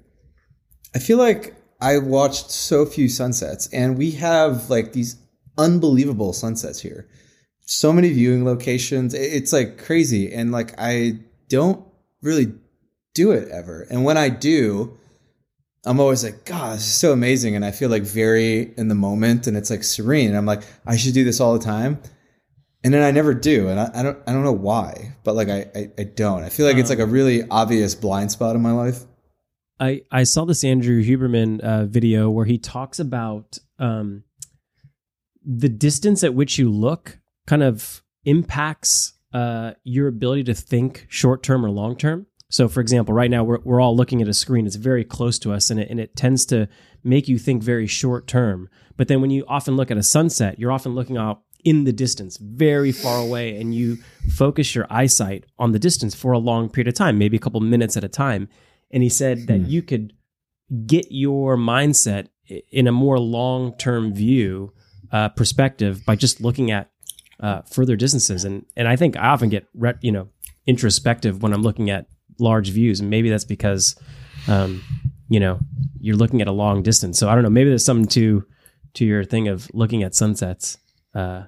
I 0.94 0.98
feel 0.98 1.18
like 1.18 1.54
I 1.80 1.98
watched 1.98 2.50
so 2.50 2.84
few 2.84 3.08
sunsets, 3.08 3.68
and 3.72 3.96
we 3.96 4.10
have 4.12 4.68
like 4.68 4.92
these 4.92 5.16
unbelievable 5.56 6.32
sunsets 6.32 6.80
here. 6.80 7.08
So 7.62 7.92
many 7.92 8.12
viewing 8.12 8.44
locations. 8.44 9.14
It's 9.14 9.52
like 9.52 9.78
crazy, 9.78 10.32
and 10.32 10.52
like 10.52 10.74
I 10.78 11.20
don't 11.48 11.84
really 12.22 12.52
do 13.14 13.30
it 13.32 13.48
ever. 13.48 13.86
And 13.90 14.04
when 14.04 14.16
I 14.18 14.28
do, 14.28 14.98
I'm 15.86 15.98
always 15.98 16.22
like, 16.22 16.44
God, 16.44 16.76
this 16.76 16.86
is 16.86 16.94
so 16.94 17.12
amazing. 17.12 17.56
And 17.56 17.64
I 17.64 17.70
feel 17.70 17.88
like 17.88 18.02
very 18.02 18.74
in 18.76 18.88
the 18.88 18.94
moment 18.94 19.46
and 19.46 19.56
it's 19.56 19.70
like 19.70 19.82
serene. 19.82 20.28
And 20.28 20.36
I'm 20.36 20.46
like, 20.46 20.62
I 20.86 20.96
should 20.96 21.14
do 21.14 21.24
this 21.24 21.40
all 21.40 21.54
the 21.54 21.64
time. 21.64 22.00
And 22.84 22.92
then 22.92 23.02
I 23.02 23.10
never 23.10 23.34
do. 23.34 23.68
And 23.68 23.80
I, 23.80 23.90
I 23.94 24.02
don't 24.02 24.18
I 24.26 24.32
don't 24.32 24.44
know 24.44 24.52
why, 24.52 25.14
but 25.24 25.34
like 25.34 25.48
I, 25.48 25.70
I, 25.74 25.90
I 25.98 26.04
don't. 26.04 26.42
I 26.42 26.48
feel 26.48 26.66
like 26.66 26.76
it's 26.76 26.90
like 26.90 26.98
a 26.98 27.06
really 27.06 27.42
obvious 27.50 27.94
blind 27.94 28.32
spot 28.32 28.56
in 28.56 28.62
my 28.62 28.72
life. 28.72 29.04
I, 29.78 30.02
I 30.10 30.24
saw 30.24 30.44
this 30.44 30.62
Andrew 30.62 31.02
Huberman 31.02 31.60
uh, 31.60 31.86
video 31.86 32.30
where 32.30 32.44
he 32.44 32.58
talks 32.58 32.98
about 32.98 33.58
um, 33.78 34.24
the 35.42 35.70
distance 35.70 36.22
at 36.22 36.34
which 36.34 36.58
you 36.58 36.70
look 36.70 37.18
kind 37.46 37.62
of 37.62 38.02
impacts 38.24 39.14
uh, 39.32 39.72
your 39.82 40.08
ability 40.08 40.44
to 40.44 40.54
think 40.54 41.06
short 41.08 41.42
term 41.42 41.64
or 41.64 41.70
long 41.70 41.96
term. 41.96 42.26
So, 42.50 42.68
for 42.68 42.80
example, 42.80 43.14
right 43.14 43.30
now 43.30 43.44
we're, 43.44 43.60
we're 43.64 43.80
all 43.80 43.96
looking 43.96 44.20
at 44.20 44.28
a 44.28 44.34
screen. 44.34 44.66
It's 44.66 44.76
very 44.76 45.04
close 45.04 45.38
to 45.40 45.52
us, 45.52 45.70
and 45.70 45.80
it, 45.80 45.88
and 45.88 45.98
it 45.98 46.16
tends 46.16 46.44
to 46.46 46.68
make 47.02 47.28
you 47.28 47.38
think 47.38 47.62
very 47.62 47.86
short 47.86 48.26
term. 48.26 48.68
But 48.96 49.08
then 49.08 49.22
when 49.22 49.30
you 49.30 49.44
often 49.48 49.76
look 49.76 49.90
at 49.90 49.96
a 49.96 50.02
sunset, 50.02 50.58
you're 50.58 50.72
often 50.72 50.94
looking 50.94 51.16
out 51.16 51.42
in 51.64 51.84
the 51.84 51.92
distance, 51.92 52.36
very 52.38 52.90
far 52.92 53.18
away, 53.18 53.58
and 53.58 53.74
you 53.74 53.98
focus 54.28 54.74
your 54.74 54.86
eyesight 54.90 55.44
on 55.58 55.72
the 55.72 55.78
distance 55.78 56.14
for 56.14 56.32
a 56.32 56.38
long 56.38 56.68
period 56.68 56.88
of 56.88 56.94
time, 56.94 57.18
maybe 57.18 57.36
a 57.36 57.40
couple 57.40 57.60
minutes 57.60 57.96
at 57.96 58.04
a 58.04 58.08
time. 58.08 58.48
And 58.90 59.02
he 59.02 59.08
said 59.08 59.46
that 59.46 59.60
you 59.60 59.82
could 59.82 60.12
get 60.86 61.06
your 61.10 61.56
mindset 61.56 62.28
in 62.70 62.88
a 62.88 62.92
more 62.92 63.18
long 63.18 63.76
term 63.76 64.12
view 64.12 64.72
uh, 65.12 65.28
perspective 65.30 66.04
by 66.04 66.16
just 66.16 66.40
looking 66.40 66.70
at 66.70 66.90
uh, 67.40 67.62
further 67.62 67.96
distances. 67.96 68.44
And 68.44 68.66
and 68.76 68.88
I 68.88 68.96
think 68.96 69.16
I 69.16 69.28
often 69.28 69.48
get 69.48 69.66
re- 69.74 69.94
you 70.00 70.12
know 70.12 70.28
introspective 70.66 71.42
when 71.42 71.52
I'm 71.52 71.62
looking 71.62 71.90
at 71.90 72.06
large 72.40 72.70
views, 72.70 73.00
and 73.00 73.10
maybe 73.10 73.30
that's 73.30 73.44
because 73.44 73.96
um, 74.48 74.82
you 75.28 75.38
know 75.40 75.58
you're 76.00 76.16
looking 76.16 76.40
at 76.40 76.48
a 76.48 76.52
long 76.52 76.82
distance. 76.82 77.18
So 77.18 77.28
I 77.28 77.34
don't 77.34 77.44
know. 77.44 77.50
Maybe 77.50 77.68
there's 77.70 77.84
something 77.84 78.08
to 78.08 78.44
to 78.94 79.04
your 79.04 79.22
thing 79.24 79.48
of 79.48 79.70
looking 79.74 80.02
at 80.02 80.14
sunsets 80.14 80.78
uh, 81.14 81.44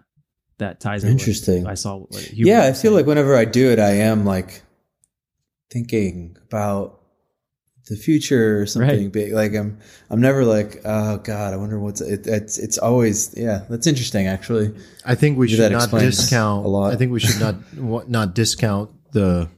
that 0.59 0.81
ties 0.81 1.03
in. 1.05 1.11
with- 1.15 1.21
Interesting. 1.21 1.67
I 1.67 1.75
saw. 1.75 1.99
What 1.99 2.33
yeah, 2.33 2.61
I 2.63 2.67
feel 2.67 2.75
saying. 2.75 2.95
like 2.95 3.07
whenever 3.07 3.35
I 3.37 3.45
do 3.45 3.71
it, 3.71 3.79
I 3.79 3.91
am 3.97 4.25
like 4.25 4.63
thinking 5.71 6.37
about 6.49 7.01
the 7.89 7.97
future 7.97 8.61
or 8.61 8.67
something 8.67 9.05
Right. 9.05 9.13
big. 9.13 9.33
Like 9.33 9.55
I'm, 9.55 9.79
I'm 10.11 10.21
never 10.21 10.45
like, 10.45 10.81
oh 10.85 11.17
God, 11.19 11.53
I 11.53 11.57
wonder 11.57 11.81
what's 11.81 12.01
it. 12.01 12.27
It's, 12.27 12.59
it's 12.59 12.79
always, 12.79 13.35
yeah, 13.37 13.65
that's 13.69 13.87
interesting 13.89 14.27
actually. 14.29 14.73
I 15.05 15.15
think 15.17 15.37
we 15.39 15.47
Maybe 15.47 15.57
should 15.57 15.73
not 15.73 15.91
discount 15.91 16.65
a 16.65 16.69
lot. 16.69 16.93
I 16.93 16.97
think 16.97 17.11
we 17.11 17.19
should 17.21 17.41
not 17.41 17.57
wa- 17.77 18.05
not 18.07 18.35
discount 18.35 18.91
the. 19.13 19.49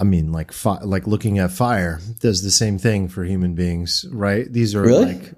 I 0.00 0.04
mean, 0.04 0.32
like 0.32 0.50
fi- 0.52 0.82
like 0.82 1.06
looking 1.06 1.38
at 1.38 1.50
fire 1.52 2.00
does 2.20 2.42
the 2.42 2.50
same 2.50 2.78
thing 2.78 3.08
for 3.08 3.22
human 3.24 3.54
beings, 3.54 4.06
right? 4.10 4.50
These 4.50 4.74
are 4.74 4.80
Really? 4.82 5.04
like, 5.14 5.32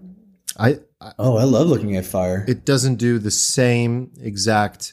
I, 0.56 0.78
I 1.00 1.12
Oh, 1.18 1.36
I 1.36 1.42
love 1.44 1.66
looking 1.66 1.96
at 1.96 2.04
fire. 2.06 2.44
it 2.46 2.64
doesn't 2.64 2.94
do 2.96 3.18
the 3.18 3.30
same 3.32 4.12
exact 4.20 4.92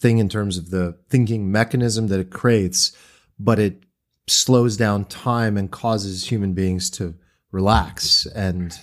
thing 0.00 0.18
in 0.18 0.28
terms 0.28 0.58
of 0.58 0.70
the 0.70 0.98
thinking 1.08 1.52
mechanism 1.52 2.08
that 2.08 2.18
it 2.18 2.30
creates, 2.30 2.90
but 3.38 3.58
it 3.60 3.84
slows 4.26 4.76
down 4.76 5.04
time 5.04 5.56
and 5.56 5.70
causes 5.70 6.26
human 6.30 6.52
beings 6.54 6.90
to 6.90 7.14
relax 7.52 8.26
and 8.26 8.76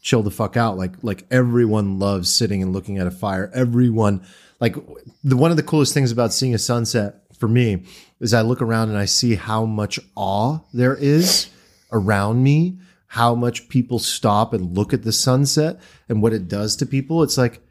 chill 0.00 0.22
the 0.22 0.30
fuck 0.30 0.56
out. 0.56 0.78
Like 0.78 0.94
like 1.02 1.26
everyone 1.30 1.98
loves 1.98 2.32
sitting 2.32 2.62
and 2.62 2.72
looking 2.72 2.96
at 2.96 3.06
a 3.06 3.10
fire. 3.10 3.50
Everyone 3.54 4.24
like 4.58 4.74
the 5.22 5.36
one 5.36 5.50
of 5.50 5.58
the 5.58 5.62
coolest 5.62 5.92
things 5.92 6.12
about 6.12 6.32
seeing 6.32 6.54
a 6.54 6.58
sunset 6.58 7.16
for 7.38 7.48
me 7.48 7.84
is 8.20 8.34
I 8.34 8.42
look 8.42 8.62
around 8.62 8.88
and 8.88 8.98
I 8.98 9.04
see 9.04 9.34
how 9.34 9.64
much 9.64 9.98
awe 10.14 10.60
there 10.72 10.94
is 10.94 11.48
around 11.92 12.42
me, 12.42 12.78
how 13.08 13.34
much 13.34 13.68
people 13.68 13.98
stop 13.98 14.52
and 14.52 14.76
look 14.76 14.92
at 14.92 15.02
the 15.02 15.12
sunset 15.12 15.80
and 16.08 16.22
what 16.22 16.32
it 16.32 16.48
does 16.48 16.76
to 16.76 16.86
people. 16.86 17.22
It's 17.22 17.38
like 17.38 17.62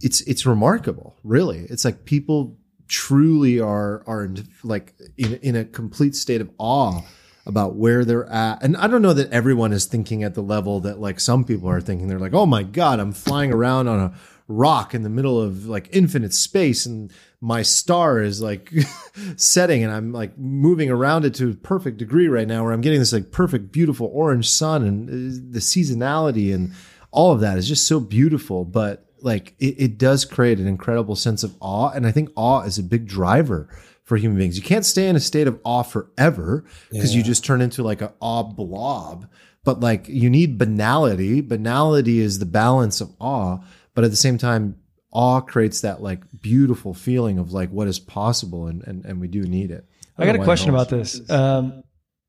it's 0.00 0.20
it's 0.22 0.46
remarkable, 0.46 1.16
really. 1.22 1.66
It's 1.68 1.84
like 1.84 2.04
people 2.04 2.56
truly 2.88 3.60
are 3.60 4.02
are 4.06 4.24
in, 4.24 4.48
like 4.64 4.94
in 5.16 5.34
in 5.34 5.56
a 5.56 5.64
complete 5.64 6.16
state 6.16 6.40
of 6.40 6.50
awe 6.58 7.02
about 7.46 7.74
where 7.74 8.04
they're 8.04 8.28
at. 8.28 8.62
And 8.62 8.76
I 8.76 8.86
don't 8.86 9.02
know 9.02 9.14
that 9.14 9.32
everyone 9.32 9.72
is 9.72 9.86
thinking 9.86 10.22
at 10.22 10.34
the 10.34 10.42
level 10.42 10.80
that 10.80 11.00
like 11.00 11.20
some 11.20 11.44
people 11.44 11.68
are 11.68 11.80
thinking. 11.80 12.08
They're 12.08 12.18
like, 12.18 12.34
"Oh 12.34 12.46
my 12.46 12.62
god, 12.62 13.00
I'm 13.00 13.12
flying 13.12 13.52
around 13.52 13.88
on 13.88 14.00
a 14.00 14.14
rock 14.48 14.94
in 14.94 15.02
the 15.02 15.08
middle 15.08 15.40
of 15.40 15.66
like 15.66 15.88
infinite 15.92 16.34
space 16.34 16.84
and 16.84 17.12
my 17.40 17.62
star 17.62 18.20
is 18.20 18.40
like 18.40 18.72
setting 19.36 19.82
and 19.82 19.92
I'm 19.92 20.12
like 20.12 20.36
moving 20.36 20.90
around 20.90 21.24
it 21.24 21.34
to 21.36 21.50
a 21.50 21.54
perfect 21.54 21.96
degree 21.96 22.28
right 22.28 22.46
now 22.46 22.64
where 22.64 22.72
I'm 22.72 22.82
getting 22.82 22.98
this 22.98 23.12
like 23.12 23.32
perfect 23.32 23.72
beautiful 23.72 24.10
orange 24.12 24.48
sun 24.48 24.84
and 24.84 25.08
uh, 25.08 25.52
the 25.52 25.60
seasonality 25.60 26.54
and 26.54 26.72
all 27.10 27.32
of 27.32 27.40
that 27.40 27.58
is 27.58 27.66
just 27.66 27.86
so 27.86 27.98
beautiful 27.98 28.64
but 28.64 29.06
like 29.22 29.54
it, 29.58 29.74
it 29.78 29.98
does 29.98 30.24
create 30.24 30.58
an 30.58 30.66
incredible 30.66 31.16
sense 31.16 31.42
of 31.42 31.54
awe 31.60 31.90
and 31.90 32.06
i 32.06 32.12
think 32.12 32.30
awe 32.36 32.62
is 32.62 32.78
a 32.78 32.82
big 32.82 33.06
driver 33.06 33.68
for 34.10 34.16
human 34.16 34.38
beings. 34.38 34.56
You 34.56 34.64
can't 34.64 34.84
stay 34.84 35.06
in 35.06 35.14
a 35.14 35.20
state 35.20 35.46
of 35.46 35.60
awe 35.62 35.84
forever 35.84 36.64
because 36.90 37.14
you 37.14 37.22
just 37.22 37.44
turn 37.44 37.60
into 37.60 37.84
like 37.84 38.02
a 38.02 38.12
awe 38.18 38.42
blob 38.42 39.28
but 39.62 39.78
like 39.78 40.08
you 40.08 40.28
need 40.28 40.58
banality. 40.58 41.40
Banality 41.40 42.18
is 42.18 42.40
the 42.40 42.44
balance 42.44 43.00
of 43.00 43.14
awe 43.20 43.58
but 43.94 44.02
at 44.02 44.10
the 44.10 44.16
same 44.16 44.36
time 44.36 44.74
awe 45.12 45.40
creates 45.40 45.80
that 45.80 46.00
like 46.02 46.20
beautiful 46.40 46.94
feeling 46.94 47.38
of 47.38 47.52
like 47.52 47.70
what 47.70 47.88
is 47.88 47.98
possible 47.98 48.66
and 48.66 48.82
and, 48.86 49.04
and 49.04 49.20
we 49.20 49.28
do 49.28 49.42
need 49.42 49.70
it 49.70 49.86
I 50.20 50.26
got 50.26 50.36
a 50.36 50.44
question 50.44 50.70
about 50.70 50.88
this. 50.88 51.28
Um, 51.30 51.82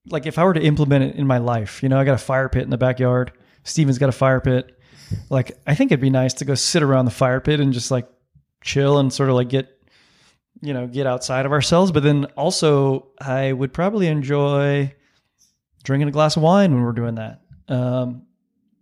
like, 0.08 0.26
if 0.26 0.40
I 0.40 0.44
were 0.44 0.54
to 0.54 0.62
implement 0.62 1.04
it 1.04 1.16
in 1.16 1.28
my 1.28 1.38
life, 1.38 1.84
you 1.84 1.90
know, 1.90 2.00
I 2.00 2.04
got 2.04 2.14
a 2.14 2.20
fire 2.20 2.50
pit 2.50 2.64
in 2.64 2.70
the 2.70 2.78
backyard. 2.78 3.34
Steven's 3.64 3.98
got 3.98 4.10
a 4.10 4.14
fire 4.14 4.40
pit. 4.40 4.78
Like, 5.30 5.52
I 5.68 5.76
think 5.76 5.92
it'd 5.92 6.02
be 6.02 6.10
nice 6.10 6.34
to 6.36 6.46
go 6.46 6.56
sit 6.56 6.84
around 6.84 7.06
the 7.06 7.12
fire 7.12 7.42
pit 7.42 7.60
and 7.60 7.74
just 7.74 7.92
like 7.92 8.08
chill 8.64 8.98
and 8.98 9.12
sort 9.12 9.30
of 9.30 9.36
like 9.36 9.50
get, 9.50 9.78
you 10.62 10.74
know, 10.74 10.88
get 10.88 11.06
outside 11.06 11.46
of 11.46 11.52
ourselves. 11.52 11.92
But 11.92 12.04
then 12.04 12.26
also, 12.38 13.10
I 13.20 13.52
would 13.52 13.74
probably 13.74 14.08
enjoy 14.08 14.94
drinking 15.84 16.08
a 16.08 16.12
glass 16.12 16.38
of 16.38 16.44
wine 16.44 16.74
when 16.74 16.84
we're 16.84 16.94
doing 16.94 17.16
that. 17.16 17.42
um, 17.68 18.24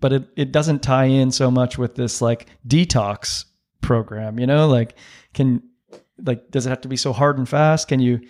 but 0.02 0.14
it 0.14 0.30
it 0.38 0.52
doesn't 0.52 0.82
tie 0.82 1.06
in 1.06 1.32
so 1.32 1.52
much 1.52 1.78
with 1.78 1.96
this 1.96 2.22
like 2.22 2.48
detox 2.68 3.46
program. 3.82 4.40
You 4.40 4.48
know, 4.48 4.68
like 4.68 4.96
can 5.34 5.64
like 6.24 6.52
does 6.52 6.66
it 6.66 6.70
have 6.70 6.82
to 6.82 6.88
be 6.88 6.98
so 6.98 7.14
hard 7.14 7.38
and 7.38 7.48
fast? 7.48 7.88
Can 7.88 8.00
you 8.00 8.22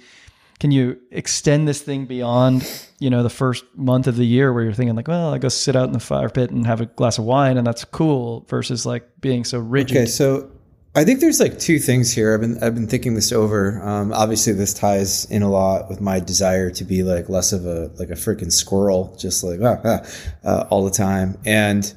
can 0.59 0.71
you 0.71 0.99
extend 1.11 1.67
this 1.67 1.81
thing 1.81 2.05
beyond 2.05 2.69
you 2.99 3.09
know 3.09 3.23
the 3.23 3.29
first 3.29 3.63
month 3.75 4.07
of 4.07 4.17
the 4.17 4.25
year 4.25 4.51
where 4.53 4.63
you're 4.63 4.73
thinking 4.73 4.95
like 4.95 5.07
well 5.07 5.33
i 5.33 5.37
go 5.37 5.47
sit 5.47 5.75
out 5.75 5.87
in 5.87 5.93
the 5.93 5.99
fire 6.01 6.29
pit 6.29 6.51
and 6.51 6.67
have 6.67 6.81
a 6.81 6.85
glass 6.85 7.17
of 7.17 7.23
wine 7.23 7.57
and 7.57 7.65
that's 7.65 7.85
cool 7.85 8.45
versus 8.49 8.85
like 8.85 9.09
being 9.21 9.45
so 9.45 9.57
rigid 9.57 9.95
Okay, 9.95 10.05
so 10.05 10.51
I 10.95 11.03
think 11.03 11.19
there's 11.19 11.39
like 11.39 11.59
two 11.59 11.77
things 11.77 12.11
here. 12.11 12.33
I've 12.33 12.41
been 12.41 12.61
I've 12.63 12.73
been 12.73 12.87
thinking 12.87 13.13
this 13.13 13.31
over. 13.31 13.79
Um, 13.83 14.11
obviously, 14.11 14.53
this 14.53 14.73
ties 14.73 15.25
in 15.25 15.43
a 15.43 15.49
lot 15.49 15.87
with 15.87 16.01
my 16.01 16.19
desire 16.19 16.71
to 16.71 16.83
be 16.83 17.03
like 17.03 17.29
less 17.29 17.53
of 17.53 17.65
a 17.65 17.91
like 17.99 18.09
a 18.09 18.13
freaking 18.13 18.51
squirrel, 18.51 19.15
just 19.17 19.43
like 19.43 19.59
ah, 19.61 19.79
ah, 19.85 20.01
uh, 20.43 20.67
all 20.71 20.83
the 20.83 20.91
time. 20.91 21.37
And 21.45 21.93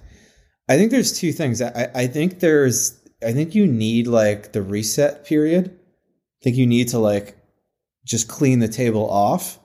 I 0.69 0.77
think 0.77 0.91
there's 0.91 1.19
two 1.19 1.33
things. 1.33 1.63
I, 1.63 1.89
I 1.95 2.07
think 2.07 2.41
there's 2.41 2.91
I 3.25 3.33
think 3.33 3.55
you 3.55 3.67
need 3.67 4.07
like 4.07 4.53
the 4.53 4.63
reset 4.63 5.25
period. 5.25 5.69
I 5.69 6.45
think 6.45 6.57
you 6.57 6.67
need 6.67 6.89
to 6.89 6.99
like 6.99 7.37
just 8.05 8.29
clean 8.29 8.59
the 8.59 8.69
table 8.69 9.09
off. 9.09 9.59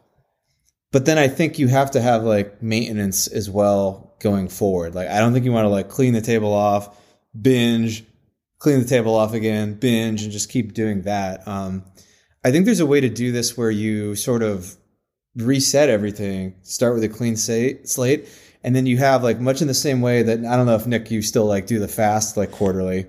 But 0.91 1.06
then 1.06 1.17
I 1.17 1.28
think 1.28 1.60
you 1.60 1.67
have 1.67 1.91
to 1.91 2.02
have 2.02 2.24
like 2.24 2.62
maintenance 2.62 3.28
as 3.28 3.50
well 3.50 4.15
going 4.20 4.48
forward. 4.48 4.96
Like 4.96 5.10
I 5.10 5.20
don't 5.20 5.34
think 5.34 5.46
you 5.46 5.52
want 5.52 5.65
to 5.65 5.70
like 5.70 5.89
clean 5.89 6.13
the 6.13 6.22
table 6.22 6.54
off, 6.54 6.98
binge, 7.39 8.04
clean 8.60 8.80
the 8.80 8.86
table 8.86 9.15
off 9.15 9.34
again, 9.34 9.74
binge, 9.74 10.24
and 10.24 10.32
just 10.32 10.50
keep 10.50 10.74
doing 10.74 11.04
that. 11.04 11.48
Um, 11.48 11.84
I 12.43 12.52
think 12.52 12.65
there's 12.65 12.80
a 12.80 12.86
way 12.86 13.02
to 13.02 13.10
do 13.10 13.32
this 13.32 13.58
where 13.58 13.72
you 13.72 14.15
sort 14.15 14.41
of 14.43 14.78
reset 15.36 15.89
everything, 15.89 16.56
start 16.63 16.93
with 16.93 17.04
a 17.04 17.10
clean 17.10 17.36
slate, 17.36 18.30
and 18.63 18.76
then 18.76 18.86
you 18.86 18.98
have 18.98 19.24
like 19.24 19.39
much 19.39 19.62
in 19.62 19.67
the 19.67 19.74
same 19.74 20.02
way 20.02 20.24
that 20.24 20.39
I 20.39 20.56
don't 20.56 20.65
know 20.65 20.76
if 20.76 20.88
Nick 20.88 21.12
you 21.12 21.22
still 21.22 21.46
like 21.46 21.67
do 21.67 21.80
the 21.80 21.88
fast 21.88 22.38
like 22.38 22.52
quarterly, 22.52 23.06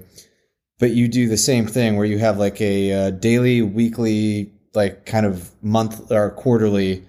but 0.78 0.92
you 0.92 1.08
do 1.08 1.28
the 1.28 1.36
same 1.36 1.66
thing 1.66 1.96
where 1.96 2.06
you 2.06 2.18
have 2.18 2.38
like 2.38 2.60
a 2.60 2.92
uh, 2.92 3.10
daily, 3.10 3.62
weekly, 3.62 4.52
like 4.74 5.06
kind 5.06 5.26
of 5.26 5.50
month 5.62 6.10
or 6.10 6.30
quarterly 6.30 7.04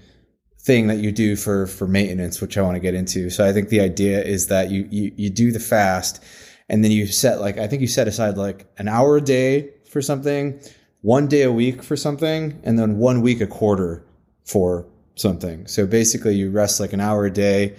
thing 0.60 0.88
that 0.88 0.98
you 0.98 1.12
do 1.12 1.36
for 1.36 1.68
for 1.68 1.88
maintenance, 1.88 2.42
which 2.42 2.58
I 2.58 2.62
want 2.62 2.76
to 2.76 2.80
get 2.80 2.94
into. 2.94 3.30
So 3.30 3.46
I 3.46 3.54
think 3.54 3.70
the 3.70 3.80
idea 3.82 4.22
is 4.24 4.48
that 4.48 4.70
you 4.72 4.88
you 4.90 5.12
you 5.16 5.30
do 5.30 5.52
the 5.52 5.60
fast, 5.60 6.24
and 6.68 6.84
then 6.84 6.92
you 6.92 7.08
set 7.08 7.40
like 7.42 7.58
I 7.58 7.68
think 7.68 7.82
you 7.82 7.88
set 7.88 8.08
aside 8.08 8.38
like 8.38 8.66
an 8.78 8.88
hour 8.88 9.18
a 9.18 9.22
day 9.22 9.70
for 9.90 10.02
something, 10.02 10.60
one 11.02 11.28
day 11.28 11.44
a 11.44 11.52
week 11.52 11.84
for 11.84 11.96
something, 11.96 12.60
and 12.64 12.78
then 12.78 12.98
one 12.98 13.22
week 13.22 13.42
a 13.42 13.48
quarter 13.48 14.04
for 14.44 14.88
something. 15.16 15.68
So 15.68 15.86
basically, 15.86 16.36
you 16.36 16.50
rest 16.50 16.80
like 16.80 16.94
an 16.94 17.02
hour 17.02 17.26
a 17.26 17.32
day, 17.32 17.76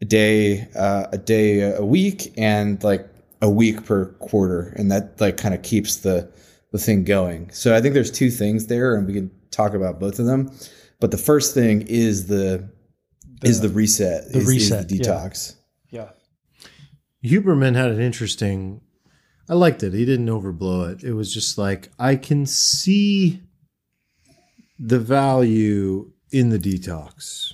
a 0.00 0.04
day, 0.04 0.68
uh, 0.74 1.06
a 1.12 1.18
day 1.18 1.60
a 1.60 1.84
week, 1.84 2.32
and 2.36 2.82
like 2.82 3.08
a 3.44 3.50
week 3.50 3.84
per 3.84 4.06
quarter, 4.14 4.72
and 4.76 4.90
that 4.90 5.20
like 5.20 5.36
kind 5.36 5.54
of 5.54 5.62
keeps 5.62 5.96
the 5.96 6.32
the 6.72 6.78
thing 6.78 7.04
going. 7.04 7.50
So 7.50 7.76
I 7.76 7.80
think 7.82 7.92
there's 7.92 8.10
two 8.10 8.30
things 8.30 8.66
there, 8.66 8.96
and 8.96 9.06
we 9.06 9.12
can 9.12 9.30
talk 9.50 9.74
about 9.74 10.00
both 10.00 10.18
of 10.18 10.24
them. 10.24 10.50
But 10.98 11.10
the 11.10 11.18
first 11.18 11.52
thing 11.52 11.82
is 11.82 12.26
the, 12.26 12.70
is 13.42 13.60
the 13.60 13.68
reset, 13.68 14.32
the 14.32 14.38
is, 14.38 14.44
is 14.44 14.48
reset, 14.48 14.88
the 14.88 14.96
yeah. 14.96 15.02
detox. 15.02 15.56
yeah 15.90 16.08
Huberman 17.22 17.76
had 17.76 17.90
an 17.90 18.00
interesting. 18.00 18.80
I 19.48 19.54
liked 19.54 19.82
it. 19.82 19.92
He 19.92 20.06
didn't 20.06 20.26
overblow 20.26 20.90
it. 20.92 21.04
It 21.04 21.12
was 21.12 21.32
just 21.32 21.58
like 21.58 21.90
I 21.98 22.16
can 22.16 22.46
see 22.46 23.42
the 24.78 24.98
value 24.98 26.12
in 26.32 26.48
the 26.48 26.58
detox. 26.58 27.52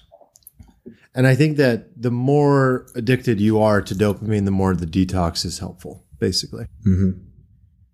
And 1.14 1.26
I 1.26 1.34
think 1.34 1.56
that 1.56 2.00
the 2.00 2.10
more 2.10 2.86
addicted 2.94 3.40
you 3.40 3.60
are 3.60 3.82
to 3.82 3.94
dopamine, 3.94 4.44
the 4.44 4.50
more 4.52 4.74
the 4.74 4.86
detox 4.86 5.44
is 5.44 5.58
helpful, 5.58 6.04
basically. 6.18 6.66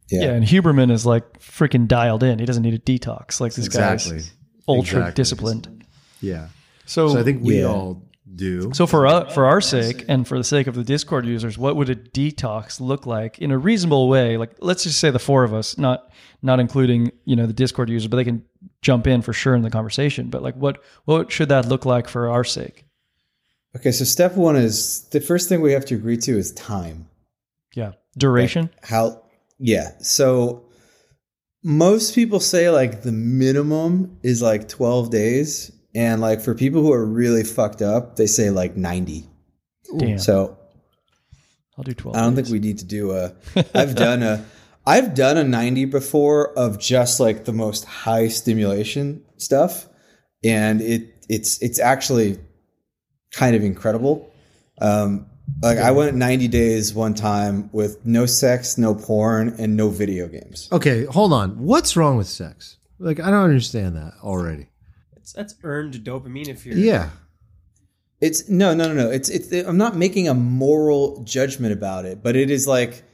Yeah. 0.09 0.21
yeah 0.23 0.33
and 0.33 0.45
huberman 0.45 0.91
is 0.93 1.05
like 1.05 1.41
freaking 1.41 1.89
dialed 1.89 2.23
in 2.23 2.39
he 2.39 2.45
doesn't 2.47 2.63
need 2.63 2.75
a 2.75 2.79
detox 2.79 3.41
like 3.41 3.55
this 3.55 3.67
Exactly. 3.67 4.13
guy's 4.19 4.33
ultra 4.69 4.99
Exactly. 4.99 5.15
disciplined 5.15 5.85
Yeah. 6.21 6.49
so 6.85 7.09
So 7.09 7.19
I 7.19 7.25
think 7.25 7.43
we 7.43 7.59
Yeah. 7.61 7.67
all 7.67 8.03
do. 8.35 8.71
So 8.75 8.87
for 8.87 9.07
uh, 9.07 9.29
for 9.31 9.47
our 9.47 9.61
sake 9.61 10.05
and 10.09 10.27
for 10.29 10.37
the 10.39 10.45
sake 10.45 10.67
of 10.67 10.75
the 10.75 10.85
Discord 10.85 11.25
users, 11.27 11.57
what 11.59 11.75
would 11.77 11.89
a 11.89 11.95
detox 11.97 12.81
look 12.81 13.07
like 13.07 13.39
in 13.39 13.51
a 13.51 13.57
reasonable 13.59 14.09
way? 14.09 14.37
Like 14.37 14.53
let's 14.61 14.83
just 14.85 15.01
say 15.01 15.11
the 15.11 15.19
four 15.19 15.43
of 15.43 15.53
us, 15.55 15.79
not 15.79 16.13
not 16.43 16.61
including 16.61 17.11
you 17.25 17.35
know 17.35 17.47
the 17.47 17.53
Discord 17.53 17.89
users, 17.89 18.09
but 18.09 18.17
they 18.17 18.25
can 18.25 18.43
jump 18.83 19.07
in 19.07 19.23
for 19.23 19.33
sure 19.33 19.55
in 19.57 19.63
the 19.63 19.71
conversation. 19.71 20.29
But 20.29 20.43
like 20.43 20.55
what 20.57 20.83
what 21.05 21.33
should 21.33 21.49
that 21.49 21.67
look 21.69 21.85
like 21.87 22.09
for 22.09 22.29
our 22.31 22.45
sake? 22.45 22.85
Okay, 23.77 23.93
so 23.93 24.05
step 24.05 24.37
one 24.37 24.57
is 24.57 25.03
the 25.11 25.21
first 25.21 25.49
thing 25.49 25.61
we 25.61 25.73
have 25.73 25.85
to 25.87 25.95
agree 25.95 26.17
to 26.19 26.39
is 26.39 26.53
time. 26.53 27.09
Yeah, 27.75 27.93
duration. 28.17 28.71
How? 28.83 29.23
Yeah. 29.59 29.91
So 30.01 30.65
most 31.63 32.15
people 32.15 32.41
say 32.41 32.71
like 32.71 33.03
the 33.03 33.13
minimum 33.13 34.19
is 34.23 34.41
like 34.41 34.69
12 34.69 35.11
days. 35.11 35.73
And 35.95 36.21
like 36.21 36.41
for 36.43 36.55
people 36.55 36.83
who 36.83 36.93
are 36.93 37.05
really 37.05 37.43
fucked 37.45 37.83
up, 37.83 38.17
they 38.17 38.27
say 38.27 38.51
like 38.51 38.77
90. 38.77 39.29
Damn, 39.99 40.19
So 40.19 40.59
I'll 41.79 41.85
do 41.85 41.93
twelve. 41.95 42.17
I 42.17 42.21
don't 42.21 42.35
days. 42.35 42.49
think 42.49 42.53
we 42.53 42.67
need 42.67 42.79
to 42.79 42.85
do 42.85 43.13
a. 43.13 43.33
I've 43.75 43.95
done 43.95 44.23
a. 44.23 44.45
I've 44.89 45.15
done 45.15 45.37
a 45.37 45.43
90 45.45 45.87
before 45.87 46.57
of 46.57 46.79
just 46.79 47.19
like 47.19 47.45
the 47.45 47.53
most 47.53 47.85
high 47.85 48.29
stimulation 48.29 49.25
stuff. 49.37 49.89
And 50.45 50.81
it 50.81 51.27
it's 51.29 51.61
it's 51.63 51.79
actually 51.81 52.39
kind 53.37 53.55
of 53.55 53.63
incredible. 53.63 54.33
Um, 54.81 55.27
like 55.63 55.79
I 55.79 55.93
went 55.93 56.17
90 56.17 56.49
days 56.49 56.93
one 56.93 57.15
time 57.15 57.71
with 57.73 58.05
no 58.05 58.27
sex, 58.27 58.79
no 58.79 58.95
porn, 58.95 59.55
and 59.59 59.77
no 59.77 59.91
video 59.91 60.27
games. 60.27 60.69
Okay, 60.73 61.05
hold 61.05 61.33
on. 61.33 61.51
What's 61.59 61.97
wrong 61.97 62.17
with 62.17 62.27
sex? 62.27 62.79
Like 62.99 63.21
I 63.21 63.31
don't 63.31 63.45
understand 63.45 63.97
that 63.97 64.15
already. 64.23 64.69
It's, 65.17 65.33
that's 65.33 65.55
earned 65.63 65.95
dopamine 65.95 66.49
if 66.49 66.67
you're. 66.67 66.77
Yeah. 66.77 67.11
It's 68.21 68.49
no, 68.49 68.75
no, 68.75 68.89
no, 68.89 68.95
no. 68.95 69.11
It's 69.11 69.29
it's. 69.29 69.53
I'm 69.53 69.77
not 69.77 69.95
making 69.95 70.29
a 70.29 70.35
moral 70.35 71.23
judgment 71.25 71.75
about 71.75 72.07
it, 72.07 72.23
but 72.23 72.35
it 72.35 72.51
is 72.51 72.67
like, 72.67 73.05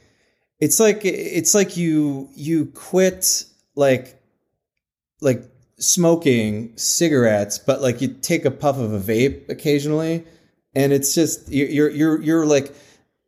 it's 0.59 0.79
like 0.79 1.01
it's 1.03 1.53
like 1.53 1.75
you 1.75 2.29
you 2.33 2.67
quit 2.67 3.43
like 3.75 4.17
like 5.19 5.43
smoking 5.77 6.77
cigarettes, 6.77 7.57
but 7.57 7.81
like 7.81 8.01
you 8.01 8.07
take 8.07 8.45
a 8.45 8.51
puff 8.51 8.77
of 8.77 8.93
a 8.93 8.99
vape 8.99 9.49
occasionally, 9.49 10.25
and 10.75 10.93
it's 10.93 11.13
just 11.13 11.51
you're 11.51 11.89
you're 11.89 12.21
you're, 12.21 12.45
like 12.45 12.73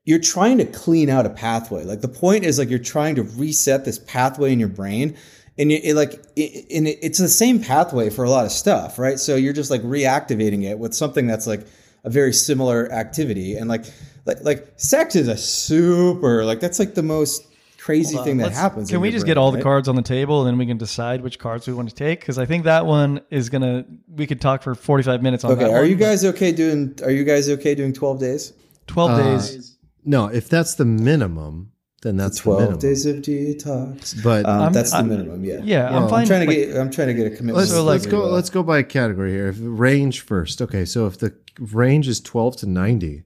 you're 0.03 0.19
trying 0.19 0.57
to 0.59 0.65
clean 0.65 1.09
out 1.09 1.25
a 1.25 1.29
pathway. 1.29 1.83
Like 1.83 2.01
the 2.01 2.07
point 2.07 2.45
is 2.45 2.59
like 2.59 2.69
you're 2.69 2.79
trying 2.79 3.15
to 3.15 3.23
reset 3.23 3.85
this 3.85 3.99
pathway 3.99 4.53
in 4.53 4.59
your 4.59 4.69
brain. 4.69 5.17
And 5.57 5.71
it, 5.71 5.85
it 5.85 5.95
like, 5.95 6.21
it, 6.35 6.65
and 6.69 6.85
it, 6.85 6.99
it's 7.01 7.17
the 7.17 7.29
same 7.29 7.61
pathway 7.61 8.09
for 8.09 8.25
a 8.25 8.29
lot 8.29 8.45
of 8.45 8.51
stuff, 8.51 8.99
right? 8.99 9.17
So 9.17 9.37
you're 9.37 9.53
just 9.53 9.71
like 9.71 9.81
reactivating 9.83 10.63
it 10.63 10.77
with 10.77 10.93
something 10.93 11.27
that's 11.27 11.47
like 11.47 11.65
a 12.03 12.09
very 12.09 12.33
similar 12.33 12.91
activity. 12.91 13.55
And 13.55 13.69
like, 13.69 13.85
like, 14.25 14.43
like 14.43 14.73
sex 14.75 15.15
is 15.15 15.29
a 15.29 15.37
super, 15.37 16.43
like, 16.43 16.59
that's 16.59 16.77
like 16.77 16.93
the 16.93 17.03
most 17.03 17.47
crazy 17.85 18.17
thing 18.17 18.37
that 18.37 18.45
Let's- 18.45 18.57
happens. 18.57 18.89
Can 18.89 18.95
in 18.95 19.01
we 19.01 19.07
your 19.09 19.13
just 19.13 19.25
brain, 19.25 19.35
get 19.35 19.37
all 19.37 19.51
the 19.51 19.57
right? 19.57 19.63
cards 19.63 19.87
on 19.87 19.95
the 19.95 20.01
table 20.01 20.41
and 20.41 20.47
then 20.47 20.57
we 20.57 20.65
can 20.65 20.77
decide 20.77 21.21
which 21.21 21.37
cards 21.37 21.67
we 21.67 21.73
want 21.73 21.87
to 21.89 21.95
take? 21.95 22.19
Because 22.19 22.39
I 22.39 22.45
think 22.45 22.63
that 22.63 22.85
one 22.85 23.21
is 23.29 23.49
gonna. 23.49 23.85
We 24.07 24.25
could 24.27 24.41
talk 24.41 24.63
for 24.63 24.73
forty 24.75 25.03
five 25.03 25.21
minutes 25.21 25.43
on 25.43 25.51
Okay. 25.51 25.63
that. 25.65 25.71
Are 25.71 25.81
one, 25.81 25.89
you 25.89 25.95
guys 25.95 26.25
okay 26.25 26.51
doing, 26.51 26.95
are 27.03 27.11
you 27.11 27.23
guys 27.23 27.47
okay 27.49 27.75
doing 27.75 27.93
12 27.93 28.19
days? 28.19 28.53
twelve 28.87 29.11
Uh, 29.11 29.23
days? 29.37 29.77
No, 30.03 30.27
if 30.27 30.49
that's 30.49 30.75
the 30.75 30.85
minimum, 30.85 31.71
then 32.03 32.17
that's 32.17 32.37
the 32.37 32.43
12 32.43 32.59
minimum. 32.59 32.79
days 32.79 33.05
of 33.05 33.15
detox. 33.17 34.23
But 34.23 34.45
Um, 34.45 34.61
I'm- 34.61 34.73
that's 34.73 34.91
the 34.91 34.97
I'm- 34.97 35.09
minimum. 35.09 35.43
Yeah. 35.43 35.61
Yeah, 35.63 35.91
well, 35.91 36.03
I'm 36.03 36.09
fine. 36.09 36.21
I'm 36.21 36.27
trying 36.27 36.41
to 36.41 36.47
like- 36.47 36.67
get, 36.67 36.77
I'm 36.77 36.89
trying 36.91 37.07
to 37.07 37.13
get 37.13 37.27
a 37.27 37.29
commitment. 37.31 37.57
let's 37.57 37.71
So, 37.71 37.83
like- 37.83 37.93
let's 38.01 38.05
go 38.07 38.29
let's 38.29 38.49
go 38.49 38.63
by 38.63 38.81
category 38.83 39.31
here. 39.31 39.47
If 39.47 39.57
range 39.61 40.21
first. 40.21 40.61
Okay, 40.61 40.85
so 40.85 41.05
if 41.07 41.17
the 41.19 41.33
range 41.59 42.07
is 42.07 42.19
12 42.19 42.57
to 42.57 42.65
90, 42.67 43.23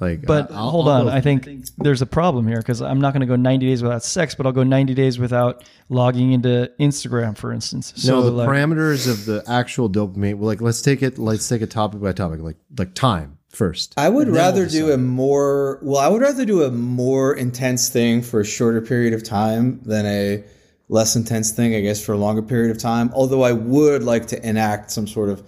like 0.00 0.22
But 0.22 0.50
uh, 0.50 0.54
I'll- 0.54 0.70
hold 0.70 0.88
I'll 0.88 1.00
on, 1.00 1.06
go- 1.06 1.12
I 1.12 1.20
think 1.20 1.68
there's 1.76 2.02
a 2.02 2.06
problem 2.06 2.46
here 2.46 2.58
because 2.58 2.80
I'm 2.80 3.00
not 3.00 3.12
going 3.12 3.20
to 3.20 3.26
go 3.26 3.34
90 3.36 3.66
days 3.66 3.82
without 3.82 4.04
sex, 4.04 4.34
but 4.34 4.46
I'll 4.46 4.52
go 4.52 4.62
90 4.62 4.94
days 4.94 5.18
without 5.18 5.64
logging 5.88 6.32
into 6.32 6.70
Instagram, 6.78 7.36
for 7.36 7.52
instance. 7.52 7.92
So 7.96 8.20
no, 8.20 8.22
the 8.22 8.30
like, 8.30 8.48
parameters 8.48 9.10
of 9.10 9.26
the 9.26 9.42
actual 9.48 9.90
dopamine. 9.90 10.36
Well, 10.36 10.46
like 10.46 10.60
let's 10.60 10.80
take 10.82 11.02
it. 11.02 11.18
Let's 11.18 11.48
take 11.48 11.62
it 11.62 11.70
topic 11.70 12.00
by 12.00 12.12
topic. 12.12 12.40
Like 12.40 12.56
like 12.78 12.94
time 12.94 13.38
first. 13.48 13.94
I 13.96 14.08
would 14.08 14.28
rather 14.28 14.60
we'll 14.62 14.70
do 14.70 14.92
a 14.92 14.98
more 14.98 15.80
well. 15.82 15.98
I 16.00 16.06
would 16.08 16.22
rather 16.22 16.44
do 16.44 16.62
a 16.62 16.70
more 16.70 17.34
intense 17.34 17.88
thing 17.88 18.22
for 18.22 18.40
a 18.40 18.44
shorter 18.44 18.80
period 18.80 19.14
of 19.14 19.24
time 19.24 19.80
than 19.82 20.06
a 20.06 20.44
less 20.88 21.16
intense 21.16 21.50
thing. 21.50 21.74
I 21.74 21.80
guess 21.80 22.04
for 22.04 22.12
a 22.12 22.18
longer 22.18 22.42
period 22.42 22.70
of 22.70 22.78
time. 22.78 23.10
Although 23.14 23.42
I 23.42 23.50
would 23.52 24.04
like 24.04 24.26
to 24.28 24.48
enact 24.48 24.92
some 24.92 25.08
sort 25.08 25.28
of 25.28 25.42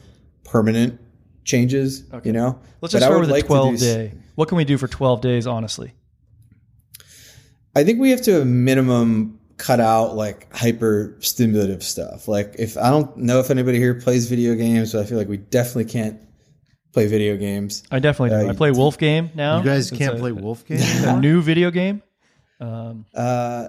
permanent 0.45 0.99
changes. 1.45 2.05
You 2.25 2.33
know, 2.33 2.59
let's 2.81 2.93
just 2.93 3.05
I 3.05 3.09
start 3.09 3.21
with 3.21 3.31
a 3.31 3.33
like 3.33 3.45
to 3.45 3.49
12 3.49 3.71
do 3.71 3.77
day. 3.79 4.13
What 4.35 4.49
can 4.49 4.57
we 4.57 4.65
do 4.65 4.79
for 4.79 4.89
12 4.89 5.21
days, 5.21 5.47
honestly? 5.47 5.93
I 7.75 7.85
think 7.85 8.01
we 8.01 8.11
have 8.11 8.23
to 8.23 8.41
a 8.41 8.45
minimum 8.45 9.39
cut 9.57 9.79
out 9.79 10.17
like 10.17 10.53
hyper 10.55 11.17
stimulative 11.21 11.83
stuff. 11.83 12.27
Like 12.27 12.55
if 12.59 12.77
I 12.77 12.91
don't 12.91 13.17
know 13.17 13.41
if 13.41 13.51
anybody 13.51 13.79
here 13.79 13.95
plays 13.95 14.27
video 14.27 14.55
games, 14.55 14.93
but 14.93 15.03
I 15.03 15.05
feel 15.05 15.19
like 15.19 15.29
we 15.29 15.37
definitely 15.37 15.85
can't 15.85 16.21
play 16.93 17.07
video 17.07 17.37
games. 17.37 17.83
I 17.91 17.99
definitely 17.99 18.31
do. 18.31 18.49
Uh, 18.49 18.53
I 18.53 18.57
play 18.57 18.71
Wolf 18.71 18.99
Game 18.99 19.31
now. 19.35 19.59
You 19.59 19.65
guys 19.65 19.91
can't 19.91 20.17
a, 20.17 20.19
play 20.19 20.33
Wolf 20.33 20.65
Game. 20.69 20.81
a 21.05 21.21
new 21.21 21.43
video 21.43 21.71
game. 21.71 22.03
Um, 22.59 23.07
Uh, 23.15 23.69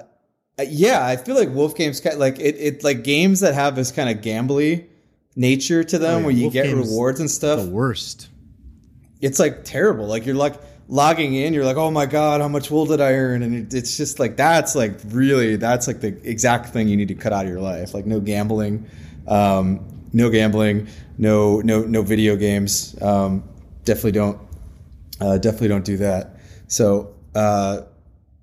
yeah, 0.67 1.05
I 1.05 1.15
feel 1.15 1.35
like 1.35 1.49
Wolf 1.49 1.75
games 1.75 1.99
kind 1.99 2.19
like 2.19 2.39
it, 2.39 2.55
it 2.57 2.83
like 2.83 3.03
games 3.03 3.39
that 3.39 3.53
have 3.53 3.75
this 3.75 3.91
kind 3.91 4.09
of 4.09 4.23
gambly 4.23 4.87
nature 5.35 5.83
to 5.83 5.97
them 5.97 6.15
Oh, 6.15 6.17
yeah. 6.19 6.23
where 6.25 6.33
you 6.33 6.41
Wolf 6.43 6.53
get 6.53 6.75
rewards 6.75 7.19
and 7.19 7.29
stuff. 7.31 7.63
the 7.63 7.69
worst. 7.69 8.29
it's 9.21 9.39
like 9.39 9.63
terrible. 9.63 10.05
Like 10.07 10.25
you're 10.25 10.35
like 10.35 10.55
logging 10.87 11.33
in, 11.35 11.53
you're 11.53 11.63
like, 11.65 11.77
oh 11.77 11.89
my 11.91 12.05
god, 12.05 12.41
how 12.41 12.47
much 12.49 12.69
wool 12.69 12.85
did 12.85 12.99
I 12.99 13.13
earn? 13.13 13.43
And 13.43 13.55
it, 13.55 13.73
it's 13.73 13.95
just 13.97 14.19
like 14.19 14.35
that's 14.37 14.75
like 14.75 14.99
really 15.07 15.55
that's 15.55 15.87
like 15.87 16.01
the 16.01 16.09
exact 16.29 16.67
thing 16.69 16.87
you 16.87 16.97
need 16.97 17.07
to 17.09 17.15
cut 17.15 17.31
out 17.33 17.45
of 17.45 17.51
your 17.51 17.61
life. 17.61 17.93
Like 17.93 18.05
no 18.05 18.19
gambling, 18.19 18.89
um, 19.27 19.85
no 20.11 20.29
gambling, 20.29 20.87
no 21.17 21.61
no 21.61 21.81
no 21.83 22.01
video 22.01 22.35
games. 22.35 23.01
Um, 23.01 23.43
definitely 23.85 24.11
don't 24.13 24.39
uh, 25.21 25.37
definitely 25.37 25.69
don't 25.69 25.85
do 25.85 25.97
that. 25.97 26.37
So 26.67 27.15
uh, 27.35 27.81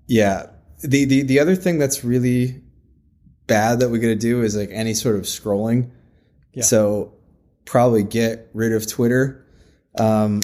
yeah, 0.07 0.47
the, 0.81 1.05
the 1.05 1.23
the 1.23 1.41
other 1.41 1.55
thing 1.57 1.79
that's 1.79 2.03
really 2.05 2.63
bad 3.47 3.81
that 3.81 3.91
we're 3.91 4.01
gonna 4.01 4.15
do 4.15 4.43
is 4.43 4.57
like 4.57 4.71
any 4.73 4.95
sort 4.95 5.17
of 5.17 5.23
scrolling. 5.23 5.91
Yeah. 6.53 6.63
So 6.65 7.15
probably 7.65 8.03
get 8.03 8.49
rid 8.55 8.73
of 8.73 8.87
Twitter. 8.87 9.45
Um, 9.99 10.41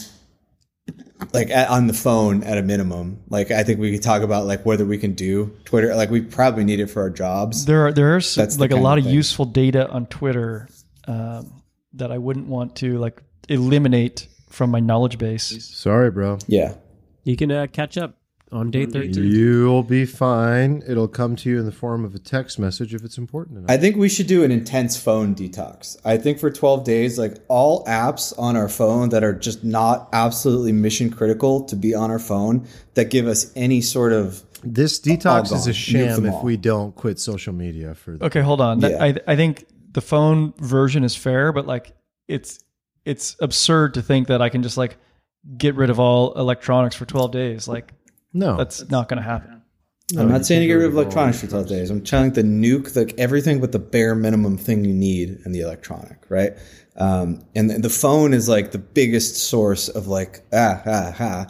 like 1.32 1.48
at, 1.50 1.68
on 1.70 1.86
the 1.86 1.92
phone 1.94 2.42
at 2.42 2.58
a 2.58 2.62
minimum. 2.62 3.22
Like 3.28 3.50
I 3.50 3.62
think 3.62 3.80
we 3.80 3.92
could 3.92 4.02
talk 4.02 4.22
about 4.22 4.46
like 4.46 4.66
whether 4.66 4.84
we 4.84 4.98
can 4.98 5.14
do 5.14 5.56
Twitter. 5.64 5.94
Like 5.94 6.10
we 6.10 6.20
probably 6.20 6.64
need 6.64 6.80
it 6.80 6.88
for 6.88 7.00
our 7.02 7.10
jobs. 7.10 7.64
there 7.64 7.86
are 7.86 7.92
there 7.92 8.14
are 8.14 8.18
s- 8.18 8.34
That's 8.34 8.56
the 8.56 8.60
like 8.62 8.70
a 8.72 8.76
lot 8.76 8.98
of 8.98 9.04
of 9.04 9.08
thing. 9.08 9.14
useful 9.14 9.44
data 9.46 9.88
on 9.88 10.06
Twitter 10.06 10.68
um, 11.06 11.62
that 11.94 12.12
I 12.12 12.18
wouldn't 12.18 12.46
want 12.48 12.76
to 12.76 12.98
like 12.98 13.22
eliminate 13.48 14.28
from 14.50 14.70
my 14.70 14.80
knowledge 14.80 15.18
base. 15.18 15.64
Sorry, 15.74 16.10
bro. 16.10 16.38
Yeah. 16.46 16.74
You 17.24 17.36
can 17.36 17.50
uh, 17.50 17.66
catch 17.72 17.96
up 17.96 18.16
on 18.52 18.70
day 18.70 18.86
13. 18.86 19.24
You'll 19.24 19.82
be 19.82 20.04
fine. 20.04 20.82
It'll 20.86 21.08
come 21.08 21.34
to 21.36 21.50
you 21.50 21.58
in 21.58 21.66
the 21.66 21.72
form 21.72 22.04
of 22.04 22.14
a 22.14 22.18
text 22.18 22.58
message 22.58 22.94
if 22.94 23.04
it's 23.04 23.18
important 23.18 23.58
enough. 23.58 23.70
I 23.70 23.76
think 23.76 23.96
we 23.96 24.08
should 24.08 24.26
do 24.26 24.44
an 24.44 24.52
intense 24.52 24.96
phone 24.96 25.34
detox. 25.34 25.96
I 26.04 26.16
think 26.16 26.38
for 26.38 26.50
12 26.50 26.84
days, 26.84 27.18
like 27.18 27.38
all 27.48 27.84
apps 27.84 28.32
on 28.38 28.56
our 28.56 28.68
phone 28.68 29.08
that 29.10 29.24
are 29.24 29.32
just 29.32 29.64
not 29.64 30.08
absolutely 30.12 30.72
mission 30.72 31.10
critical 31.10 31.64
to 31.64 31.76
be 31.76 31.94
on 31.94 32.10
our 32.10 32.18
phone 32.18 32.66
that 32.94 33.10
give 33.10 33.26
us 33.26 33.50
any 33.56 33.80
sort 33.80 34.12
of 34.12 34.44
this 34.62 34.98
detox 34.98 35.52
is 35.52 35.66
a 35.66 35.74
sham 35.74 36.24
if 36.24 36.42
we 36.42 36.56
don't 36.56 36.94
quit 36.94 37.18
social 37.18 37.52
media 37.52 37.94
for 37.94 38.16
the 38.16 38.24
Okay, 38.24 38.40
hold 38.40 38.60
on. 38.60 38.80
Yeah. 38.80 38.96
I 38.98 39.14
I 39.26 39.36
think 39.36 39.66
the 39.92 40.00
phone 40.00 40.54
version 40.58 41.04
is 41.04 41.14
fair, 41.14 41.52
but 41.52 41.66
like 41.66 41.92
it's 42.28 42.64
it's 43.04 43.36
absurd 43.40 43.94
to 43.94 44.02
think 44.02 44.28
that 44.28 44.40
I 44.40 44.48
can 44.48 44.62
just 44.62 44.76
like 44.76 44.96
get 45.58 45.74
rid 45.74 45.90
of 45.90 46.00
all 46.00 46.32
electronics 46.32 46.96
for 46.96 47.04
12 47.04 47.30
days. 47.32 47.68
Like 47.68 47.92
no. 48.34 48.56
that's 48.56 48.90
not 48.90 49.08
going 49.08 49.18
to 49.18 49.22
happen. 49.22 49.62
I'm 50.18 50.28
not 50.28 50.44
saying 50.44 50.60
to 50.60 50.66
get 50.66 50.74
rid 50.74 50.86
of 50.86 50.94
electronics 50.94 51.40
for 51.40 51.46
12 51.46 51.66
days. 51.66 51.90
I'm 51.90 52.02
telling 52.02 52.32
the 52.32 52.42
nuke 52.42 52.94
like 52.94 53.18
everything 53.18 53.60
but 53.60 53.72
the 53.72 53.78
bare 53.78 54.14
minimum 54.14 54.58
thing 54.58 54.84
you 54.84 54.92
need 54.92 55.38
in 55.46 55.52
the 55.52 55.60
electronic, 55.60 56.18
right? 56.28 56.52
Um, 56.96 57.42
and 57.54 57.70
the 57.70 57.88
phone 57.88 58.34
is 58.34 58.48
like 58.48 58.70
the 58.70 58.78
biggest 58.78 59.36
source 59.36 59.88
of 59.88 60.06
like 60.06 60.44
ah 60.52 60.82
ah 60.86 61.16
ah 61.18 61.46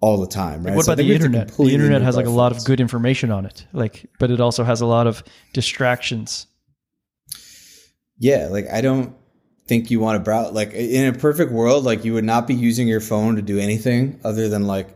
all 0.00 0.20
the 0.20 0.28
time, 0.28 0.64
right? 0.64 0.76
What 0.76 0.84
So 0.84 0.92
about 0.92 0.98
the 0.98 1.04
we 1.04 1.12
have 1.14 1.20
to 1.20 1.26
internet? 1.26 1.48
The 1.48 1.74
internet 1.74 2.02
has 2.02 2.16
like 2.16 2.26
a 2.26 2.30
lot 2.30 2.52
of 2.52 2.64
good 2.64 2.80
information 2.80 3.32
on 3.32 3.44
it. 3.44 3.66
Like 3.72 4.08
but 4.20 4.30
it 4.30 4.40
also 4.40 4.62
has 4.62 4.80
a 4.80 4.86
lot 4.86 5.08
of 5.08 5.24
distractions. 5.52 6.46
Yeah, 8.18 8.48
like 8.50 8.70
I 8.72 8.82
don't 8.82 9.16
think 9.66 9.90
you 9.90 9.98
want 9.98 10.16
to 10.16 10.20
browse. 10.20 10.52
Like 10.52 10.72
in 10.72 11.12
a 11.12 11.18
perfect 11.18 11.50
world, 11.50 11.84
like 11.84 12.04
you 12.04 12.14
would 12.14 12.24
not 12.24 12.46
be 12.46 12.54
using 12.54 12.86
your 12.86 13.00
phone 13.00 13.36
to 13.36 13.42
do 13.42 13.58
anything 13.58 14.20
other 14.24 14.48
than 14.48 14.66
like 14.66 14.95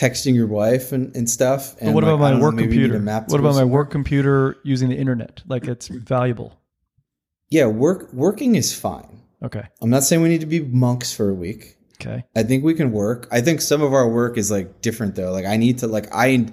texting 0.00 0.34
your 0.34 0.46
wife 0.46 0.92
and, 0.92 1.14
and 1.14 1.28
stuff. 1.28 1.76
And 1.78 1.88
But 1.88 1.94
what 1.94 2.04
like, 2.04 2.14
about 2.14 2.20
my 2.20 2.32
know, 2.32 2.40
work 2.40 2.54
maybe 2.54 2.74
you 2.74 2.88
need 2.88 2.94
a 2.94 2.98
computer? 2.98 3.26
What 3.28 3.40
about 3.40 3.54
my 3.54 3.64
work 3.64 3.90
computer 3.90 4.56
using 4.64 4.88
the 4.88 4.96
internet? 4.96 5.42
Like 5.46 5.66
it's 5.66 5.88
valuable. 5.88 6.58
Yeah, 7.50 7.66
work 7.66 8.12
working 8.12 8.54
is 8.54 8.74
fine. 8.74 9.20
Okay. 9.42 9.62
I'm 9.82 9.90
not 9.90 10.04
saying 10.04 10.22
we 10.22 10.28
need 10.28 10.40
to 10.40 10.46
be 10.46 10.60
monks 10.60 11.12
for 11.14 11.28
a 11.28 11.34
week. 11.34 11.76
Okay. 12.00 12.24
I 12.34 12.42
think 12.44 12.64
we 12.64 12.74
can 12.74 12.92
work. 12.92 13.28
I 13.30 13.42
think 13.42 13.60
some 13.60 13.82
of 13.82 13.92
our 13.92 14.08
work 14.08 14.38
is 14.38 14.50
like 14.50 14.80
different 14.80 15.16
though. 15.16 15.32
Like 15.32 15.44
I 15.44 15.58
need 15.58 15.78
to 15.78 15.86
like 15.86 16.08
I 16.12 16.46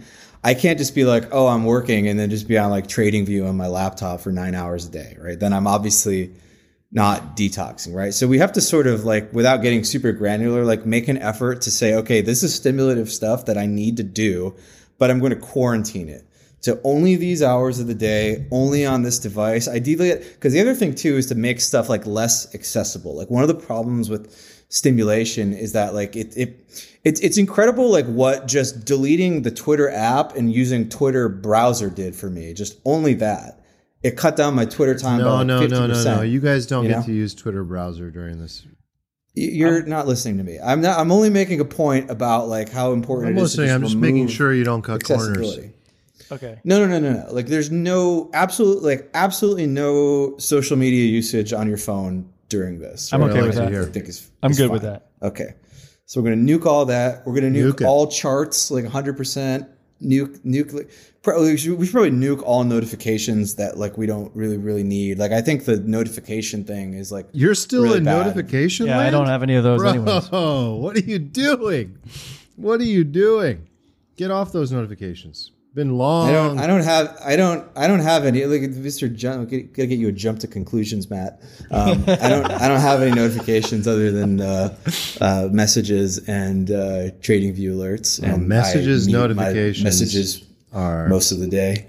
I 0.44 0.54
can't 0.54 0.78
just 0.78 0.94
be 0.94 1.06
like, 1.06 1.30
"Oh, 1.32 1.48
I'm 1.48 1.64
working," 1.64 2.08
and 2.08 2.20
then 2.20 2.30
just 2.30 2.48
be 2.48 2.58
on 2.58 2.70
like 2.70 2.88
Trading 2.88 3.26
View 3.26 3.46
on 3.46 3.58
my 3.58 3.68
laptop 3.68 4.22
for 4.22 4.32
9 4.32 4.56
hours 4.56 4.86
a 4.86 4.92
day, 4.92 5.18
right? 5.20 5.40
Then 5.40 5.54
I'm 5.54 5.68
obviously 5.68 6.34
not 6.92 7.36
detoxing, 7.36 7.94
right? 7.94 8.14
So 8.14 8.28
we 8.28 8.40
have 8.40 8.54
to 8.54 8.62
sort 8.62 8.88
of 8.88 9.04
like 9.04 9.34
without 9.34 9.62
getting 9.62 9.84
super 9.84 10.12
granular, 10.12 10.64
like 10.64 10.86
make 10.86 11.08
an 11.08 11.18
effort 11.18 11.62
to 11.62 11.72
say, 11.72 11.94
"Okay, 11.96 12.22
this 12.22 12.44
is 12.44 12.54
stimulative 12.56 13.12
stuff 13.12 13.46
that 13.46 13.58
I 13.58 13.66
need 13.66 13.98
to 13.98 14.04
do, 14.04 14.56
but 14.98 15.12
I'm 15.12 15.20
going 15.20 15.34
to 15.34 15.40
quarantine 15.40 16.10
it." 16.10 16.24
to 16.60 16.80
only 16.84 17.16
these 17.16 17.44
hours 17.44 17.80
of 17.80 17.88
the 17.88 17.94
day, 17.94 18.48
only 18.52 18.86
on 18.86 19.04
this 19.04 19.20
device. 19.20 19.68
Ideally, 19.68 20.16
because 20.16 20.54
the 20.54 20.60
other 20.60 20.74
thing 20.74 20.96
too 20.96 21.16
is 21.16 21.28
to 21.28 21.36
make 21.36 21.62
stuff 21.62 21.88
like 21.88 22.06
less 22.06 22.54
accessible. 22.56 23.16
Like 23.16 23.30
one 23.30 23.44
of 23.44 23.48
the 23.48 23.56
problems 23.56 24.10
with 24.10 24.66
stimulation 24.70 25.54
is 25.54 25.74
that 25.74 25.94
like 25.94 26.16
it 26.16 26.36
it 26.36 26.66
it's 27.04 27.22
it's 27.22 27.38
incredible 27.38 27.90
like 27.90 28.06
what 28.06 28.48
just 28.48 28.86
deleting 28.86 29.44
the 29.44 29.52
Twitter 29.52 29.90
app 29.90 30.36
and 30.36 30.52
using 30.52 30.90
Twitter 30.90 31.30
browser 31.30 31.90
did 31.90 32.16
for 32.16 32.30
me. 32.30 32.54
Just 32.54 32.80
only 32.86 33.14
that. 33.14 33.64
It 34.04 34.16
cut 34.16 34.36
down 34.36 34.54
my 34.54 34.66
Twitter 34.66 34.98
time 34.98 35.20
by 35.20 35.26
no, 35.26 35.36
like 35.36 35.48
no, 35.48 35.62
50%. 35.62 35.70
no, 35.70 35.88
no, 35.88 36.16
no. 36.18 36.22
You 36.22 36.40
guys 36.40 36.68
don't 36.68 36.84
you 36.84 36.90
get 36.90 37.00
know? 37.00 37.06
to 37.06 37.14
use 37.14 37.34
Twitter 37.34 37.64
browser 37.64 38.12
during 38.12 38.40
this. 38.40 38.66
You're 39.34 39.84
not 39.84 40.08
listening 40.08 40.38
to 40.38 40.44
me. 40.44 40.60
I'm 40.64 40.82
not. 40.82 41.00
I'm 41.00 41.12
only 41.12 41.30
making 41.30 41.60
a 41.60 41.66
point 41.66 42.10
about 42.10 42.48
like 42.48 42.70
how 42.70 42.94
important 42.94 43.30
I'm 43.30 43.38
it 43.38 43.42
is. 43.42 43.54
to 43.54 43.62
listening. 43.62 43.76
I'm 43.76 43.84
just 43.84 43.96
making 43.96 44.28
sure 44.30 44.54
you 44.54 44.64
don't 44.64 44.82
cut 44.82 45.04
corners. 45.04 45.60
Okay. 46.32 46.60
No, 46.64 46.80
no, 46.80 46.88
no, 46.88 47.00
no, 47.00 47.24
no. 47.24 47.32
Like, 47.34 47.48
there's 47.48 47.72
no 47.72 48.30
absolute, 48.34 48.84
like, 48.84 49.10
absolutely 49.14 49.66
no 49.66 50.38
social 50.38 50.78
media 50.78 51.06
usage 51.06 51.54
on 51.54 51.68
your 51.68 51.78
phone 51.78 52.30
during 52.50 52.80
this. 52.80 53.14
I'm 53.14 53.24
okay 53.24 53.40
I 53.40 53.44
with 53.44 53.56
that. 53.56 53.70
hear. 53.72 53.84
I 53.84 53.86
think 53.86 54.10
is, 54.10 54.30
I'm 54.44 54.52
is 54.52 54.58
good 54.58 54.72
with 54.72 54.82
that. 54.82 55.08
Okay, 55.22 55.56
so 56.06 56.22
we're 56.22 56.30
gonna 56.30 56.42
nuke 56.42 56.66
all 56.66 56.86
that. 56.86 57.26
We're 57.26 57.34
gonna 57.36 57.52
nuke, 57.52 57.74
Nuke 57.74 57.88
all 57.88 58.08
charts, 58.08 58.72
like 58.72 58.84
100 58.84 59.18
percent. 59.18 59.70
Nuke, 60.02 60.40
nuke. 60.46 60.90
Probably 61.24 61.52
we 61.52 61.58
should, 61.58 61.78
we 61.78 61.86
should 61.86 61.94
probably 61.94 62.12
nuke 62.12 62.42
all 62.44 62.64
notifications 62.64 63.56
that 63.56 63.78
like 63.78 63.98
we 63.98 64.06
don't 64.06 64.34
really, 64.36 64.58
really 64.58 64.84
need. 64.84 65.18
Like, 65.20 65.32
I 65.32 65.42
think 65.42 65.66
the 65.66 65.78
notification 65.78 66.64
thing 66.64 66.94
is 66.94 67.12
like 67.12 67.28
You're 67.34 67.56
still 67.56 67.84
Really 67.84 67.98
in 67.98 68.04
bad. 68.06 68.28
notification 68.28 68.88
Yeah, 68.88 69.00
I 69.00 69.10
don't 69.10 69.28
have 69.28 69.44
any 69.44 69.56
of 69.56 69.64
those 69.64 69.82
Bro, 69.82 69.90
anyways. 69.90 70.30
what 70.32 70.96
are 70.96 71.00
you 71.00 71.20
doing? 71.20 71.98
What 72.56 72.80
are 72.80 72.86
you 72.86 73.04
doing? 73.04 73.68
Get 74.16 74.32
off 74.32 74.52
those 74.52 74.72
notifications. 74.72 75.52
Been 75.78 75.96
long. 75.96 76.28
I 76.28 76.32
don't. 76.32 76.58
I 76.58 76.66
don't 76.66 76.82
have. 76.84 77.16
I 77.24 77.36
don't. 77.36 77.70
I 77.76 77.86
don't 77.86 78.00
have 78.00 78.26
any. 78.26 78.44
Like 78.46 78.62
Mr. 78.62 79.14
Jump. 79.14 79.48
Gotta 79.52 79.86
get 79.86 80.00
you 80.00 80.08
a 80.08 80.12
jump 80.12 80.40
to 80.40 80.48
conclusions, 80.48 81.08
mat. 81.08 81.40
Um, 81.70 82.04
I 82.08 82.30
don't. 82.30 82.50
I 82.50 82.68
don't 82.68 82.80
have 82.80 83.04
any 83.04 83.12
notifications 83.12 83.88
other 83.88 84.10
than 84.10 84.42
uh, 84.42 84.76
uh, 85.22 85.50
messages 85.52 86.18
and 86.28 86.72
uh, 86.72 87.12
trading 87.22 87.54
view 87.54 87.76
alerts. 87.76 88.20
And 88.24 88.34
Um, 88.34 88.48
messages, 88.48 89.08
notifications 89.08 89.84
messages 89.84 90.44
are 90.74 91.08
most 91.10 91.32
of 91.32 91.38
the 91.38 91.48
day. 91.48 91.88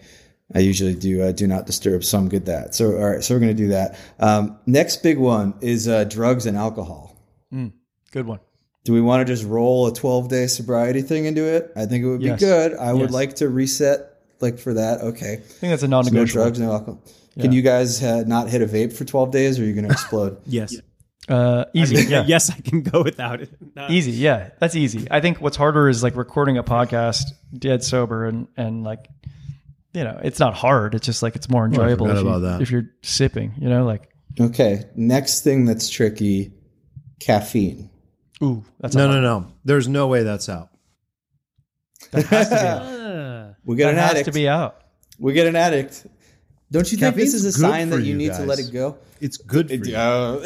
I 0.55 0.59
usually 0.59 0.95
do 0.95 1.22
uh, 1.22 1.32
do 1.32 1.47
not 1.47 1.64
disturb, 1.64 2.05
so 2.05 2.18
I'm 2.18 2.28
good 2.28 2.45
that. 2.45 2.74
So 2.74 2.93
all 2.95 3.09
right, 3.09 3.24
so 3.24 3.34
we're 3.34 3.41
gonna 3.41 3.55
do 3.55 3.68
that. 3.68 3.99
Um, 4.20 4.59
next 4.66 5.03
big 5.03 5.16
one 5.16 5.55
is 5.62 5.89
uh, 5.89 6.05
drugs 6.05 6.45
and 6.45 6.59
alcohol. 6.59 7.16
Good 8.12 8.26
one. 8.26 8.41
Do 8.89 8.95
we 8.95 9.03
want 9.03 9.20
to 9.20 9.30
just 9.30 9.45
roll 9.45 9.86
a 9.86 9.93
12 9.93 10.30
day 10.30 10.47
sobriety 10.47 11.03
thing 11.03 11.26
into 11.26 11.45
it? 11.45 11.72
I 11.76 11.84
think 11.84 12.03
it 12.07 12.09
would 12.09 12.20
be 12.20 12.30
good. 12.30 12.72
I 12.74 12.91
would 12.91 13.11
like 13.11 13.34
to 13.34 13.47
reset 13.51 14.14
like 14.41 14.59
for 14.59 14.72
that. 14.72 15.03
Okay. 15.03 15.34
I 15.34 15.36
think 15.36 15.72
that's 15.72 15.82
a 15.82 15.89
non-negotiable. 15.89 16.45
drugs, 16.45 16.59
no 16.59 16.72
alcohol. 16.72 17.03
Can 17.39 17.53
you 17.53 17.61
guys 17.61 18.03
uh, 18.03 18.24
not 18.26 18.49
hit 18.49 18.62
a 18.62 18.66
vape 18.66 18.95
for 18.95 19.05
12 19.05 19.30
days 19.30 19.61
or 19.61 19.64
are 19.64 19.66
you 19.66 19.74
going 19.74 19.84
to 19.84 19.93
explode? 19.93 20.41
Yes. 20.47 20.74
Uh, 21.28 21.66
easy. 21.74 22.09
yeah. 22.11 22.24
Yes, 22.26 22.49
I 22.49 22.59
can 22.62 22.80
go 22.80 23.03
without 23.03 23.43
it. 23.43 23.51
No. 23.76 23.89
Easy. 23.91 24.12
Yeah. 24.12 24.53
That's 24.59 24.74
easy. 24.74 25.07
I 25.11 25.20
think 25.20 25.43
what's 25.43 25.59
harder 25.59 25.91
is 25.91 26.03
like 26.03 26.16
recording 26.16 26.57
a 26.57 26.64
podcast 26.64 27.24
dead 27.53 27.84
sober 27.84 28.24
and, 28.24 28.49
and 28.57 28.84
like, 28.84 29.07
you 29.93 30.03
know, 30.03 30.18
it's 30.24 30.39
not 30.39 30.55
hard. 30.55 30.95
It's 30.95 31.05
just 31.05 31.22
like, 31.22 31.36
it's 31.36 31.51
more 31.51 31.66
enjoyable 31.66 32.07
forgot 32.07 32.20
if, 32.20 32.24
you, 32.24 32.41
that. 32.41 32.62
if 32.62 32.70
you're 32.70 32.91
sipping, 33.03 33.53
you 33.61 33.68
know, 33.68 33.84
like, 33.84 34.09
okay. 34.41 34.86
Next 34.97 35.43
thing 35.45 35.66
that's 35.66 35.91
tricky 35.91 36.55
caffeine. 37.20 37.91
Ooh, 38.43 38.64
that's 38.80 38.95
No, 38.95 39.09
no, 39.11 39.20
no. 39.20 39.47
There's 39.64 39.89
no 39.89 40.07
way 40.09 40.22
that's 40.22 40.49
out. 40.49 40.70
Ah. 42.14 43.55
We 43.64 43.76
get 43.76 43.84
That 43.86 43.91
an 43.95 43.97
has 43.99 44.11
addict. 44.12 44.24
to 44.26 44.32
be 44.32 44.49
out. 44.49 44.80
we 45.18 45.32
get 45.32 45.47
an 45.47 45.57
addict. 45.57 46.07
Don't 46.70 46.91
you 46.93 46.99
think 46.99 47.16
this 47.16 47.34
is 47.34 47.45
a 47.45 47.53
sign 47.53 47.91
that 47.91 48.01
you 48.01 48.12
you 48.12 48.14
need 48.16 48.32
to 48.34 48.45
let 48.45 48.59
it 48.59 48.70
go? 48.72 48.97
It's 49.20 49.36
good 49.39 49.68
for 49.68 49.74
you. 49.74 49.97
Uh, 49.97 50.45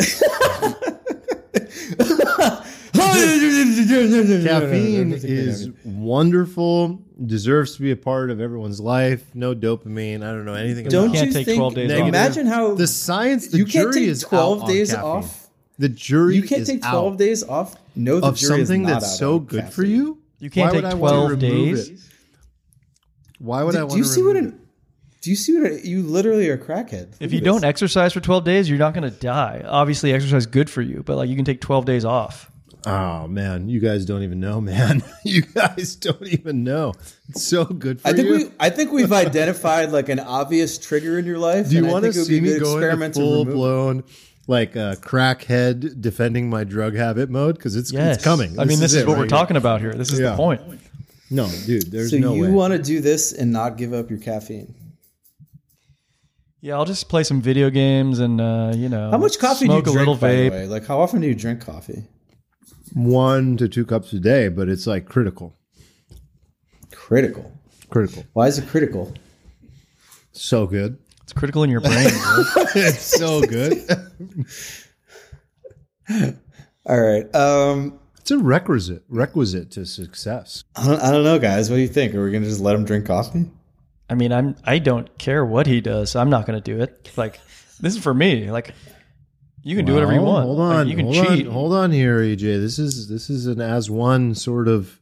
Caffeine 3.82 5.12
is 5.12 5.70
wonderful. 5.84 7.00
Deserves 7.26 7.76
to 7.76 7.82
be 7.82 7.90
a 7.90 7.96
part 7.96 8.30
of 8.30 8.40
everyone's 8.40 8.80
life. 8.80 9.24
No 9.34 9.54
dopamine. 9.54 10.18
I 10.22 10.32
don't 10.32 10.44
know 10.44 10.54
anything 10.54 10.88
Don't 10.88 11.06
about 11.06 11.14
can't 11.16 11.26
you 11.28 11.32
take 11.32 11.46
think? 11.46 11.58
12 11.58 11.74
days 11.74 11.92
off. 11.92 12.08
imagine 12.08 12.46
how 12.46 12.74
the 12.74 12.86
science. 12.86 13.48
The 13.48 13.58
you 13.58 13.64
can't 13.66 13.92
take 13.92 14.04
is 14.04 14.22
12 14.22 14.66
days 14.68 14.90
caffeine. 14.90 15.04
off. 15.04 15.48
The 15.78 15.88
jury 15.88 16.36
You 16.36 16.42
can't 16.42 16.62
is 16.62 16.68
take 16.68 16.82
12 16.82 17.12
out. 17.14 17.18
days 17.18 17.44
off. 17.44 17.74
No, 17.94 18.20
the 18.20 18.26
of 18.28 18.36
jury 18.36 18.62
is 18.62 18.68
something 18.68 18.82
not 18.82 19.00
that's 19.00 19.04
out 19.04 19.18
so 19.18 19.34
on 19.36 19.44
good 19.44 19.68
for 19.68 19.82
caffeine. 19.82 19.90
you? 19.90 20.18
You 20.38 20.50
can't 20.50 20.66
Why 20.72 20.80
take 20.80 20.84
would 20.84 20.92
I 20.92 20.94
want 20.94 21.12
to 21.12 21.18
12 21.18 21.30
remove 21.30 21.76
days? 21.76 21.88
it? 21.90 22.00
Why 23.38 23.62
would 23.62 23.72
Do, 23.72 23.84
I 23.86 23.88
do 23.88 23.96
you 23.96 24.04
to 24.04 24.08
see 24.08 24.22
what 24.22 24.36
remove 24.36 24.52
an? 24.54 24.58
Do 25.20 25.30
you 25.30 25.36
see 25.36 25.60
what 25.60 25.70
a, 25.70 25.86
you 25.86 26.02
literally 26.02 26.48
are 26.50 26.54
a 26.54 26.58
crackhead? 26.58 27.12
Look 27.12 27.16
If 27.20 27.32
you 27.32 27.40
this. 27.40 27.44
don't 27.44 27.64
exercise 27.64 28.12
for 28.12 28.20
12 28.20 28.44
days, 28.44 28.68
you're 28.68 28.78
not 28.78 28.92
going 28.94 29.08
to 29.08 29.16
die. 29.16 29.62
Obviously, 29.64 30.12
exercise 30.12 30.42
is 30.42 30.46
good 30.46 30.68
for 30.68 30.82
you, 30.82 31.02
but 31.04 31.16
like 31.16 31.28
you 31.28 31.36
can 31.36 31.44
take 31.44 31.60
12 31.60 31.84
days 31.84 32.04
off. 32.04 32.50
Oh 32.84 33.28
man, 33.28 33.68
you 33.68 33.78
guys 33.78 34.04
don't 34.04 34.24
even 34.24 34.40
know, 34.40 34.60
man. 34.60 35.04
you 35.24 35.42
guys 35.42 35.94
don't 35.94 36.26
even 36.26 36.64
know. 36.64 36.94
It's 37.28 37.44
so 37.44 37.64
good 37.64 38.00
for 38.00 38.08
I 38.08 38.12
think 38.12 38.26
you. 38.28 38.34
we, 38.34 38.44
I 38.58 38.70
think 38.70 38.90
we've 38.90 39.12
identified 39.12 39.90
like 39.92 40.08
an 40.08 40.18
obvious 40.18 40.78
trigger 40.78 41.16
in 41.16 41.24
your 41.24 41.38
life. 41.38 41.68
Do 41.68 41.76
you 41.76 41.86
want 41.86 42.04
to 42.04 42.12
think 42.12 42.16
it 42.16 42.18
would 42.18 42.26
see 42.26 42.40
me 42.40 42.48
go 42.48 42.54
into 42.54 42.78
experiment 42.78 43.14
full 43.14 43.44
remove 43.44 43.48
it. 43.48 43.54
blown 43.54 44.04
like 44.46 44.76
uh, 44.76 44.96
crackhead 44.96 46.00
defending 46.00 46.50
my 46.50 46.64
drug 46.64 46.94
habit 46.96 47.30
mode? 47.30 47.56
Because 47.56 47.76
it's 47.76 47.92
Yes. 47.92 48.16
it's 48.16 48.24
coming. 48.24 48.58
I 48.58 48.64
mean, 48.64 48.80
this 48.80 48.92
is, 48.94 49.02
it 49.02 49.06
what 49.06 49.14
right 49.14 49.18
we're 49.20 49.24
here. 49.24 49.28
talking 49.30 49.56
about 49.56 49.80
here. 49.80 49.94
This 49.94 50.12
is 50.12 50.20
Yeah. 50.20 50.30
the 50.30 50.36
point. 50.36 50.60
No, 51.30 51.48
dude, 51.66 51.90
there's 51.90 52.10
So 52.10 52.18
no 52.18 52.34
you 52.34 52.52
want 52.52 52.72
to 52.74 52.78
do 52.78 53.00
this 53.00 53.32
and 53.32 53.50
not 53.52 53.76
give 53.78 53.92
up 53.94 54.10
your 54.10 54.18
caffeine? 54.18 54.74
Yeah, 56.60 56.74
I'll 56.74 56.84
just 56.84 57.08
play 57.08 57.24
some 57.24 57.40
video 57.40 57.70
games 57.70 58.18
and 58.18 58.40
uh, 58.40 58.72
you 58.74 58.88
know, 58.88 59.10
How 59.10 59.18
much 59.18 59.38
coffee 59.38 59.64
smoke 59.64 59.84
do 59.84 59.90
you 59.92 59.96
a 59.96 59.98
little 59.98 60.14
drink? 60.14 60.20
By 60.20 60.28
the 60.34 60.48
vape. 60.48 60.50
way, 60.52 60.66
like 60.68 60.86
how 60.86 61.00
often 61.00 61.20
do 61.20 61.26
you 61.26 61.34
drink 61.34 61.60
coffee? 61.64 62.04
One 62.94 63.56
to 63.56 63.68
two 63.68 63.86
cups 63.86 64.12
a 64.12 64.20
day, 64.20 64.48
but 64.48 64.68
it's 64.68 64.86
like 64.86 65.06
critical. 65.06 65.56
Critical. 66.92 67.50
Critical. 67.88 68.24
Why 68.34 68.46
is 68.46 68.58
it 68.58 68.68
critical? 68.68 69.12
So 70.32 70.66
good. 70.66 70.98
It's 71.32 71.38
critical 71.38 71.62
in 71.62 71.70
your 71.70 71.80
brain. 71.80 72.08
bro. 72.10 72.44
it's 72.74 73.00
so 73.04 73.40
good. 73.40 73.78
All 76.86 77.00
right. 77.00 77.34
Um, 77.34 77.98
it's 78.18 78.30
a 78.30 78.38
requisite 78.38 79.02
requisite 79.08 79.70
to 79.72 79.86
success. 79.86 80.64
I 80.76 80.86
don't, 80.86 81.00
I 81.00 81.10
don't 81.10 81.24
know, 81.24 81.38
guys. 81.38 81.70
What 81.70 81.76
do 81.76 81.82
you 81.82 81.88
think? 81.88 82.14
Are 82.14 82.22
we 82.22 82.30
gonna 82.30 82.44
just 82.44 82.60
let 82.60 82.74
him 82.74 82.84
drink 82.84 83.06
coffee? 83.06 83.50
I 84.10 84.14
mean, 84.14 84.30
I'm 84.32 84.56
I 84.64 84.78
don't 84.78 85.16
care 85.18 85.44
what 85.44 85.66
he 85.66 85.80
does. 85.80 86.14
I'm 86.16 86.28
not 86.28 86.46
going 86.46 86.60
to 86.60 86.76
do 86.76 86.82
it. 86.82 87.10
Like 87.16 87.40
this 87.80 87.96
is 87.96 88.02
for 88.02 88.12
me. 88.12 88.50
Like 88.50 88.74
you 89.62 89.74
can 89.74 89.86
do 89.86 89.94
whatever 89.94 90.12
you 90.12 90.20
want. 90.20 90.44
Hold 90.44 90.58
Like, 90.58 90.76
on. 90.80 90.88
you 90.88 90.96
can 90.96 91.06
hold 91.06 91.28
cheat. 91.28 91.46
On, 91.46 91.52
hold 91.52 91.72
on 91.72 91.90
here, 91.92 92.18
EJ. 92.18 92.40
This 92.60 92.78
is 92.78 93.08
this 93.08 93.30
is 93.30 93.46
an 93.46 93.60
as 93.62 93.88
one 93.90 94.34
sort 94.34 94.68
of 94.68 95.00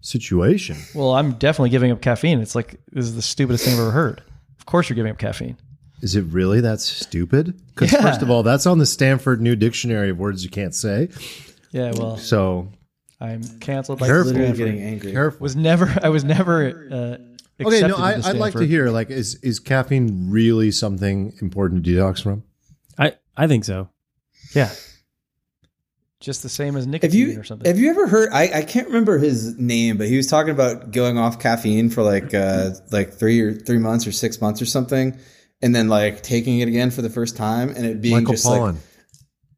situation. 0.00 0.76
Well, 0.94 1.12
I'm 1.12 1.32
definitely 1.32 1.70
giving 1.70 1.90
up 1.90 2.00
caffeine. 2.02 2.40
It's 2.40 2.54
like 2.54 2.80
this 2.92 3.04
is 3.06 3.16
the 3.16 3.22
stupidest 3.22 3.64
thing 3.64 3.74
I've 3.74 3.80
ever 3.80 3.90
heard. 3.90 4.22
Of 4.60 4.66
course, 4.66 4.88
you're 4.88 4.96
giving 4.96 5.10
up 5.10 5.18
caffeine. 5.18 5.56
Is 6.02 6.16
it 6.16 6.22
really 6.24 6.60
that 6.60 6.80
stupid? 6.80 7.54
Because 7.74 7.92
Yeah. 7.92 8.02
first 8.02 8.22
of 8.22 8.30
all, 8.30 8.42
that's 8.42 8.66
on 8.66 8.78
the 8.78 8.86
Stanford 8.86 9.40
New 9.40 9.56
Dictionary 9.56 10.10
of 10.10 10.18
Words 10.18 10.44
You 10.44 10.50
Can't 10.50 10.74
Say. 10.74 11.08
Yeah, 11.70 11.92
well, 11.96 12.18
So 12.18 12.68
I'm 13.20 13.42
canceled. 13.60 14.00
By 14.00 14.08
Careful. 14.08 14.32
Literally 14.32 14.46
Stanford. 14.54 14.66
getting 14.74 14.82
angry. 14.82 15.12
careful. 15.12 15.40
Was 15.40 15.56
never. 15.56 15.94
I 16.02 16.08
was 16.10 16.24
never. 16.24 16.88
Uh, 16.90 17.16
Okay, 17.64 17.80
no, 17.82 17.94
I, 17.96 18.14
I'd 18.24 18.36
like 18.36 18.54
to 18.54 18.64
hear 18.66 18.88
like 18.90 19.10
is 19.10 19.36
is 19.36 19.60
caffeine 19.60 20.30
really 20.30 20.72
something 20.72 21.32
important 21.40 21.84
to 21.84 21.90
detox 21.90 22.20
from? 22.20 22.42
I 22.98 23.12
I 23.36 23.46
think 23.46 23.64
so. 23.64 23.88
Yeah. 24.52 24.70
Just 26.18 26.42
the 26.42 26.48
same 26.48 26.76
as 26.76 26.84
Have 26.84 26.90
nicotine 26.92 27.30
you 27.30 27.40
or 27.40 27.44
something. 27.44 27.66
have 27.66 27.78
you 27.78 27.90
ever 27.90 28.08
heard? 28.08 28.30
I, 28.32 28.50
I 28.60 28.62
can't 28.62 28.86
remember 28.88 29.18
his 29.18 29.56
name, 29.58 29.96
but 29.96 30.08
he 30.08 30.16
was 30.16 30.26
talking 30.28 30.50
about 30.52 30.90
going 30.92 31.18
off 31.18 31.38
caffeine 31.38 31.88
for 31.90 32.02
like 32.02 32.32
uh 32.34 32.70
like 32.90 33.12
three 33.12 33.40
or 33.40 33.52
three 33.54 33.78
months 33.78 34.06
or 34.08 34.12
six 34.12 34.40
months 34.40 34.60
or 34.62 34.66
something, 34.66 35.16
and 35.62 35.74
then 35.74 35.88
like 35.88 36.22
taking 36.22 36.58
it 36.58 36.68
again 36.68 36.90
for 36.90 37.02
the 37.02 37.10
first 37.10 37.36
time, 37.36 37.70
and 37.70 37.86
it 37.86 38.00
being 38.00 38.16
Michael 38.16 38.34
just 38.34 38.46
Pollan. 38.46 38.74
like 38.74 38.82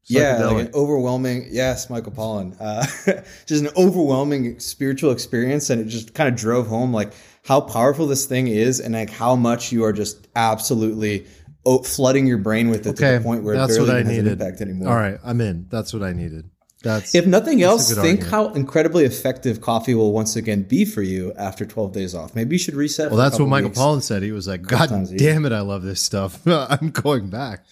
yeah, 0.07 0.45
like 0.45 0.67
an 0.67 0.75
overwhelming. 0.75 1.47
Yes, 1.51 1.89
Michael 1.89 2.13
Pollan. 2.13 2.57
Uh, 2.61 2.85
just 3.47 3.65
an 3.65 3.71
overwhelming 3.77 4.59
spiritual 4.61 5.13
experience, 5.13 5.71
and 5.71 5.81
it 5.81 5.87
just 5.87 6.15
kind 6.15 6.29
of 6.29 6.37
drove 6.37 6.67
home 6.67 6.93
like 6.93 7.13
how 7.45 7.61
powerful 7.61 8.07
this 8.07 8.27
thing 8.27 8.49
is, 8.49 8.81
and 8.81 8.95
like 8.95 9.11
how 9.11 9.35
much 9.35 9.73
you 9.73 9.85
are 9.85 9.93
just 9.93 10.29
absolutely 10.37 11.27
oh, 11.65 11.79
flooding 11.83 12.27
your 12.27 12.39
brain 12.39 12.69
with 12.69 12.87
it 12.87 12.97
to 12.97 13.13
the 13.13 13.21
point 13.23 13.45
where 13.45 13.55
it 13.55 13.67
barely 13.67 13.81
what 13.81 13.91
I 13.91 14.01
even 14.01 14.07
has 14.07 14.19
an 14.19 14.29
impact 14.29 14.61
anymore. 14.61 14.89
All 14.91 14.97
right, 14.97 15.19
I'm 15.25 15.41
in. 15.41 15.67
That's 15.71 15.93
what 15.95 16.03
I 16.03 16.13
needed. 16.13 16.51
That's 16.85 17.15
If 17.15 17.27
nothing 17.27 17.63
else, 17.63 17.89
think 17.89 17.99
argument. 17.99 18.31
how 18.31 18.49
incredibly 18.51 19.05
effective 19.05 19.61
coffee 19.61 19.95
will 19.95 20.13
once 20.13 20.37
again 20.37 20.63
be 20.63 20.85
for 20.85 21.01
you 21.03 21.33
after 21.37 21.65
12 21.65 21.93
days 21.93 22.15
off. 22.15 22.35
Maybe 22.35 22.55
you 22.55 22.59
should 22.59 22.75
reset. 22.75 23.11
well. 23.11 23.19
That's 23.19 23.39
what 23.39 23.49
Michael 23.49 23.71
weeks. 23.71 23.79
Pollan 23.81 24.03
said. 24.03 24.23
He 24.23 24.33
was 24.33 24.47
like, 24.47 24.63
"God 24.63 24.91
damn 25.17 25.47
it, 25.47 25.53
I 25.53 25.61
love 25.63 25.83
this 25.83 26.01
stuff. 26.01 26.41
I'm 26.47 26.91
going 26.91 27.31
back." 27.31 27.65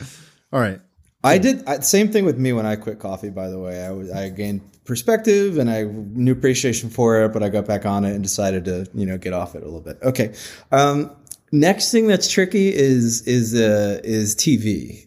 All 0.52 0.60
right, 0.60 0.80
I 1.22 1.38
did 1.38 1.66
I, 1.68 1.80
same 1.80 2.10
thing 2.10 2.24
with 2.24 2.38
me 2.38 2.52
when 2.52 2.66
I 2.66 2.76
quit 2.76 2.98
coffee. 2.98 3.30
By 3.30 3.48
the 3.48 3.58
way, 3.58 3.84
I 3.84 3.90
was 3.92 4.10
I 4.10 4.30
gained 4.30 4.62
perspective 4.84 5.58
and 5.58 5.70
I 5.70 5.84
knew 5.84 6.32
appreciation 6.32 6.90
for 6.90 7.22
it, 7.22 7.32
but 7.32 7.42
I 7.42 7.48
got 7.48 7.66
back 7.66 7.86
on 7.86 8.04
it 8.04 8.14
and 8.14 8.22
decided 8.22 8.64
to 8.64 8.88
you 8.94 9.06
know 9.06 9.18
get 9.18 9.32
off 9.32 9.54
it 9.54 9.62
a 9.62 9.64
little 9.66 9.80
bit. 9.80 9.98
Okay, 10.02 10.34
um, 10.72 11.14
next 11.52 11.92
thing 11.92 12.06
that's 12.06 12.28
tricky 12.30 12.74
is 12.74 13.22
is 13.28 13.54
uh, 13.54 14.00
is 14.02 14.34
TV. 14.34 15.06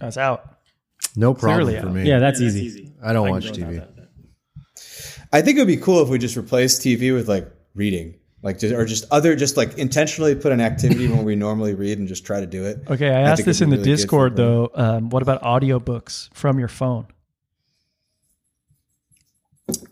I 0.00 0.06
was 0.06 0.18
out. 0.18 0.55
No 1.16 1.34
problem 1.34 1.64
Clearly 1.66 1.80
for 1.80 1.88
out. 1.88 1.94
me. 1.94 2.08
Yeah, 2.08 2.18
that's 2.18 2.40
easy. 2.40 2.92
I 3.02 3.12
don't 3.12 3.28
I 3.28 3.30
watch 3.30 3.52
TV. 3.52 3.76
that. 3.76 3.90
I 5.32 5.42
think 5.42 5.56
it 5.58 5.60
would 5.60 5.66
be 5.68 5.76
cool 5.76 6.02
if 6.02 6.08
we 6.08 6.18
just 6.18 6.36
replaced 6.36 6.82
TV 6.82 7.12
with 7.14 7.28
like 7.28 7.48
reading. 7.74 8.14
Like 8.42 8.58
just, 8.60 8.74
or 8.74 8.84
just 8.84 9.06
other, 9.10 9.34
just 9.34 9.56
like 9.56 9.76
intentionally 9.76 10.34
put 10.36 10.52
an 10.52 10.60
activity 10.60 11.08
when 11.08 11.24
we 11.24 11.34
normally 11.34 11.74
read 11.74 11.98
and 11.98 12.06
just 12.06 12.24
try 12.24 12.38
to 12.38 12.46
do 12.46 12.64
it. 12.64 12.78
Okay, 12.88 13.10
I, 13.10 13.20
I 13.20 13.30
asked 13.30 13.44
this 13.44 13.60
in 13.60 13.70
be 13.70 13.76
the 13.76 13.82
really 13.82 13.96
Discord 13.96 14.36
though. 14.36 14.70
Um, 14.74 15.10
what 15.10 15.22
about 15.22 15.42
audiobooks 15.42 16.32
from 16.32 16.58
your 16.58 16.68
phone? 16.68 17.06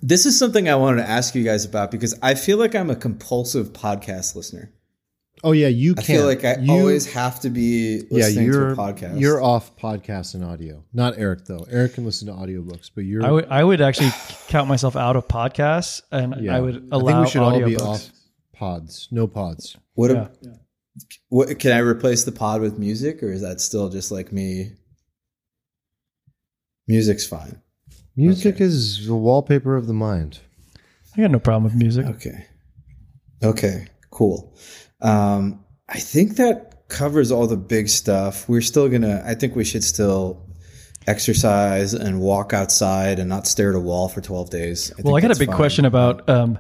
This 0.01 0.25
is 0.25 0.39
something 0.39 0.69
I 0.69 0.77
wanted 0.77 1.03
to 1.03 1.09
ask 1.09 1.35
you 1.35 1.43
guys 1.43 1.65
about 1.65 1.91
because 1.91 2.15
I 2.23 2.35
feel 2.35 2.59
like 2.59 2.75
I'm 2.77 2.91
a 2.91 2.97
compulsive 2.97 3.73
podcast 3.73 4.37
listener. 4.37 4.73
Oh 5.45 5.53
yeah, 5.53 5.69
you 5.69 5.93
I 5.93 6.03
can't. 6.03 6.07
feel 6.07 6.27
like 6.27 6.43
I 6.45 6.57
you, 6.57 6.73
always 6.73 7.05
have 7.13 7.39
to 7.41 7.51
be 7.51 7.97
yeah, 8.11 8.25
listening 8.27 8.47
you're 8.47 8.69
to 8.69 8.73
a 8.73 8.77
podcast. 8.77 9.21
you're 9.21 9.43
off 9.43 9.77
podcast 9.77 10.35
and 10.35 10.43
audio. 10.43 10.83
Not 10.93 11.19
Eric 11.19 11.45
though. 11.45 11.67
Eric 11.71 11.95
can 11.95 12.05
listen 12.07 12.29
to 12.29 12.33
audiobooks, 12.33 12.91
but 12.95 13.03
you're. 13.05 13.23
I 13.25 13.31
would 13.31 13.47
I 13.51 13.63
would 13.63 13.81
actually 13.83 14.11
count 14.49 14.69
myself 14.69 14.97
out 14.97 15.17
of 15.17 15.29
podcasts, 15.29 16.01
and 16.11 16.35
yeah. 16.41 16.57
I 16.57 16.61
would 16.61 16.77
I 16.77 16.79
think 16.81 16.93
allow 16.93 17.23
we 17.23 17.29
should 17.29 17.43
all 17.43 17.59
be 17.61 17.75
audiobooks. 17.77 17.81
off 17.87 18.11
pods. 18.55 19.09
No 19.11 19.27
pods. 19.27 19.77
what, 19.95 20.11
Yeah. 20.11 20.29
what 21.29 21.59
can 21.59 21.73
I 21.73 21.79
replace 21.79 22.25
the 22.25 22.33
pod 22.33 22.63
with 22.63 22.79
music, 22.79 23.23
or 23.23 23.31
is 23.31 23.43
that 23.43 23.61
still 23.61 23.91
just 23.91 24.11
like 24.11 24.33
me? 24.33 24.73
Music's 26.89 27.27
fine. 27.27 27.61
Music 28.17 28.61
is 28.61 29.07
the 29.07 29.15
wallpaper 29.15 29.77
of 29.77 29.87
the 29.87 29.93
mind. 29.95 30.39
I 31.17 31.21
got 31.21 31.31
no 31.31 31.39
problem 31.39 31.65
with 31.65 31.75
music. 31.75 32.07
Okay. 32.07 32.47
Okay. 33.43 33.87
Cool. 34.11 34.57
Um, 35.05 35.65
I 35.89 35.99
think 35.99 36.37
that 36.37 36.89
covers 36.89 37.31
all 37.31 37.47
the 37.47 37.57
big 37.57 37.89
stuff. 37.89 38.49
We're 38.49 38.61
still 38.63 38.89
gonna. 38.89 39.23
I 39.25 39.35
think 39.35 39.55
we 39.55 39.65
should 39.65 39.85
still 39.85 40.49
exercise 41.07 41.93
and 41.93 42.21
walk 42.21 42.53
outside 42.55 43.19
and 43.19 43.29
not 43.29 43.47
stare 43.47 43.71
at 43.71 43.77
a 43.77 43.81
wall 43.81 44.09
for 44.09 44.21
twelve 44.21 44.51
days. 44.51 44.93
I 44.99 45.03
Well, 45.03 45.17
I 45.17 45.21
got 45.21 45.31
a 45.31 45.39
big 45.39 45.49
fine. 45.49 45.57
question 45.57 45.85
about 45.85 46.29
um, 46.29 46.59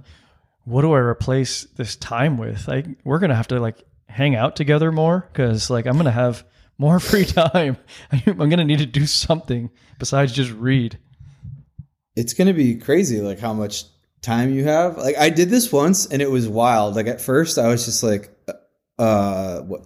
what 0.65 0.83
do 0.83 0.93
I 0.93 0.99
replace 0.99 1.65
this 1.77 1.97
time 1.97 2.37
with? 2.39 2.69
Like, 2.69 2.87
we're 3.05 3.19
gonna 3.19 3.35
have 3.35 3.49
to 3.49 3.61
like 3.61 3.83
hang 4.09 4.37
out 4.37 4.55
together 4.57 4.93
more 4.93 5.29
because 5.33 5.71
like 5.71 5.87
I'm 5.87 5.97
gonna 5.97 6.11
have 6.11 6.45
more 6.79 7.01
free 7.11 7.25
time. 7.25 7.77
I'm 8.13 8.51
gonna 8.51 8.65
need 8.65 8.81
to 8.81 8.87
do 8.87 9.07
something 9.07 9.71
besides 9.99 10.33
just 10.33 10.53
read. 10.53 10.99
it's 12.17 12.35
going 12.35 12.47
to 12.49 12.53
be 12.53 12.77
crazy 12.77 13.21
like 13.21 13.39
how 13.41 13.53
much 13.53 13.85
time 14.23 14.53
you 14.53 14.65
have 14.65 14.97
like 14.97 15.17
i 15.19 15.29
did 15.31 15.51
this 15.51 15.71
once 15.73 16.07
and 16.07 16.21
it 16.23 16.31
was 16.31 16.49
wild 16.49 16.97
like 16.97 17.07
at 17.07 17.21
first 17.21 17.59
i 17.59 17.69
was 17.69 17.85
just 17.85 18.03
like 18.03 18.34
uh 18.99 19.61
what 19.61 19.83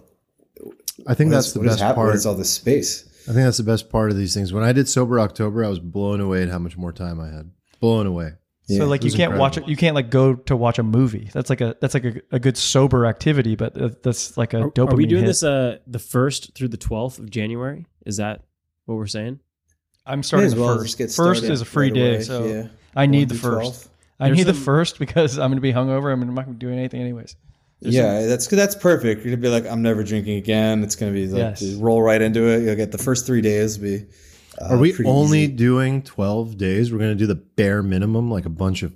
I 1.07 1.13
think 1.13 1.29
what 1.29 1.35
that's 1.37 1.47
is- 1.47 1.53
the 1.53 1.59
best 1.61 1.79
hap- 1.79 1.97
what 1.97 2.03
part. 2.05 2.15
is 2.15 2.25
all 2.25 2.35
this 2.35 2.51
space 2.51 3.05
I 3.27 3.31
think 3.33 3.45
that's 3.45 3.57
the 3.57 3.63
best 3.63 3.91
part 3.91 4.09
of 4.09 4.17
these 4.17 4.33
things. 4.33 4.51
When 4.53 4.63
I 4.63 4.71
did 4.71 4.89
sober 4.89 5.19
October, 5.19 5.63
I 5.63 5.67
was 5.67 5.79
blown 5.79 6.19
away 6.19 6.41
at 6.41 6.49
how 6.49 6.57
much 6.57 6.75
more 6.77 6.91
time 6.91 7.19
I 7.19 7.27
had. 7.27 7.51
Blown 7.79 8.07
away. 8.07 8.31
Yeah, 8.67 8.79
so 8.79 8.87
like 8.87 9.03
you 9.03 9.11
can't 9.11 9.37
watch 9.37 9.55
it. 9.57 9.67
You 9.67 9.75
can't 9.75 9.93
like 9.93 10.09
go 10.09 10.33
to 10.33 10.55
watch 10.55 10.79
a 10.79 10.83
movie. 10.83 11.29
That's 11.31 11.47
like 11.49 11.61
a 11.61 11.75
that's 11.79 11.93
like 11.93 12.05
a, 12.05 12.21
a 12.31 12.39
good 12.39 12.57
sober 12.57 13.05
activity, 13.05 13.55
but 13.55 13.79
uh, 13.79 13.89
that's 14.01 14.35
like 14.35 14.55
a 14.55 14.61
Are, 14.63 14.71
dopamine. 14.71 14.93
are 14.93 14.95
we 14.95 15.05
doing 15.05 15.21
hit. 15.23 15.27
this 15.27 15.43
uh 15.43 15.77
the 15.85 15.99
first 15.99 16.55
through 16.55 16.69
the 16.69 16.77
twelfth 16.77 17.19
of 17.19 17.29
January? 17.29 17.85
Is 18.03 18.17
that 18.17 18.41
what 18.85 18.95
we're 18.95 19.05
saying? 19.05 19.39
I'm 20.07 20.19
May 20.19 20.23
starting 20.23 20.47
as 20.47 20.55
the 20.55 20.61
well 20.61 20.77
first. 20.77 20.85
just 20.85 20.97
get 20.97 21.11
First 21.11 21.43
is 21.43 21.61
a 21.61 21.65
free 21.65 21.87
right 21.87 21.93
day, 21.93 22.13
away. 22.15 22.23
so 22.23 22.45
Yeah. 22.47 22.67
I 22.95 23.05
need 23.05 23.29
the 23.29 23.35
first. 23.35 23.83
12. 23.83 23.89
I 24.21 24.25
There's 24.27 24.37
need 24.39 24.43
the 24.47 24.53
first 24.55 24.97
because 25.05 25.37
I'm 25.37 25.51
going 25.51 25.57
to 25.57 25.61
be 25.61 25.71
hungover. 25.73 26.11
I'm 26.11 26.19
not 26.33 26.45
going 26.45 26.57
to 26.57 26.65
do 26.65 26.71
anything 26.71 26.99
anyways. 27.01 27.35
Yeah 27.81 28.25
that's 28.25 28.47
that's 28.47 28.75
perfect 28.75 29.23
you're 29.23 29.33
gonna 29.35 29.41
be 29.41 29.47
like 29.49 29.65
i'm 29.71 29.81
never 29.81 30.03
drinking 30.03 30.37
again 30.37 30.83
it's 30.83 30.95
gonna 30.95 31.11
be 31.13 31.27
like 31.27 31.37
Yes. 31.37 31.59
just 31.61 31.81
roll 31.81 32.01
right 32.01 32.21
into 32.21 32.47
it 32.47 32.63
you'll 32.63 32.75
get 32.75 32.91
the 32.91 32.97
first 32.97 33.25
three 33.25 33.41
days 33.41 33.77
be 33.77 34.05
uh, 34.61 34.73
Are 34.75 34.77
we 34.77 34.93
only 35.05 35.43
easy. 35.43 35.53
doing 35.53 36.01
12 36.01 36.57
days? 36.57 36.91
We're 36.91 36.97
going 36.97 37.11
to 37.11 37.15
do 37.15 37.27
the 37.27 37.35
bare 37.35 37.81
minimum, 37.81 38.29
like 38.29 38.45
a 38.45 38.49
bunch 38.49 38.83
of. 38.83 38.93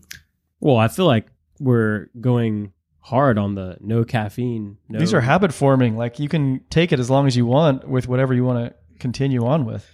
Well, 0.60 0.76
I 0.76 0.90
feel 0.90 1.06
like 1.06 1.28
we're 1.58 2.08
going 2.20 2.74
hard 3.00 3.38
on 3.38 3.56
the 3.56 3.78
no 3.80 4.04
caffeine. 4.04 4.78
No, 4.90 5.00
These 5.00 5.14
are 5.14 5.22
habit 5.22 5.54
forming. 5.54 5.96
Like 5.96 6.20
you 6.20 6.28
can 6.28 6.62
take 6.70 6.92
it 6.92 7.00
as 7.00 7.10
long 7.10 7.28
as 7.28 7.38
you 7.38 7.46
want 7.46 7.88
with 7.88 8.10
whatever 8.10 8.34
you 8.34 8.44
want 8.44 8.66
to 8.66 8.76
continue 9.00 9.46
on 9.46 9.64
with. 9.66 9.90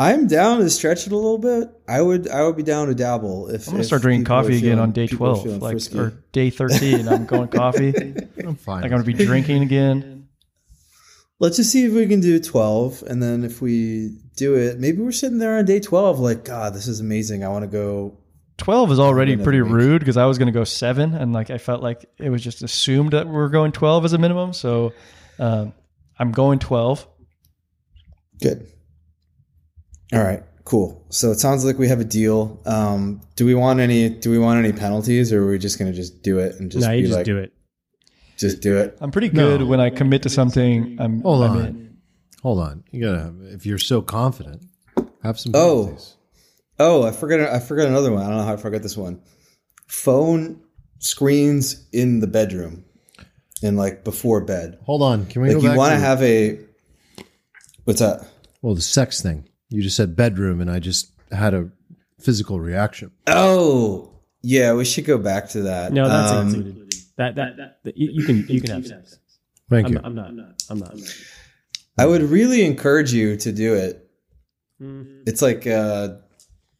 I'm 0.00 0.28
down 0.28 0.60
to 0.60 0.70
stretch 0.70 1.06
it 1.06 1.12
a 1.12 1.16
little 1.16 1.36
bit. 1.36 1.68
I 1.86 2.00
would 2.00 2.26
I 2.26 2.42
would 2.42 2.56
be 2.56 2.62
down 2.62 2.86
to 2.86 2.94
dabble 2.94 3.50
if 3.50 3.68
I'm 3.68 3.74
gonna 3.74 3.84
start 3.84 4.00
drinking 4.00 4.24
coffee 4.24 4.56
again 4.56 4.78
on 4.78 4.92
day 4.92 5.06
12, 5.06 5.60
like 5.60 5.76
or 5.94 6.14
day 6.32 6.48
13. 6.48 7.06
I'm 7.06 7.26
going 7.26 7.48
coffee. 7.62 7.92
I'm 8.38 8.56
fine. 8.56 8.80
Like 8.80 8.92
I'm 8.92 9.02
gonna 9.02 9.04
be 9.04 9.12
drinking 9.12 9.62
again. 9.62 10.28
Let's 11.38 11.58
just 11.58 11.70
see 11.70 11.84
if 11.84 11.92
we 11.92 12.06
can 12.06 12.20
do 12.20 12.40
12 12.40 13.04
and 13.06 13.22
then 13.22 13.44
if 13.44 13.60
we 13.60 14.16
do 14.36 14.54
it, 14.54 14.78
maybe 14.78 15.02
we're 15.02 15.12
sitting 15.12 15.36
there 15.36 15.58
on 15.58 15.66
day 15.66 15.80
12 15.80 16.18
like 16.18 16.46
god, 16.46 16.72
this 16.72 16.88
is 16.88 17.00
amazing. 17.00 17.44
I 17.44 17.48
want 17.48 17.64
to 17.64 17.70
go 17.70 18.16
12 18.56 18.92
is 18.92 18.98
already 18.98 19.36
pretty 19.36 19.60
week. 19.60 19.70
rude 19.70 19.98
because 19.98 20.16
I 20.16 20.24
was 20.24 20.38
going 20.38 20.46
to 20.46 20.52
go 20.52 20.64
seven, 20.64 21.14
and 21.14 21.32
like 21.34 21.50
I 21.50 21.58
felt 21.58 21.82
like 21.82 22.06
it 22.18 22.28
was 22.30 22.42
just 22.42 22.62
assumed 22.62 23.12
that 23.12 23.26
we 23.26 23.36
are 23.36 23.48
going 23.48 23.72
12 23.72 24.04
as 24.04 24.12
a 24.12 24.18
minimum. 24.18 24.52
So 24.52 24.92
um, 25.38 25.72
I'm 26.18 26.32
going 26.32 26.58
12. 26.58 27.06
Good. 28.42 28.66
All 30.12 30.22
right, 30.22 30.42
cool. 30.64 31.04
So 31.10 31.30
it 31.30 31.38
sounds 31.38 31.64
like 31.64 31.78
we 31.78 31.88
have 31.88 32.00
a 32.00 32.04
deal. 32.04 32.60
Um, 32.66 33.20
do 33.36 33.46
we 33.46 33.54
want 33.54 33.80
any? 33.80 34.08
Do 34.08 34.30
we 34.30 34.38
want 34.38 34.58
any 34.64 34.72
penalties, 34.72 35.32
or 35.32 35.44
are 35.44 35.50
we 35.50 35.58
just 35.58 35.78
going 35.78 35.90
to 35.90 35.96
just 35.96 36.22
do 36.22 36.38
it 36.38 36.56
and 36.58 36.70
just 36.70 36.84
no, 36.86 36.92
be 36.92 36.98
you 36.98 37.06
just 37.06 37.16
like, 37.16 37.26
do 37.26 37.38
it. 37.38 37.52
just 38.36 38.60
do 38.60 38.76
it? 38.78 38.96
I'm 39.00 39.10
pretty 39.12 39.28
good 39.28 39.62
when 39.62 39.80
I 39.80 39.90
commit 39.90 40.22
to 40.24 40.28
something. 40.28 40.96
I'm, 41.00 41.20
Hold 41.22 41.44
I'm 41.44 41.50
on. 41.52 41.66
in. 41.66 41.96
Hold 42.42 42.58
on. 42.60 42.84
You 42.90 43.02
gotta. 43.02 43.34
If 43.54 43.66
you're 43.66 43.78
so 43.78 44.02
confident, 44.02 44.62
have 45.22 45.38
some. 45.38 45.52
Oh. 45.54 45.84
penalties. 45.84 46.16
Oh, 46.78 47.02
oh, 47.02 47.06
I 47.06 47.12
forgot. 47.12 47.40
I 47.52 47.60
forgot 47.60 47.86
another 47.86 48.10
one. 48.10 48.22
I 48.24 48.28
don't 48.28 48.38
know 48.38 48.44
how 48.44 48.54
I 48.54 48.56
forgot 48.56 48.82
this 48.82 48.96
one. 48.96 49.20
Phone 49.86 50.60
screens 50.98 51.86
in 51.92 52.20
the 52.20 52.26
bedroom, 52.26 52.84
and 53.62 53.76
like 53.76 54.02
before 54.04 54.40
bed. 54.40 54.78
hold 54.86 55.02
on. 55.02 55.26
Can 55.26 55.42
we 55.42 55.48
Like 55.54 55.62
go 55.62 55.70
you 55.70 55.76
want 55.78 55.90
to 55.92 55.96
to 55.96 56.00
have 56.00 56.22
a. 56.22 56.58
What's 57.84 58.00
that? 58.00 58.26
well 58.62 58.74
the 58.74 58.80
sex 58.80 59.20
thing? 59.22 59.48
You 59.70 59.82
just 59.82 59.96
said 59.96 60.14
bedroom, 60.16 60.60
and 60.60 60.70
I 60.70 60.78
just 60.78 61.12
had 61.32 61.54
a 61.54 61.70
physical 62.18 62.60
reaction. 62.60 63.10
Oh, 63.26 64.12
yeah. 64.42 64.74
We 64.74 64.84
should 64.84 65.04
go 65.06 65.16
back 65.16 65.48
to 65.50 65.62
that. 65.62 65.92
No, 65.92 66.08
that's 66.08 66.32
Um, 66.32 66.54
included. 66.54 66.94
That, 67.16 67.34
that 67.36 67.82
that 67.84 67.96
you, 67.96 68.10
you 68.12 68.24
can 68.24 68.46
you 68.48 68.60
can 68.60 68.70
have 68.70 68.86
sex. 68.86 69.18
Thank 69.68 69.86
I'm 69.86 69.92
you. 69.92 69.98
not, 69.98 70.04
I'm 70.06 70.14
not. 70.36 70.62
I'm 70.70 70.78
not. 70.78 70.94
I 71.98 72.06
would 72.06 72.22
really 72.22 72.64
encourage 72.64 73.12
you 73.12 73.36
to 73.36 73.52
do 73.52 73.74
it. 73.74 74.10
Mm-hmm. 74.80 75.24
It's 75.26 75.42
like 75.42 75.66
uh, 75.66 76.14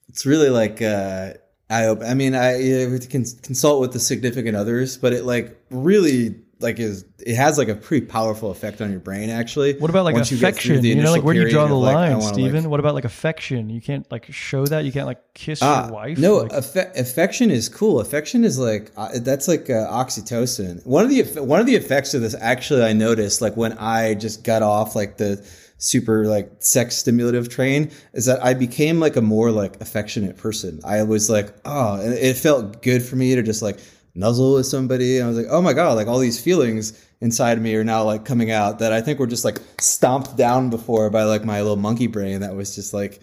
it's 0.09 0.25
really 0.25 0.49
like 0.49 0.81
uh, 0.81 1.35
I 1.69 1.85
hope. 1.85 2.01
I 2.03 2.15
mean, 2.15 2.35
I 2.35 2.57
you 2.57 2.99
can 3.01 3.25
consult 3.43 3.83
with 3.83 3.93
the 3.93 4.01
significant 4.01 4.57
others, 4.57 4.97
but 4.97 5.13
it 5.13 5.25
like 5.25 5.61
really 5.71 6.41
like 6.61 6.79
is 6.79 7.05
it 7.19 7.35
has 7.35 7.59
like 7.59 7.69
a 7.69 7.75
pretty 7.75 8.07
powerful 8.07 8.51
effect 8.51 8.81
on 8.81 8.91
your 8.91 9.01
brain. 9.01 9.31
Actually, 9.31 9.79
What 9.79 9.91
about 9.91 10.05
like 10.05 10.15
Once 10.15 10.31
you 10.31 10.37
affection? 10.37 10.81
the 10.81 10.89
You, 10.89 10.95
know, 10.97 11.11
like 11.11 11.23
where 11.25 11.35
do 11.35 11.41
you 11.41 11.49
draw 11.51 11.67
the 11.67 11.75
of, 11.75 11.81
like, 11.81 11.95
line, 11.95 12.19
wanna, 12.19 12.37
like- 12.59 12.65
what 12.67 12.81
about 12.81 12.95
like 12.95 13.05
affection? 13.05 13.71
You 13.71 13.81
can't 13.81 14.11
like 14.13 14.33
show 14.33 14.67
that. 14.67 14.85
You 14.85 14.93
can't 14.93 15.07
like 15.07 15.35
kiss 15.35 15.61
Ah, 15.63 15.85
your 15.87 15.93
wife. 15.95 16.19
No, 16.19 16.37
Like, 16.39 16.53
affe- 16.53 16.99
affection 16.99 17.51
is 17.51 17.69
cool. 17.69 18.01
Affection 18.01 18.45
is 18.45 18.59
like 18.59 18.93
uh, 18.97 19.09
that's 19.21 19.49
like 19.49 19.71
uh, 19.71 19.89
oxytocin. 19.91 20.85
One 20.87 21.05
of 21.05 21.11
the 21.11 21.23
one 21.43 21.61
of 21.61 21.67
the 21.67 21.77
effects 21.77 22.15
of 22.15 22.21
this 22.23 22.35
actually 22.41 22.83
I 22.83 22.93
noticed 22.93 23.41
like 23.41 23.57
when 23.57 23.73
I 23.79 24.15
just 24.15 24.45
got 24.45 24.63
off 24.63 24.95
like 24.95 25.17
the 25.17 25.45
super 25.79 26.27
like 26.27 26.51
sex 26.59 26.97
stimulative 26.97 27.49
train 27.49 27.91
is 28.13 28.27
that 28.27 28.45
I 28.45 28.53
became 28.53 29.01
like 29.01 29.17
a 29.17 29.23
more 29.23 29.51
like 29.51 29.81
affectionate 29.81 30.37
person. 30.37 30.79
I 30.85 31.03
was 31.05 31.31
like, 31.31 31.55
oh, 31.65 31.95
and 32.01 32.13
it 32.13 32.37
felt 32.37 32.83
good 32.83 33.03
for 33.03 33.17
me 33.17 33.35
to 33.35 33.43
just 33.43 33.63
like 33.63 33.79
nuzzle 34.15 34.55
with 34.55 34.67
somebody. 34.67 35.19
And 35.19 35.27
I 35.27 35.29
was 35.29 35.37
like, 35.39 35.47
oh 35.51 35.63
my 35.63 35.73
god, 35.73 35.95
like 35.97 36.07
all 36.07 36.19
these 36.19 36.41
feelings 36.41 37.07
inside 37.21 37.61
me 37.61 37.75
are 37.75 37.85
now 37.85 38.05
like 38.05 38.25
coming 38.25 38.51
out 38.51 38.79
that 38.79 38.93
I 38.93 39.01
think 39.01 39.19
were 39.19 39.27
just 39.27 39.45
like 39.45 39.59
stomped 39.81 40.37
down 40.37 40.71
before 40.71 41.11
by 41.11 41.25
like 41.25 41.45
my 41.45 41.61
little 41.61 41.77
monkey 41.77 42.07
brain 42.07 42.41
that 42.41 42.55
was 42.55 42.75
just 42.75 42.95
like 42.95 43.21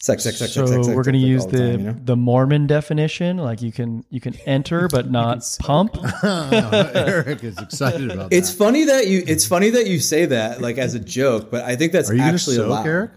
sex, 0.00 0.22
sex, 0.22 0.38
sex, 0.38 0.52
so 0.52 0.60
sex, 0.66 0.70
sex, 0.70 0.86
sex, 0.86 0.96
we're 0.96 1.02
going 1.02 1.14
to 1.14 1.20
sex 1.20 1.28
use 1.28 1.44
all 1.44 1.50
the 1.50 1.58
time, 1.58 1.80
you 1.80 1.86
know? 1.86 1.96
the 2.04 2.16
Mormon 2.16 2.66
definition. 2.66 3.38
Like 3.38 3.62
you 3.62 3.72
can 3.72 4.04
you 4.10 4.20
can 4.20 4.34
enter 4.46 4.86
but 4.88 5.10
not 5.10 5.42
pump. 5.60 5.96
Eric 6.22 7.42
is 7.42 7.58
excited 7.58 8.10
about 8.10 8.32
It's 8.32 8.50
that. 8.50 8.56
funny 8.58 8.84
that 8.84 9.06
you. 9.08 9.22
It's 9.26 9.46
funny 9.46 9.70
that 9.70 9.86
you 9.86 9.98
say 9.98 10.26
that 10.26 10.60
like 10.60 10.78
as 10.78 10.94
a 10.94 11.00
joke, 11.00 11.50
but 11.50 11.64
I 11.64 11.76
think 11.76 11.92
that's 11.92 12.10
Are 12.10 12.14
you 12.14 12.22
actually 12.22 12.56
soak, 12.56 12.66
allowed. 12.66 12.86
Eric? 12.86 13.10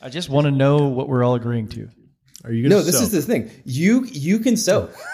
I 0.00 0.08
just 0.08 0.30
want 0.30 0.46
to 0.46 0.50
know 0.50 0.88
what 0.88 1.08
we're 1.08 1.22
all 1.22 1.34
agreeing 1.34 1.68
to. 1.68 1.88
Are 2.44 2.52
you 2.52 2.62
going 2.62 2.70
to 2.70 2.76
No, 2.76 2.82
this 2.82 3.00
is 3.02 3.10
the 3.10 3.20
thing. 3.20 3.50
You 3.64 4.04
you 4.06 4.38
can 4.38 4.56
soak. 4.56 4.94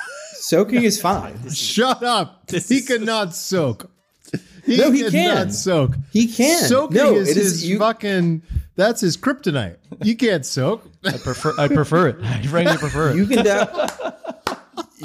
Soaking 0.49 0.84
is 0.84 1.01
fine. 1.01 1.51
Shut 1.53 2.03
up. 2.05 2.44
He 2.68 2.80
cannot 2.82 3.34
soak. 3.34 3.90
He 4.64 4.76
No, 4.76 4.90
he 4.90 5.09
cannot 5.11 5.36
can. 5.47 5.53
soak. 5.53 5.97
He 6.12 6.26
can. 6.26 6.61
Soaking 6.68 6.97
no, 6.97 7.14
is 7.14 7.28
it 7.30 7.36
his 7.36 7.53
is 7.55 7.68
you. 7.68 7.78
fucking. 7.78 8.42
That's 8.74 9.01
his 9.01 9.16
kryptonite. 9.16 9.76
You 10.03 10.16
can't 10.16 10.44
soak. 10.44 10.84
I 11.05 11.18
prefer 11.18 11.53
I 11.59 11.68
prefer 11.68 12.09
it. 12.09 12.16
I 12.22 12.42
frankly 12.42 12.76
prefer 12.76 13.11
it. 13.11 13.16
You 13.16 13.26
can 13.26 13.44
dabble. 13.44 13.88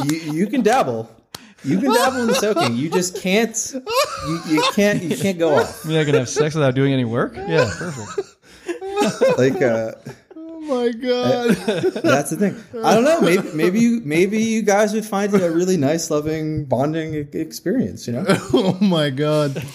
you, 0.05 0.17
you 0.33 0.47
can 0.47 0.61
dabble. 0.63 1.09
You 1.63 1.79
can 1.79 1.93
dabble 1.93 2.29
in 2.29 2.33
soaking. 2.35 2.75
You 2.75 2.89
just 2.89 3.21
can't. 3.21 3.55
You, 4.27 4.39
you 4.47 4.63
can't. 4.73 5.01
You 5.03 5.15
can't 5.15 5.37
go 5.39 5.55
off. 5.59 5.85
I 5.85 5.89
mean, 5.89 5.97
I 5.99 6.05
can 6.05 6.15
have 6.15 6.27
sex 6.29 6.55
without 6.55 6.73
doing 6.75 6.91
any 6.93 7.05
work. 7.05 7.35
Yeah, 7.35 7.71
perfect. 7.77 9.37
Like 9.37 9.61
uh, 9.61 9.91
my 10.61 10.89
god. 10.89 11.49
that's 12.03 12.29
the 12.29 12.37
thing. 12.37 12.83
I 12.83 12.93
don't 12.93 13.03
know. 13.03 13.19
Maybe 13.21 13.49
maybe 13.53 13.79
you 13.79 14.01
maybe 14.05 14.37
you 14.37 14.61
guys 14.61 14.93
would 14.93 15.05
find 15.05 15.33
it 15.33 15.41
a 15.41 15.51
really 15.51 15.77
nice, 15.77 16.11
loving 16.11 16.65
bonding 16.65 17.15
experience. 17.33 18.07
You 18.07 18.13
know. 18.13 18.25
oh 18.29 18.77
my 18.79 19.09
god. 19.09 19.55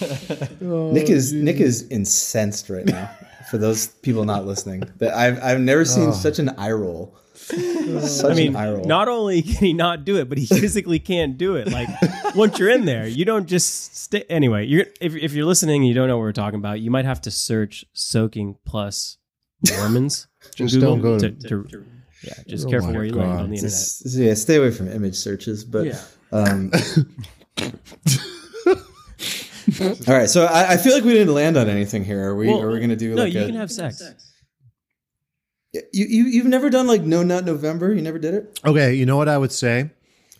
Nick 0.61 0.61
oh, 0.61 0.93
is 0.93 1.33
Nick 1.33 1.57
is 1.57 1.87
incensed 1.89 2.69
right 2.69 2.85
now. 2.85 3.09
For 3.51 3.57
those 3.57 3.87
people 3.87 4.25
not 4.25 4.45
listening, 4.45 4.83
that 4.97 5.13
I've 5.13 5.41
I've 5.43 5.59
never 5.59 5.85
seen 5.85 6.09
oh. 6.09 6.13
such 6.13 6.39
an 6.39 6.49
eye 6.57 6.71
roll. 6.71 7.17
Such 7.35 8.31
I 8.31 8.33
mean, 8.33 8.49
an 8.49 8.55
eye 8.55 8.71
roll. 8.71 8.85
not 8.85 9.07
only 9.07 9.41
can 9.41 9.65
he 9.65 9.73
not 9.73 10.03
do 10.03 10.17
it, 10.17 10.27
but 10.27 10.37
he 10.37 10.45
physically 10.45 10.99
can't 10.99 11.37
do 11.37 11.55
it. 11.55 11.71
Like 11.71 11.87
once 12.35 12.59
you're 12.59 12.69
in 12.69 12.85
there, 12.85 13.07
you 13.07 13.25
don't 13.25 13.45
just 13.45 13.95
stay. 13.95 14.23
Anyway, 14.29 14.65
you're 14.65 14.85
if 14.99 15.15
if 15.15 15.33
you're 15.33 15.45
listening 15.45 15.77
and 15.77 15.87
you 15.87 15.93
don't 15.93 16.07
know 16.07 16.17
what 16.17 16.23
we're 16.23 16.31
talking 16.33 16.59
about, 16.59 16.79
you 16.81 16.91
might 16.91 17.05
have 17.05 17.21
to 17.21 17.31
search 17.31 17.85
soaking 17.93 18.57
plus 18.65 19.17
Mormons. 19.75 20.27
In 20.59 20.67
Just 20.67 20.79
don't 20.81 21.01
go 21.01 21.17
to, 21.19 21.31
to- 21.31 21.63
to- 21.63 21.85
yeah, 22.23 22.33
just 22.47 22.65
Oh 22.65 22.69
careful 22.69 22.89
my 22.89 22.95
where 22.95 23.05
you 23.05 23.11
God. 23.11 23.19
land 23.19 23.31
on 23.31 23.49
the 23.49 23.55
internet. 23.55 23.61
Just- 23.71 24.05
yeah, 24.17 24.33
stay 24.33 24.55
away 24.57 24.71
from 24.71 24.87
image 24.89 25.15
searches. 25.15 25.63
But 25.63 25.85
Yeah. 25.87 25.99
um, 26.31 26.71
all 29.81 30.13
right. 30.15 30.29
So 30.29 30.45
I, 30.45 30.73
I 30.73 30.77
feel 30.77 30.93
like 30.93 31.03
we 31.03 31.13
didn't 31.13 31.33
land 31.33 31.57
on 31.57 31.67
anything 31.69 32.03
here. 32.03 32.27
Are 32.29 32.35
we? 32.35 32.47
Well, 32.47 32.61
are 32.61 32.71
we 32.71 32.77
going 32.77 32.89
to 32.89 32.95
do 32.95 33.13
No, 33.15 33.23
like 33.23 33.33
you 33.33 33.41
a? 33.41 33.45
can 33.45 33.55
have 33.55 33.71
sex. 33.71 34.01
you, 35.73 35.81
you 35.93 36.23
you've 36.25 36.45
never 36.47 36.69
done 36.69 36.87
like 36.87 37.01
no 37.01 37.23
nut 37.23 37.45
November. 37.45 37.93
You 37.93 38.01
never 38.01 38.19
did 38.19 38.33
it. 38.33 38.59
Okay, 38.65 38.93
you 38.95 39.05
know 39.05 39.17
what 39.17 39.27
I 39.29 39.37
would 39.37 39.51
say, 39.51 39.91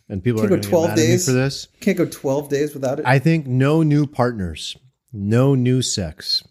and 0.10 0.24
people 0.24 0.42
are 0.42 0.48
Can't 0.48 0.62
going 0.62 0.62
go 0.62 0.66
to 0.66 0.70
12 0.70 0.86
get 0.88 0.90
mad 0.90 1.00
at 1.00 1.02
me 1.04 1.08
days. 1.14 1.26
for 1.26 1.32
this. 1.34 1.68
Can't 1.82 1.98
go 1.98 2.06
twelve 2.06 2.50
days 2.50 2.74
without 2.74 3.00
it. 3.00 3.06
I 3.06 3.20
think 3.20 3.46
no 3.48 3.84
new 3.84 4.08
partners, 4.08 4.78
no 5.14 5.54
new 5.56 5.82
sex. 5.82 6.44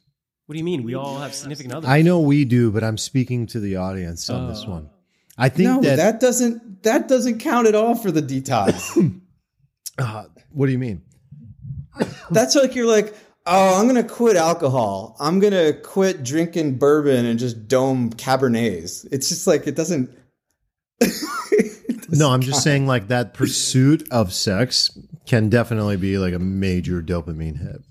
What 0.46 0.52
do 0.52 0.58
you 0.58 0.64
mean? 0.64 0.84
We 0.84 0.94
all 0.94 1.18
have 1.18 1.34
significant 1.34 1.74
others. 1.74 1.90
I 1.90 2.02
know 2.02 2.20
we 2.20 2.44
do, 2.44 2.70
but 2.70 2.84
I'm 2.84 2.98
speaking 2.98 3.46
to 3.48 3.60
the 3.60 3.76
audience 3.76 4.30
on 4.30 4.48
this 4.48 4.64
one. 4.64 4.88
I 5.36 5.48
think 5.48 5.68
no, 5.68 5.80
that, 5.82 5.96
that, 5.96 6.20
doesn't 6.20 6.82
that 6.84 7.08
doesn't 7.08 7.40
count 7.40 7.66
at 7.66 7.74
all 7.74 7.94
for 7.94 8.10
the 8.10 8.22
detox. 8.22 9.20
uh, 9.98 10.24
what 10.50 10.66
do 10.66 10.72
you 10.72 10.78
mean? 10.78 11.02
That's 12.30 12.54
like 12.54 12.74
you're 12.74 12.86
like, 12.86 13.14
oh, 13.44 13.80
I'm 13.80 13.86
gonna 13.86 14.04
quit 14.04 14.36
alcohol. 14.36 15.16
I'm 15.18 15.40
gonna 15.40 15.72
quit 15.72 16.22
drinking 16.22 16.78
bourbon 16.78 17.26
and 17.26 17.38
just 17.38 17.68
dome 17.68 18.10
cabernets. 18.10 19.06
It's 19.10 19.28
just 19.28 19.46
like 19.46 19.66
it 19.66 19.74
doesn't. 19.74 20.10
No, 22.08 22.30
I'm 22.30 22.40
just 22.40 22.62
saying 22.62 22.86
like 22.86 23.08
that 23.08 23.34
pursuit 23.34 24.06
of 24.10 24.32
sex 24.32 24.96
can 25.26 25.48
definitely 25.48 25.96
be 25.96 26.18
like 26.18 26.34
a 26.34 26.38
major 26.38 27.02
dopamine 27.02 27.58
hit. 27.58 27.82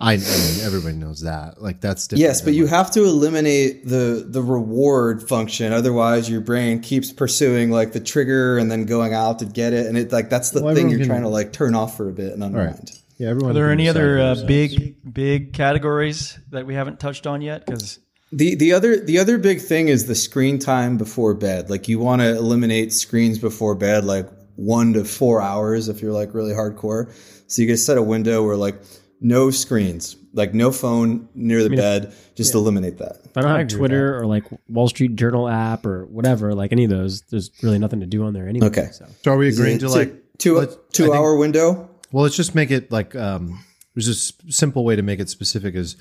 I, 0.00 0.12
I 0.12 0.16
mean, 0.16 0.60
everybody 0.62 0.94
knows 0.96 1.22
that. 1.22 1.60
Like 1.60 1.80
that's 1.80 2.06
different. 2.06 2.20
Yes, 2.22 2.40
but 2.40 2.52
you 2.54 2.64
like- 2.64 2.72
have 2.74 2.90
to 2.92 3.02
eliminate 3.04 3.84
the 3.86 4.24
the 4.28 4.42
reward 4.42 5.28
function. 5.28 5.72
Otherwise, 5.72 6.30
your 6.30 6.40
brain 6.40 6.80
keeps 6.80 7.10
pursuing 7.12 7.70
like 7.70 7.92
the 7.92 8.00
trigger 8.00 8.58
and 8.58 8.70
then 8.70 8.84
going 8.84 9.12
out 9.12 9.40
to 9.40 9.44
get 9.46 9.72
it, 9.72 9.86
and 9.86 9.98
it 9.98 10.12
like 10.12 10.30
that's 10.30 10.50
the 10.50 10.62
Well, 10.62 10.74
thing 10.74 10.88
you're 10.88 11.00
can- 11.00 11.08
trying 11.08 11.22
to 11.22 11.28
like 11.28 11.52
turn 11.52 11.74
off 11.74 11.96
for 11.96 12.08
a 12.08 12.12
bit 12.12 12.32
and 12.32 12.44
unwind. 12.44 12.92
yeah. 13.16 13.30
Everyone. 13.30 13.50
Are 13.50 13.54
there 13.54 13.72
any 13.72 13.88
other 13.88 14.20
uh, 14.20 14.36
big 14.46 14.94
big 15.12 15.52
categories 15.52 16.38
that 16.50 16.64
we 16.64 16.74
haven't 16.74 17.00
touched 17.00 17.26
on 17.26 17.42
yet? 17.42 17.66
Because 17.66 17.98
The 18.30 18.54
the 18.54 18.74
other 18.74 19.00
the 19.00 19.18
other 19.18 19.36
big 19.36 19.60
thing 19.60 19.88
is 19.88 20.06
the 20.06 20.14
screen 20.14 20.60
time 20.60 20.96
before 20.96 21.34
bed. 21.34 21.70
Like 21.70 21.88
you 21.88 21.98
want 21.98 22.22
to 22.22 22.36
eliminate 22.36 22.92
screens 22.92 23.40
before 23.40 23.74
bed, 23.74 24.04
like 24.04 24.28
one 24.54 24.92
to 24.92 25.04
four 25.04 25.40
hours 25.42 25.88
if 25.88 26.02
you're 26.02 26.12
like 26.12 26.34
really 26.34 26.52
hardcore. 26.52 27.12
So 27.48 27.62
you 27.62 27.66
can 27.66 27.76
set 27.76 27.98
a 27.98 28.02
window 28.02 28.44
where 28.46 28.56
like 28.56 28.80
no 29.20 29.50
screens, 29.50 30.16
like 30.32 30.54
no 30.54 30.70
phone 30.70 31.28
near 31.34 31.62
the 31.62 31.70
bed. 31.70 32.14
Just 32.34 32.54
eliminate 32.54 32.98
that. 32.98 33.20
If 33.24 33.36
I 33.36 33.40
don't 33.42 33.50
I 33.50 33.58
have 33.58 33.66
agree 33.66 33.78
Twitter 33.78 34.18
or 34.18 34.26
like 34.26 34.44
Wall 34.68 34.88
Street 34.88 35.16
Journal 35.16 35.48
app 35.48 35.84
or 35.86 36.06
whatever, 36.06 36.54
like 36.54 36.72
any 36.72 36.84
of 36.84 36.90
those, 36.90 37.22
there's 37.22 37.50
really 37.62 37.78
nothing 37.78 38.00
to 38.00 38.06
do 38.06 38.24
on 38.24 38.32
there 38.32 38.46
anyway. 38.48 38.66
Okay. 38.68 38.88
So. 38.92 39.06
So 39.24 39.32
are 39.32 39.36
we 39.36 39.48
agreeing 39.48 39.78
to 39.80 39.88
like? 39.88 40.14
two 40.38 40.54
two 40.92 41.04
think- 41.04 41.14
hour 41.16 41.36
window. 41.36 41.90
Well, 42.12 42.22
let's 42.22 42.36
just 42.36 42.54
make 42.54 42.70
it 42.70 42.90
like. 42.92 43.14
um 43.16 43.62
There's 43.94 44.08
a 44.08 44.12
s- 44.12 44.32
simple 44.48 44.84
way 44.84 44.94
to 44.96 45.02
make 45.02 45.18
it 45.20 45.28
specific: 45.28 45.74
is 45.74 45.96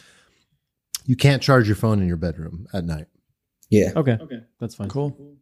you 1.05 1.15
can't 1.15 1.41
charge 1.41 1.68
your 1.68 1.76
phone 1.76 1.99
in 2.01 2.07
your 2.07 2.18
bedroom 2.18 2.68
at 2.74 2.86
night. 2.86 3.07
Yeah. 3.70 3.91
Okay. 3.95 4.18
Okay. 4.22 4.39
That's 4.59 4.76
fine. 4.76 4.89
Cool. 4.89 5.36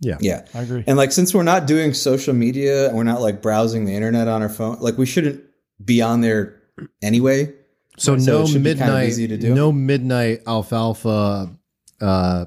Yeah. 0.00 0.16
Yeah. 0.20 0.46
I 0.54 0.62
agree. 0.62 0.84
And 0.86 0.96
like 0.96 1.12
since 1.12 1.34
we're 1.34 1.42
not 1.42 1.66
doing 1.66 1.92
social 1.92 2.32
media 2.34 2.88
and 2.88 2.96
we're 2.96 3.02
not 3.04 3.20
like 3.20 3.42
browsing 3.42 3.84
the 3.84 3.92
internet 3.94 4.28
on 4.28 4.42
our 4.42 4.48
phone, 4.48 4.78
like 4.80 4.96
we 4.96 5.06
shouldn't 5.06 5.42
be 5.84 6.00
on 6.02 6.20
there 6.20 6.57
anyway. 7.02 7.52
So, 7.96 8.16
So 8.18 8.32
no 8.32 8.42
it 8.42 8.48
should 8.48 8.62
be 8.62 8.70
kind 8.74 8.82
of 8.82 8.86
midnight, 8.88 9.08
easy 9.08 9.28
to 9.28 9.36
do. 9.36 9.54
no 9.54 9.72
midnight 9.72 10.42
alfalfa 10.46 11.50
uh, 12.00 12.44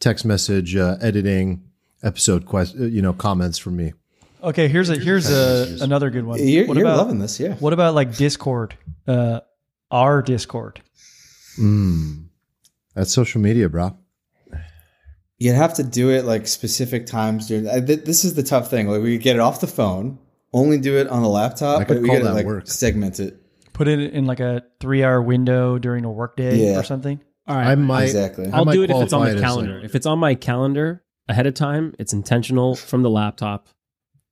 text 0.00 0.24
message 0.24 0.74
uh, 0.76 0.96
editing 1.00 1.62
episode 2.02 2.46
quest, 2.46 2.76
uh, 2.78 2.84
you 2.84 3.02
know, 3.02 3.12
comments 3.12 3.58
from 3.58 3.76
me. 3.76 3.92
Okay, 4.42 4.68
here's 4.68 4.90
a 4.90 4.96
here's 4.96 5.30
a 5.30 5.78
another 5.82 6.08
good 6.08 6.24
one. 6.24 6.38
You're, 6.46 6.66
what 6.66 6.76
you're 6.76 6.86
about 6.86 6.98
loving 6.98 7.18
this, 7.18 7.40
yeah. 7.40 7.54
what 7.54 7.72
about 7.72 7.94
like 7.94 8.16
Discord? 8.16 8.76
Uh, 9.06 9.40
our 9.90 10.22
Discord. 10.22 10.80
Mm. 11.58 12.26
That's 12.94 13.12
social 13.12 13.40
media, 13.40 13.68
bro. 13.68 13.96
You'd 15.38 15.54
have 15.54 15.74
to 15.74 15.82
do 15.82 16.10
it 16.10 16.24
like 16.24 16.46
specific 16.46 17.06
times 17.06 17.48
during. 17.48 17.68
I, 17.68 17.80
th- 17.80 18.04
this 18.04 18.24
is 18.24 18.34
the 18.34 18.42
tough 18.42 18.70
thing. 18.70 18.88
Like 18.88 19.02
we 19.02 19.18
get 19.18 19.36
it 19.36 19.40
off 19.40 19.60
the 19.60 19.66
phone, 19.66 20.18
only 20.52 20.78
do 20.78 20.96
it 20.96 21.08
on 21.08 21.22
the 21.22 21.28
laptop, 21.28 21.80
I 21.80 21.84
could 21.84 21.94
but 21.94 22.02
we 22.02 22.08
call 22.08 22.16
gotta 22.18 22.28
that 22.28 22.34
like 22.34 22.46
work. 22.46 22.66
segment 22.66 23.20
it. 23.20 23.38
Put 23.76 23.88
it 23.88 24.14
in 24.14 24.24
like 24.24 24.40
a 24.40 24.62
three 24.80 25.04
hour 25.04 25.20
window 25.20 25.78
during 25.78 26.04
a 26.06 26.10
workday 26.10 26.56
Yeah. 26.56 26.78
or 26.78 26.82
something. 26.82 27.20
All 27.46 27.54
right. 27.56 27.66
I 27.68 27.74
might. 27.74 28.04
exactly. 28.04 28.46
I 28.50 28.56
I'll 28.56 28.64
might 28.64 28.72
do 28.72 28.82
it 28.82 28.90
if 28.90 28.96
it's 29.02 29.12
on 29.12 29.20
qualify 29.20 29.30
the 29.30 29.32
it 29.32 29.36
as, 29.36 29.42
calendar. 29.42 29.74
like- 29.76 29.84
if 29.84 29.94
it's 29.94 30.06
on 30.06 30.18
my 30.18 30.34
calendar 30.34 31.04
ahead 31.28 31.46
of 31.46 31.54
time, 31.54 31.94
it's 31.98 32.12
intentional 32.14 32.74
from 32.74 33.02
the 33.02 33.10
laptop. 33.10 33.68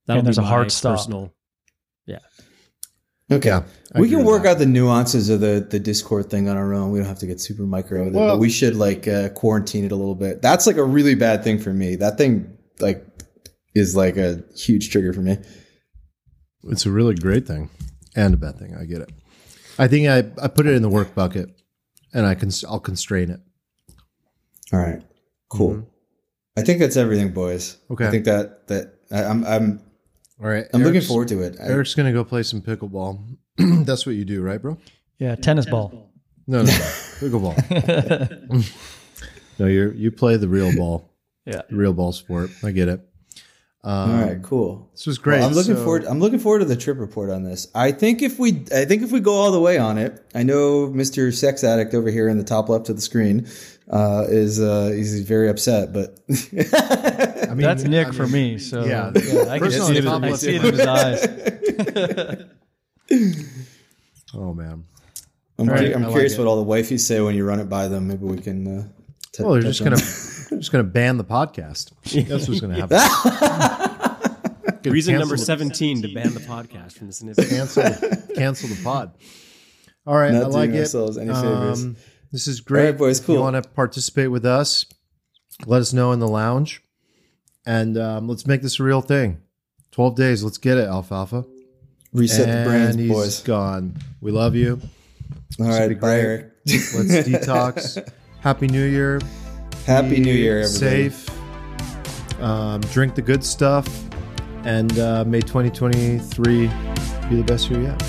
That'll 0.07 0.21
And 0.21 0.27
there's 0.27 0.39
be 0.39 0.45
a 0.45 0.47
hard 0.47 0.65
my 0.65 0.69
stop. 0.69 0.97
Personal. 0.97 1.35
Okay. 3.33 3.49
Yeah, 3.49 3.63
I 3.95 4.01
we 4.01 4.07
agree 4.09 4.17
can 4.17 4.19
with 4.19 4.27
work 4.27 4.43
that. 4.43 4.51
out 4.53 4.59
the 4.59 4.67
nuances 4.67 5.31
of 5.31 5.41
the 5.41 5.67
the 5.69 5.79
Discord 5.81 6.29
thing 6.29 6.47
on 6.47 6.59
our 6.59 6.75
own. 6.75 6.91
We 6.91 6.99
don't 6.99 7.09
have 7.09 7.21
to 7.21 7.27
get 7.27 7.41
super 7.41 7.63
micro 7.63 8.05
with 8.05 8.15
it, 8.15 8.19
Well- 8.19 8.35
but 8.37 8.39
we 8.39 8.51
should 8.51 8.77
like 8.77 9.09
uh, 9.09 9.31
quarantine 9.31 9.85
it 9.87 9.93
a 9.93 9.97
little 9.97 10.15
bit. 10.15 10.43
That's 10.43 10.67
like 10.67 10.77
a 10.77 10.85
really 10.85 11.15
bad 11.15 11.43
thing 11.43 11.59
for 11.59 11.73
me. 11.73 11.97
That 11.97 12.19
thing 12.19 12.55
like 12.81 13.03
is 13.75 13.97
like 13.97 14.19
a 14.19 14.43
huge 14.55 14.91
trigger 14.91 15.15
for 15.15 15.23
me. 15.23 15.39
It's 16.65 16.85
a 16.85 16.91
really 16.91 17.15
great 17.15 17.47
thing 17.47 17.71
and 18.15 18.35
a 18.35 18.37
bad 18.37 18.59
thing. 18.59 18.77
I 18.79 18.85
get 18.85 19.01
it. 19.01 19.11
I 19.79 19.89
think 19.89 20.09
I, 20.09 20.19
I 20.43 20.49
put 20.49 20.67
it 20.67 20.75
in 20.75 20.83
the 20.83 20.89
work 20.89 21.15
bucket 21.15 21.51
and 22.13 22.27
I 22.27 22.35
can 22.35 22.51
I'll 22.69 22.81
constrain 22.81 23.31
it. 23.31 23.41
All 24.73 24.79
right, 24.81 25.03
cool. 25.49 25.71
Mm-hmm. 25.75 25.89
I 26.57 26.63
think 26.63 26.79
that's 26.79 26.97
everything, 26.97 27.31
boys. 27.33 27.77
Okay. 27.91 28.07
I 28.07 28.11
think 28.11 28.25
that 28.27 28.67
that 28.69 28.95
I, 29.11 29.25
I'm 29.25 29.45
I'm 29.45 29.81
All 30.41 30.47
right. 30.49 30.67
I'm 30.73 30.83
looking 30.83 31.01
forward 31.03 31.29
to 31.29 31.43
it. 31.43 31.57
I- 31.61 31.67
Eric's 31.69 31.95
gonna 31.95 32.13
go 32.13 32.25
play 32.25 32.43
some 32.43 32.61
pickleball. 32.63 33.37
That's 33.85 34.05
what 34.07 34.15
you 34.17 34.25
do, 34.25 34.43
right, 34.43 34.61
bro? 34.61 34.79
Yeah, 35.19 35.35
tennis 35.37 35.67
ball. 35.67 36.11
No, 36.47 36.59
no, 36.59 36.65
no. 36.65 36.71
pickleball. 37.21 38.73
no, 39.59 39.67
you 39.67 39.91
you 39.97 40.11
play 40.11 40.37
the 40.37 40.49
real 40.49 40.75
ball, 40.77 41.11
Yeah. 41.47 41.63
the 41.69 41.77
real 41.77 41.93
ball 41.93 42.13
sport. 42.13 42.51
I 42.63 42.71
get 42.71 42.89
it. 42.89 43.01
Um, 43.87 44.11
all 44.19 44.25
right, 44.27 44.43
cool. 44.43 44.89
This 44.93 45.05
was 45.07 45.19
great. 45.19 45.41
Well, 45.41 45.49
I'm 45.49 45.55
looking 45.55 45.77
So- 45.77 45.85
forward. 45.85 46.07
I'm 46.07 46.19
looking 46.19 46.39
forward 46.39 46.61
to 46.61 46.65
the 46.65 46.75
trip 46.77 46.99
report 46.99 47.29
on 47.31 47.43
this. 47.45 47.69
I 47.75 47.93
think 47.93 48.23
if 48.23 48.39
we, 48.39 48.65
I 48.75 48.87
think 48.87 49.03
if 49.03 49.13
we 49.13 49.21
go 49.21 49.35
all 49.35 49.53
the 49.53 49.61
way 49.61 49.77
on 49.77 49.99
it, 49.99 50.25
I 50.35 50.43
know 50.43 50.89
Mr. 50.89 51.31
Sex 51.35 51.63
Addict 51.63 51.93
over 51.93 52.11
here 52.11 52.27
in 52.29 52.39
the 52.39 52.45
top 52.45 52.71
left 52.71 52.89
of 52.89 52.97
the 52.97 53.03
screen 53.03 53.47
uh, 53.91 54.25
is 54.27 54.59
uh, 54.59 54.91
he's 54.95 55.21
very 55.21 55.51
upset, 55.51 55.93
but 55.93 56.19
I 56.31 57.49
mean, 57.49 57.59
That's 57.59 57.85
Nick 57.85 58.09
I 58.09 58.13
for 58.13 58.27
me. 58.27 58.57
So 58.59 58.87
yeah. 58.87 59.13
yeah, 59.15 59.43
I 59.51 59.59
can 59.59 59.67
Person 59.69 59.83
see 59.83 59.99
it, 59.99 60.07
on 60.07 60.25
I 60.25 60.33
see 60.33 60.57
it 60.57 60.63
left 60.63 60.75
in 60.75 60.79
his 60.81 60.87
eyes. 60.89 62.45
Oh 64.37 64.53
man. 64.53 64.85
I'm, 65.59 65.69
All 65.69 65.75
right, 65.75 65.91
cu- 65.93 65.95
I'm 65.95 66.03
I 66.03 66.07
like 66.07 66.13
curious 66.15 66.37
what 66.37 66.49
all 66.49 66.65
the 66.65 66.69
wifeys 66.69 67.01
say 67.01 67.21
when 67.21 67.37
you 67.37 67.45
run 67.45 67.61
it 67.61 67.69
by 67.69 67.87
them. 67.87 68.09
Maybe 68.09 68.25
we 68.25 68.39
can. 68.39 68.67
Uh, 68.67 68.89
t- 69.33 69.43
Well, 69.45 69.53
they're 69.53 69.63
touch 69.63 69.79
just 69.79 69.81
on 69.83 69.91
gonna 69.91 70.03
that. 70.55 70.61
just 70.61 70.73
gonna 70.73 70.85
ban 70.85 71.17
the 71.19 71.25
podcast. 71.25 71.93
That's 72.29 72.49
what's 72.49 72.61
gonna 72.61 72.87
happen. 72.87 74.31
Reason 74.93 75.19
number 75.19 75.37
17 75.39 76.03
to 76.03 76.15
ban 76.15 76.35
the 76.35 76.41
podcast 76.41 76.93
from 76.93 77.07
the 77.07 77.13
Significant. 77.15 77.51
Cancel, 77.51 78.35
cancel 78.35 78.69
the 78.69 78.81
pod. 78.85 79.13
All 80.07 80.15
right, 80.17 80.33
Not 80.33 80.43
I 80.43 80.47
like 80.49 80.69
doing 80.71 80.75
it. 80.75 80.81
ourselves 80.81 81.17
any 81.17 81.33
favors. 81.33 81.83
Um, 81.85 81.97
this 82.33 82.47
is 82.47 82.61
great, 82.61 82.81
All 82.87 82.91
right, 82.91 82.99
boys, 82.99 83.21
If 83.21 83.27
cool. 83.27 83.37
you 83.37 83.41
want 83.41 83.63
to 83.63 83.69
participate 83.71 84.31
with 84.31 84.45
us? 84.45 84.85
Let 85.67 85.81
us 85.81 85.93
know 85.95 86.13
in 86.13 86.19
the 86.19 86.29
lounge, 86.29 86.83
and 87.65 87.97
um, 87.97 88.29
let's 88.29 88.47
make 88.47 88.61
this 88.61 88.79
a 88.79 88.83
real 88.83 89.01
thing. 89.01 89.41
Twelve 89.93 90.17
days. 90.17 90.43
Let's 90.45 90.59
get 90.59 90.77
it, 90.77 90.87
Alfalfa. 90.89 91.45
Reset 92.13 92.49
and 92.49 92.67
the 92.67 92.69
brains, 92.71 92.95
he's 92.97 93.11
boys. 93.11 93.43
gone. 93.43 93.97
We 94.21 94.33
love 94.33 94.55
you. 94.55 94.81
All 95.61 95.67
be 95.67 95.73
right, 95.73 95.89
bye, 95.89 95.95
great. 95.95 96.21
Eric. 96.21 96.51
Let's 96.67 97.29
detox. 97.29 98.13
Happy 98.41 98.67
New 98.67 98.85
Year. 98.85 99.21
Happy 99.87 100.21
New 100.21 100.33
Year, 100.33 100.61
everybody. 100.61 101.11
Safe. 101.11 102.41
Um, 102.41 102.81
drink 102.81 103.15
the 103.15 103.23
good 103.23 103.45
stuff, 103.45 103.87
and 104.65 104.99
uh, 104.99 105.25
may 105.27 105.41
2023 105.41 106.69
be 107.29 107.37
the 107.37 107.45
best 107.47 107.71
year 107.71 107.83
yet. 107.83 108.03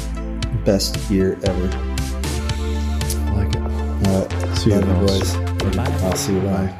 Best 0.65 0.97
year 1.11 1.37
ever. 1.43 1.69
I 1.77 3.31
like 3.35 3.55
it. 3.55 3.61
All 3.61 4.21
right, 4.27 4.57
See 4.57 4.71
you, 4.71 4.79
love 4.79 5.01
you, 5.01 5.07
boys. 5.07 5.35
boys. 5.35 5.77
I'll 6.03 6.15
see 6.15 6.33
you. 6.33 6.41
Bye. 6.41 6.65
Bye. 6.67 6.79